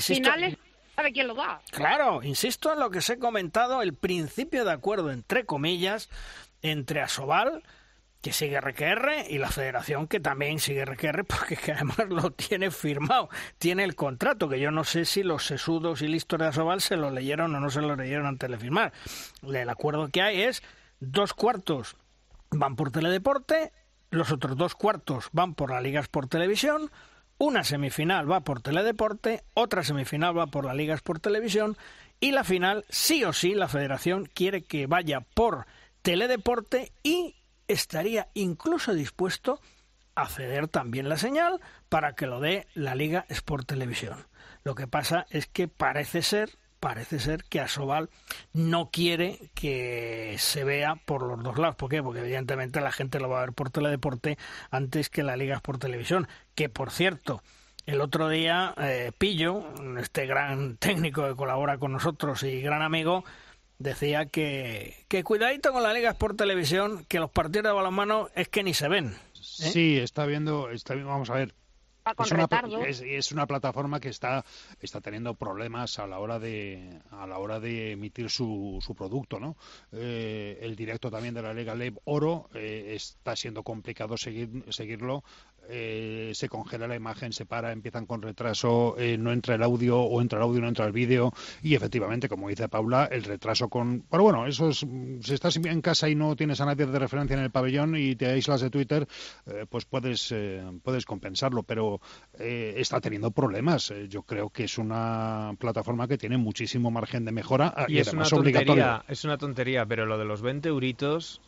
[0.00, 0.56] finales,
[0.96, 1.62] ¿sabe quién lo da?
[1.70, 6.10] Claro, insisto en lo que se ha comentado, el principio de acuerdo, entre comillas,
[6.60, 7.62] entre Asobal
[8.20, 12.70] que sigue RQR y la federación que también sigue RQR porque que además lo tiene
[12.70, 13.28] firmado,
[13.58, 16.96] tiene el contrato, que yo no sé si los sesudos y listos de Asobal se
[16.96, 18.92] lo leyeron o no se lo leyeron antes de firmar.
[19.42, 20.62] El acuerdo que hay es
[21.00, 21.96] dos cuartos
[22.50, 23.72] van por Teledeporte,
[24.10, 26.90] los otros dos cuartos van por la Liga Sport Televisión,
[27.36, 31.76] una semifinal va por Teledeporte, otra semifinal va por la Liga Sport Televisión
[32.20, 35.66] y la final, sí o sí, la federación quiere que vaya por
[36.02, 37.36] Teledeporte y
[37.68, 39.60] estaría incluso dispuesto
[40.14, 44.26] a ceder también la señal para que lo dé la Liga Sport Televisión.
[44.64, 46.50] Lo que pasa es que parece ser
[46.80, 48.08] parece ser que Asobal
[48.52, 51.76] no quiere que se vea por los dos lados.
[51.76, 52.02] ¿Por qué?
[52.02, 54.38] Porque evidentemente la gente lo va a ver por teledeporte
[54.70, 56.28] antes que la liga por televisión.
[56.54, 57.42] Que por cierto,
[57.86, 59.64] el otro día eh, Pillo,
[59.98, 63.24] este gran técnico que colabora con nosotros y gran amigo,
[63.78, 68.48] decía que, que cuidadito con la liga por televisión, que los partidos de balonmano es
[68.48, 69.08] que ni se ven.
[69.08, 69.40] ¿eh?
[69.40, 71.54] Sí, está viendo, está, vamos a ver,
[72.18, 72.48] es una,
[72.86, 74.44] es, una, plataforma que está,
[74.80, 79.38] está teniendo problemas a la hora de, a la hora de emitir su, su producto.
[79.38, 79.56] ¿no?
[79.92, 85.22] Eh, el directo también de la Liga Lab Oro eh, está siendo complicado seguir, seguirlo
[85.70, 90.00] eh, se congela la imagen, se para, empiezan con retraso, eh, no entra el audio
[90.00, 91.32] o entra el audio, no entra el vídeo.
[91.62, 94.04] Y efectivamente, como dice Paula, el retraso con...
[94.10, 97.36] Pero bueno, eso es, si estás en casa y no tienes a nadie de referencia
[97.36, 99.06] en el pabellón y te aíslas de Twitter,
[99.46, 100.34] eh, pues puedes,
[100.82, 102.00] puedes compensarlo, pero
[102.38, 103.92] está teniendo problemas.
[104.08, 108.12] yo creo que es una plataforma que tiene muchísimo margen de mejora ah, y, es
[108.12, 111.40] una tontería, Es una tontería, pero lo de los 20 euritos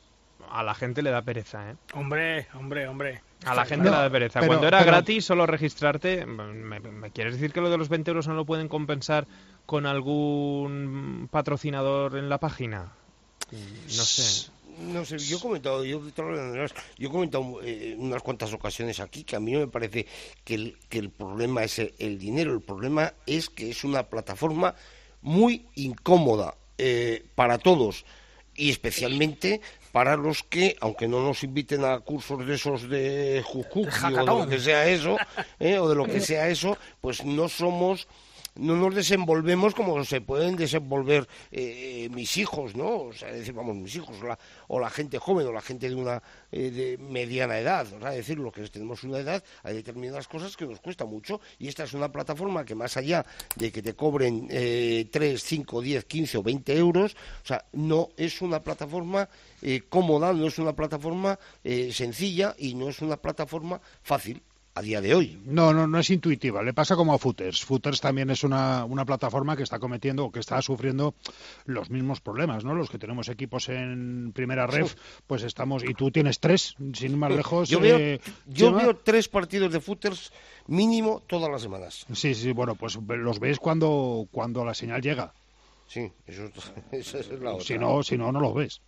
[0.50, 1.76] a la gente le da pereza, ¿eh?
[1.94, 3.22] Hombre, hombre, hombre.
[3.44, 4.40] A la gente le da pereza.
[4.44, 8.34] Cuando era gratis, solo registrarte, ¿me, quieres decir que lo de los 20 euros no
[8.34, 9.26] lo pueden compensar
[9.66, 12.92] con algún patrocinador en la página?
[13.52, 14.50] No sé.
[14.80, 16.00] No sé, yo he comentado, yo,
[16.98, 20.06] he comentado eh, unas cuantas ocasiones aquí que a mí no me parece
[20.42, 24.74] que el, que el problema es el, dinero, el problema es que es una plataforma
[25.20, 28.06] muy incómoda eh, para todos
[28.54, 29.60] y especialmente
[29.92, 34.24] para los que, aunque no nos inviten a cursos de esos de jujuki o de
[34.24, 35.16] lo que sea eso,
[35.58, 35.78] ¿eh?
[35.78, 38.06] o de lo que sea eso, pues no somos
[38.60, 43.04] no nos desenvolvemos como se pueden desenvolver eh, mis hijos, ¿no?
[43.04, 44.16] O sea, decir, vamos, mis hijos,
[44.68, 46.22] o la, gente joven, o la gente de una
[46.52, 50.56] eh, de mediana edad, o sea, decir, lo que tenemos una edad, hay determinadas cosas
[50.56, 53.24] que nos cuesta mucho, y esta es una plataforma que más allá
[53.56, 58.10] de que te cobren eh, 3, 5, 10, 15 o 20 euros, o sea, no
[58.16, 59.28] es una plataforma
[59.62, 64.42] eh, cómoda, no es una plataforma sencilla y no es una plataforma fácil
[64.74, 65.38] a día de hoy.
[65.44, 66.62] No, no, no es intuitiva.
[66.62, 67.64] Le pasa como a Footers.
[67.64, 71.14] Footers también es una, una plataforma que está cometiendo o que está sufriendo
[71.64, 72.74] los mismos problemas, ¿no?
[72.74, 74.94] Los que tenemos equipos en primera ref,
[75.26, 77.68] pues estamos y tú tienes tres, sin más lejos.
[77.68, 80.32] Yo, veo, eh, yo veo tres partidos de Footers
[80.66, 82.06] mínimo todas las semanas.
[82.12, 85.32] Sí, sí, bueno, pues los ves cuando cuando la señal llega.
[85.86, 86.44] Sí, eso,
[86.92, 87.64] es la otra.
[87.64, 88.80] Si no, si no, no los ves.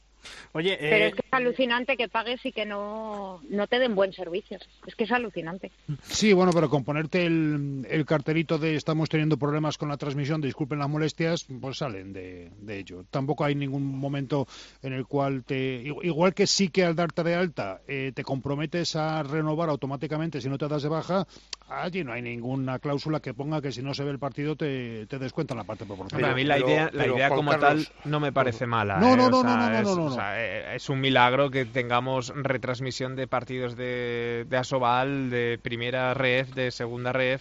[0.52, 3.94] Oye, Pero es eh, que es alucinante que pagues y que no, no te den
[3.94, 4.58] buen servicio.
[4.86, 5.70] Es que es alucinante.
[6.02, 10.40] Sí, bueno, pero con ponerte el, el cartelito de estamos teniendo problemas con la transmisión,
[10.40, 13.04] disculpen las molestias, pues salen de, de ello.
[13.10, 14.46] Tampoco hay ningún momento
[14.82, 15.82] en el cual te...
[16.02, 20.48] Igual que sí que al darte de alta eh, te comprometes a renovar automáticamente si
[20.48, 21.26] no te das de baja,
[21.68, 25.06] allí no hay ninguna cláusula que ponga que si no se ve el partido te,
[25.06, 26.30] te descuentan la parte proporcional.
[26.30, 28.98] a mí la idea, la idea como tal no me parece mala.
[28.98, 33.76] No, no, no, no, no, no, eh, es un milagro que tengamos retransmisión de partidos
[33.76, 37.40] de, de Asobal, de primera red, de segunda red.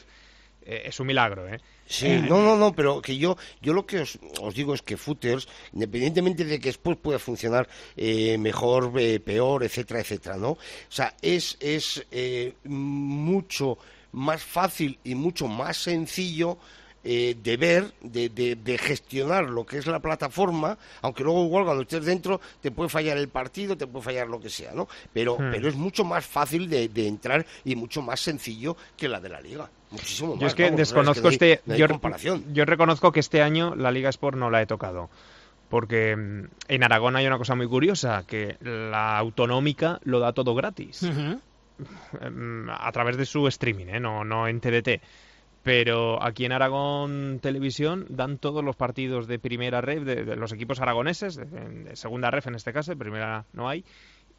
[0.64, 1.60] Eh, es un milagro, ¿eh?
[1.86, 4.20] Sí, no, no, no, pero que yo, yo lo que os,
[4.54, 7.68] digo es que Footers, independientemente de que después pueda funcionar
[7.98, 8.94] eh, mejor,
[9.24, 10.52] peor, etcétera, etcétera, ¿no?
[10.52, 12.06] O sea, es, es
[12.64, 13.78] mucho
[14.14, 16.58] más fácil y mucho más sencillo
[17.04, 21.82] eh, de ver, de, de, gestionar lo que es la plataforma, aunque luego igual cuando
[21.82, 24.88] estés dentro te puede fallar el partido, te puede fallar lo que sea, ¿no?
[25.12, 25.52] Pero, hmm.
[25.52, 29.42] pero es mucho más fácil de, entrar y mucho más sencillo que la de la
[29.42, 29.70] liga.
[29.90, 30.42] Muchísimo más.
[30.42, 31.62] Yo es que desconozco este...
[31.66, 31.88] yo,
[32.54, 35.10] yo reconozco que este año la Liga Sport no la he tocado
[35.70, 40.54] porque mm, en Aragón hay una cosa muy curiosa, que la autonómica lo da todo
[40.54, 41.02] gratis.
[42.30, 44.00] Mm, a través de su streaming, ¿eh?
[44.00, 45.02] no, no en TDT
[45.64, 50.80] pero aquí en Aragón Televisión dan todos los partidos de primera red de, los equipos
[50.80, 53.84] aragoneses, de, segunda red en este caso, de primera no hay,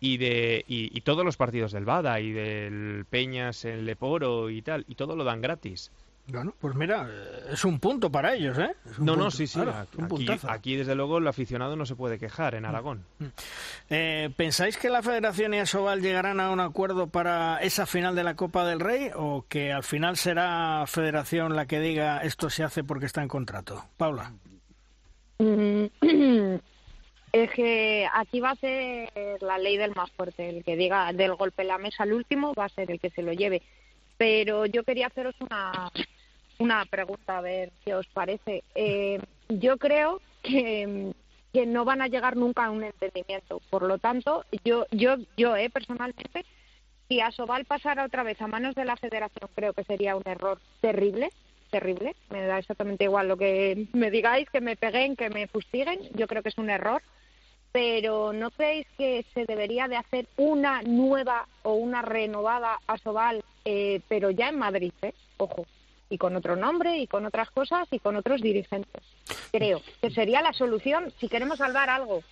[0.00, 4.84] y de y, todos los partidos del Bada y del Peñas, el Leporo y tal,
[4.88, 5.92] y todo lo dan gratis.
[6.28, 7.08] Bueno, pues mira,
[7.50, 8.74] es un punto para ellos, ¿eh?
[8.98, 9.60] no, no, sí, sí.
[10.48, 13.04] aquí, desde luego, el aficionado no se puede quejar en Aragón.
[13.18, 13.24] Mm.
[13.90, 18.24] Eh, ¿Pensáis que la Federación y Asobal llegarán a un acuerdo para esa final de
[18.24, 22.62] la Copa del Rey o que al final será Federación la que diga esto se
[22.62, 23.84] hace porque está en contrato?
[23.96, 24.32] Paula.
[25.38, 25.86] Mm,
[27.32, 31.34] Es que aquí va a ser la ley del más fuerte, el que diga del
[31.34, 33.62] golpe en la mesa al último va a ser el que se lo lleve.
[34.16, 35.90] Pero yo quería haceros una,
[36.58, 38.62] una pregunta, a ver qué os parece.
[38.74, 41.12] Eh, yo creo que,
[41.52, 43.60] que no van a llegar nunca a un entendimiento.
[43.70, 46.44] Por lo tanto, yo, yo, yo eh, personalmente,
[47.08, 50.60] si Asobal pasara otra vez a manos de la Federación, creo que sería un error
[50.80, 51.30] terrible
[51.70, 52.14] terrible.
[52.28, 56.00] Me da exactamente igual lo que me digáis, que me peguen, que me fustiguen.
[56.12, 57.02] Yo creo que es un error
[57.72, 64.00] pero ¿no creéis que se debería de hacer una nueva o una renovada Asobal, eh,
[64.08, 65.14] pero ya en Madrid, eh?
[65.36, 65.66] ojo,
[66.08, 69.02] y con otro nombre y con otras cosas y con otros dirigentes?
[69.50, 72.22] Creo que sería la solución si queremos salvar algo,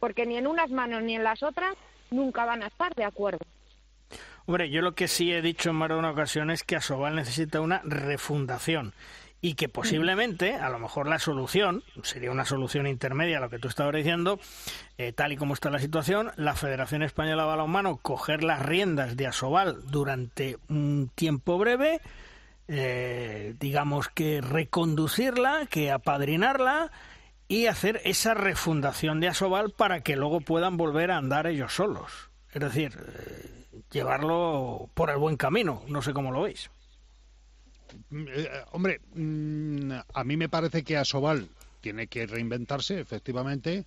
[0.00, 1.74] porque ni en unas manos ni en las otras
[2.10, 3.44] nunca van a estar de acuerdo.
[4.46, 7.16] Hombre, yo lo que sí he dicho en más de una ocasión es que Asobal
[7.16, 8.92] necesita una refundación
[9.44, 13.58] y que posiblemente, a lo mejor la solución, sería una solución intermedia a lo que
[13.58, 14.40] tú estabas diciendo,
[14.96, 19.18] eh, tal y como está la situación, la Federación Española de Balonmano coger las riendas
[19.18, 22.00] de Asobal durante un tiempo breve,
[22.68, 26.90] eh, digamos que reconducirla, que apadrinarla
[27.46, 32.30] y hacer esa refundación de Asobal para que luego puedan volver a andar ellos solos.
[32.50, 35.82] Es decir, eh, llevarlo por el buen camino.
[35.86, 36.70] No sé cómo lo veis.
[38.12, 41.48] Eh, hombre, mm, a mí me parece que Asobal
[41.80, 43.84] tiene que reinventarse, efectivamente,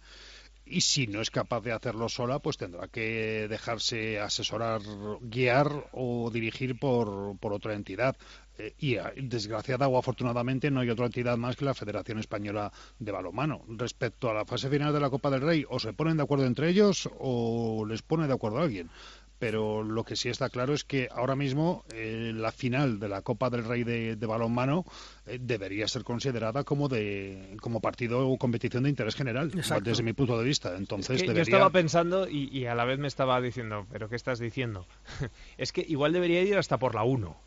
[0.70, 4.82] y si no es capaz de hacerlo sola, pues tendrá que dejarse asesorar,
[5.22, 8.16] guiar o dirigir por, por otra entidad.
[8.60, 13.12] Eh, y desgraciada o afortunadamente no hay otra entidad más que la Federación Española de
[13.12, 13.64] Balonmano.
[13.68, 16.46] Respecto a la fase final de la Copa del Rey, o se ponen de acuerdo
[16.46, 18.90] entre ellos o les pone de acuerdo alguien
[19.40, 23.22] pero lo que sí está claro es que ahora mismo eh, la final de la
[23.22, 24.86] Copa del Rey de, balonmano
[25.26, 30.14] eh, debería ser considerada como de como partido o competición de interés general desde mi
[30.14, 30.76] punto de vista.
[30.76, 34.40] Entonces yo estaba pensando y, y, a la vez me estaba diciendo pero qué estás
[34.40, 34.88] diciendo
[35.58, 37.47] es que igual debería ir hasta por la 1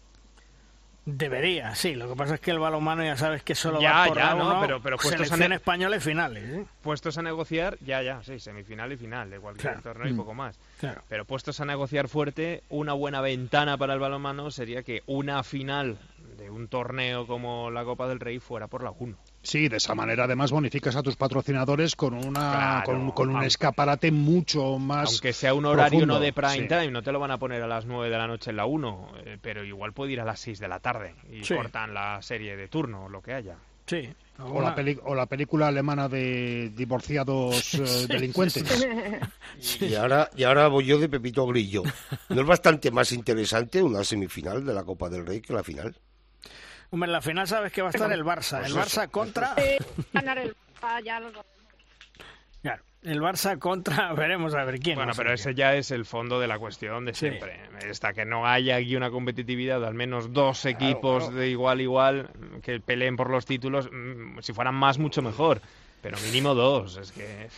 [1.06, 1.94] Debería, sí.
[1.94, 4.60] Lo que pasa es que el balonmano ya sabes que solo va por ya, no,
[4.60, 6.44] pero, pero puestos a española y finales.
[6.44, 6.66] ¿eh?
[6.82, 10.16] Puestos a negociar, ya, ya, sí, semifinal y final de cualquier torneo y mm.
[10.16, 10.59] poco más.
[11.09, 15.98] Pero puestos a negociar fuerte, una buena ventana para el balonmano sería que una final
[16.36, 19.16] de un torneo como la Copa del Rey fuera por la 1.
[19.42, 24.78] Sí, de esa manera además bonificas a tus patrocinadores con una con, un escaparate mucho
[24.78, 27.62] más Aunque sea un horario no de prime time, no te lo van a poner
[27.62, 30.24] a las 9 de la noche en la 1, eh, pero igual puede ir a
[30.24, 33.56] las 6 de la tarde y cortan la serie de turno o lo que haya.
[33.86, 34.08] Sí.
[34.38, 38.64] O, la o la película alemana de divorciados eh, delincuentes.
[39.80, 41.82] Y ahora, y ahora voy yo de Pepito Grillo.
[42.30, 45.94] ¿No es bastante más interesante una semifinal de la Copa del Rey que la final?
[46.90, 48.64] Hombre, en la final sabes que va a estar el Barça.
[48.64, 49.54] El Barça contra...
[50.12, 50.54] ganar el
[51.04, 51.20] ya
[52.62, 54.96] Claro, el Barça contra, veremos a ver quién.
[54.96, 57.60] Bueno, pero ese ya es el fondo de la cuestión de siempre.
[57.88, 61.82] Hasta que no haya aquí una competitividad de al menos dos equipos de igual a
[61.82, 62.30] igual
[62.62, 65.60] que peleen por los títulos, mm, si fueran más, mucho mejor.
[66.02, 67.48] Pero mínimo dos, es que...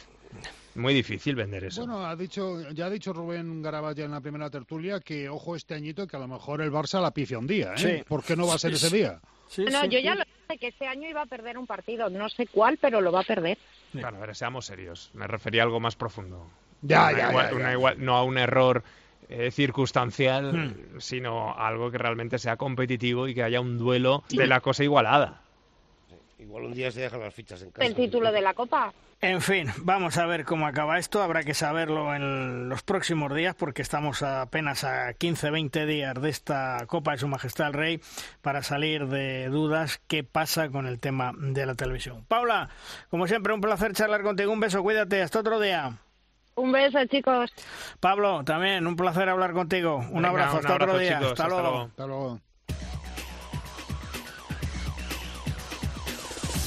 [0.74, 1.84] Muy difícil vender eso.
[1.84, 5.74] Bueno, ha dicho, ya ha dicho Rubén Garabaya en la primera tertulia que ojo este
[5.74, 8.04] añito que a lo mejor el Barça la pifia un día, ¿eh?
[8.06, 9.20] ¿Por qué no va a ser ese día?
[9.58, 12.46] no, yo ya lo sé que este año iba a perder un partido, no sé
[12.46, 13.58] cuál, pero lo va a perder.
[13.92, 15.10] Bueno, a ver, seamos serios.
[15.12, 16.46] Me refería a algo más profundo.
[16.80, 17.50] Ya, ya,
[17.98, 18.82] no a un error
[19.28, 21.00] eh, circunstancial, hmm.
[21.00, 25.42] sino algo que realmente sea competitivo y que haya un duelo de la cosa igualada.
[26.38, 27.86] Igual un día se dejan las fichas en casa.
[27.86, 28.92] El título de la Copa.
[29.24, 31.22] En fin, vamos a ver cómo acaba esto.
[31.22, 36.84] Habrá que saberlo en los próximos días porque estamos apenas a 15-20 días de esta
[36.88, 38.00] Copa de Su Majestad el Rey
[38.40, 42.24] para salir de dudas qué pasa con el tema de la televisión.
[42.26, 42.70] Paula,
[43.10, 44.52] como siempre, un placer charlar contigo.
[44.52, 45.22] Un beso, cuídate.
[45.22, 45.98] Hasta otro día.
[46.56, 47.52] Un beso, chicos.
[48.00, 50.04] Pablo, también un placer hablar contigo.
[50.10, 50.56] Un abrazo.
[50.56, 51.18] hasta otro día.
[51.18, 51.82] hasta, luego.
[51.82, 52.40] Hasta luego.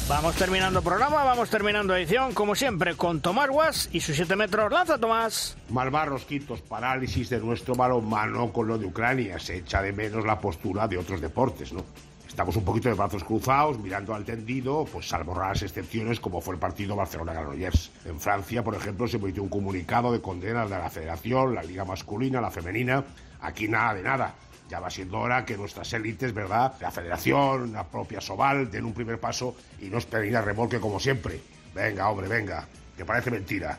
[0.08, 4.72] Vamos terminando programa, vamos terminando edición, como siempre, con Tomás Guas y sus 7 metros.
[4.72, 5.58] ¡Lanza, Tomás!
[5.70, 9.40] Malvar rosquitos, parálisis de nuestro balonmano con lo de Ucrania.
[9.40, 11.84] Se echa de menos la postura de otros deportes, ¿no?
[12.28, 16.54] Estamos un poquito de brazos cruzados, mirando al tendido, pues salvo raras excepciones como fue
[16.54, 17.90] el partido Barcelona-Granollers.
[18.06, 21.84] En Francia, por ejemplo, se emitió un comunicado de condenas de la federación, la liga
[21.84, 23.04] masculina, la femenina.
[23.42, 24.36] Aquí nada de nada
[24.70, 26.74] ya va siendo hora que nuestras élites, ¿verdad?
[26.82, 31.00] La federación, la propia Sobal, den un primer paso y no esperen a remolque como
[31.00, 31.42] siempre.
[31.74, 32.68] Venga, hombre, venga,
[32.98, 33.78] que parece mentira.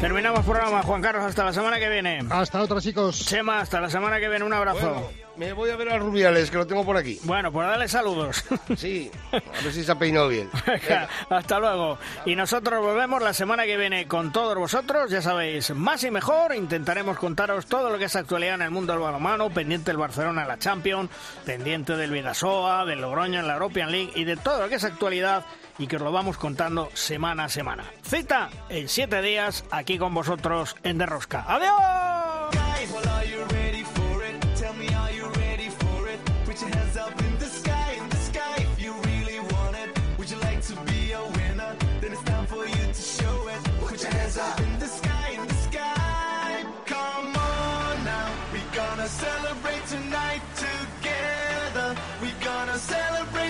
[0.00, 2.24] Terminamos programa, Juan Carlos, hasta la semana que viene.
[2.30, 3.26] Hasta otra, chicos.
[3.26, 5.10] Chema, hasta la semana que viene, un abrazo.
[5.36, 7.18] Me voy a ver a Rubiales, que lo tengo por aquí.
[7.24, 8.44] Bueno, pues dale saludos.
[8.76, 10.50] Sí, a ver si se ha peinado bien.
[11.30, 11.98] Hasta luego.
[12.26, 15.10] Y nosotros volvemos la semana que viene con todos vosotros.
[15.10, 16.54] Ya sabéis, más y mejor.
[16.54, 20.42] Intentaremos contaros todo lo que es actualidad en el mundo del balonmano, pendiente del Barcelona
[20.42, 21.10] en la Champions,
[21.44, 24.84] pendiente del Vidasoa, del Logroño en la European League y de todo lo que es
[24.84, 25.44] actualidad
[25.78, 27.84] y que os lo vamos contando semana a semana.
[28.02, 31.44] Cita en siete días aquí con vosotros en Derrosca.
[31.48, 33.59] ¡Adiós!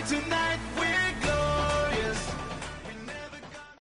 [0.07, 0.70] Tonight.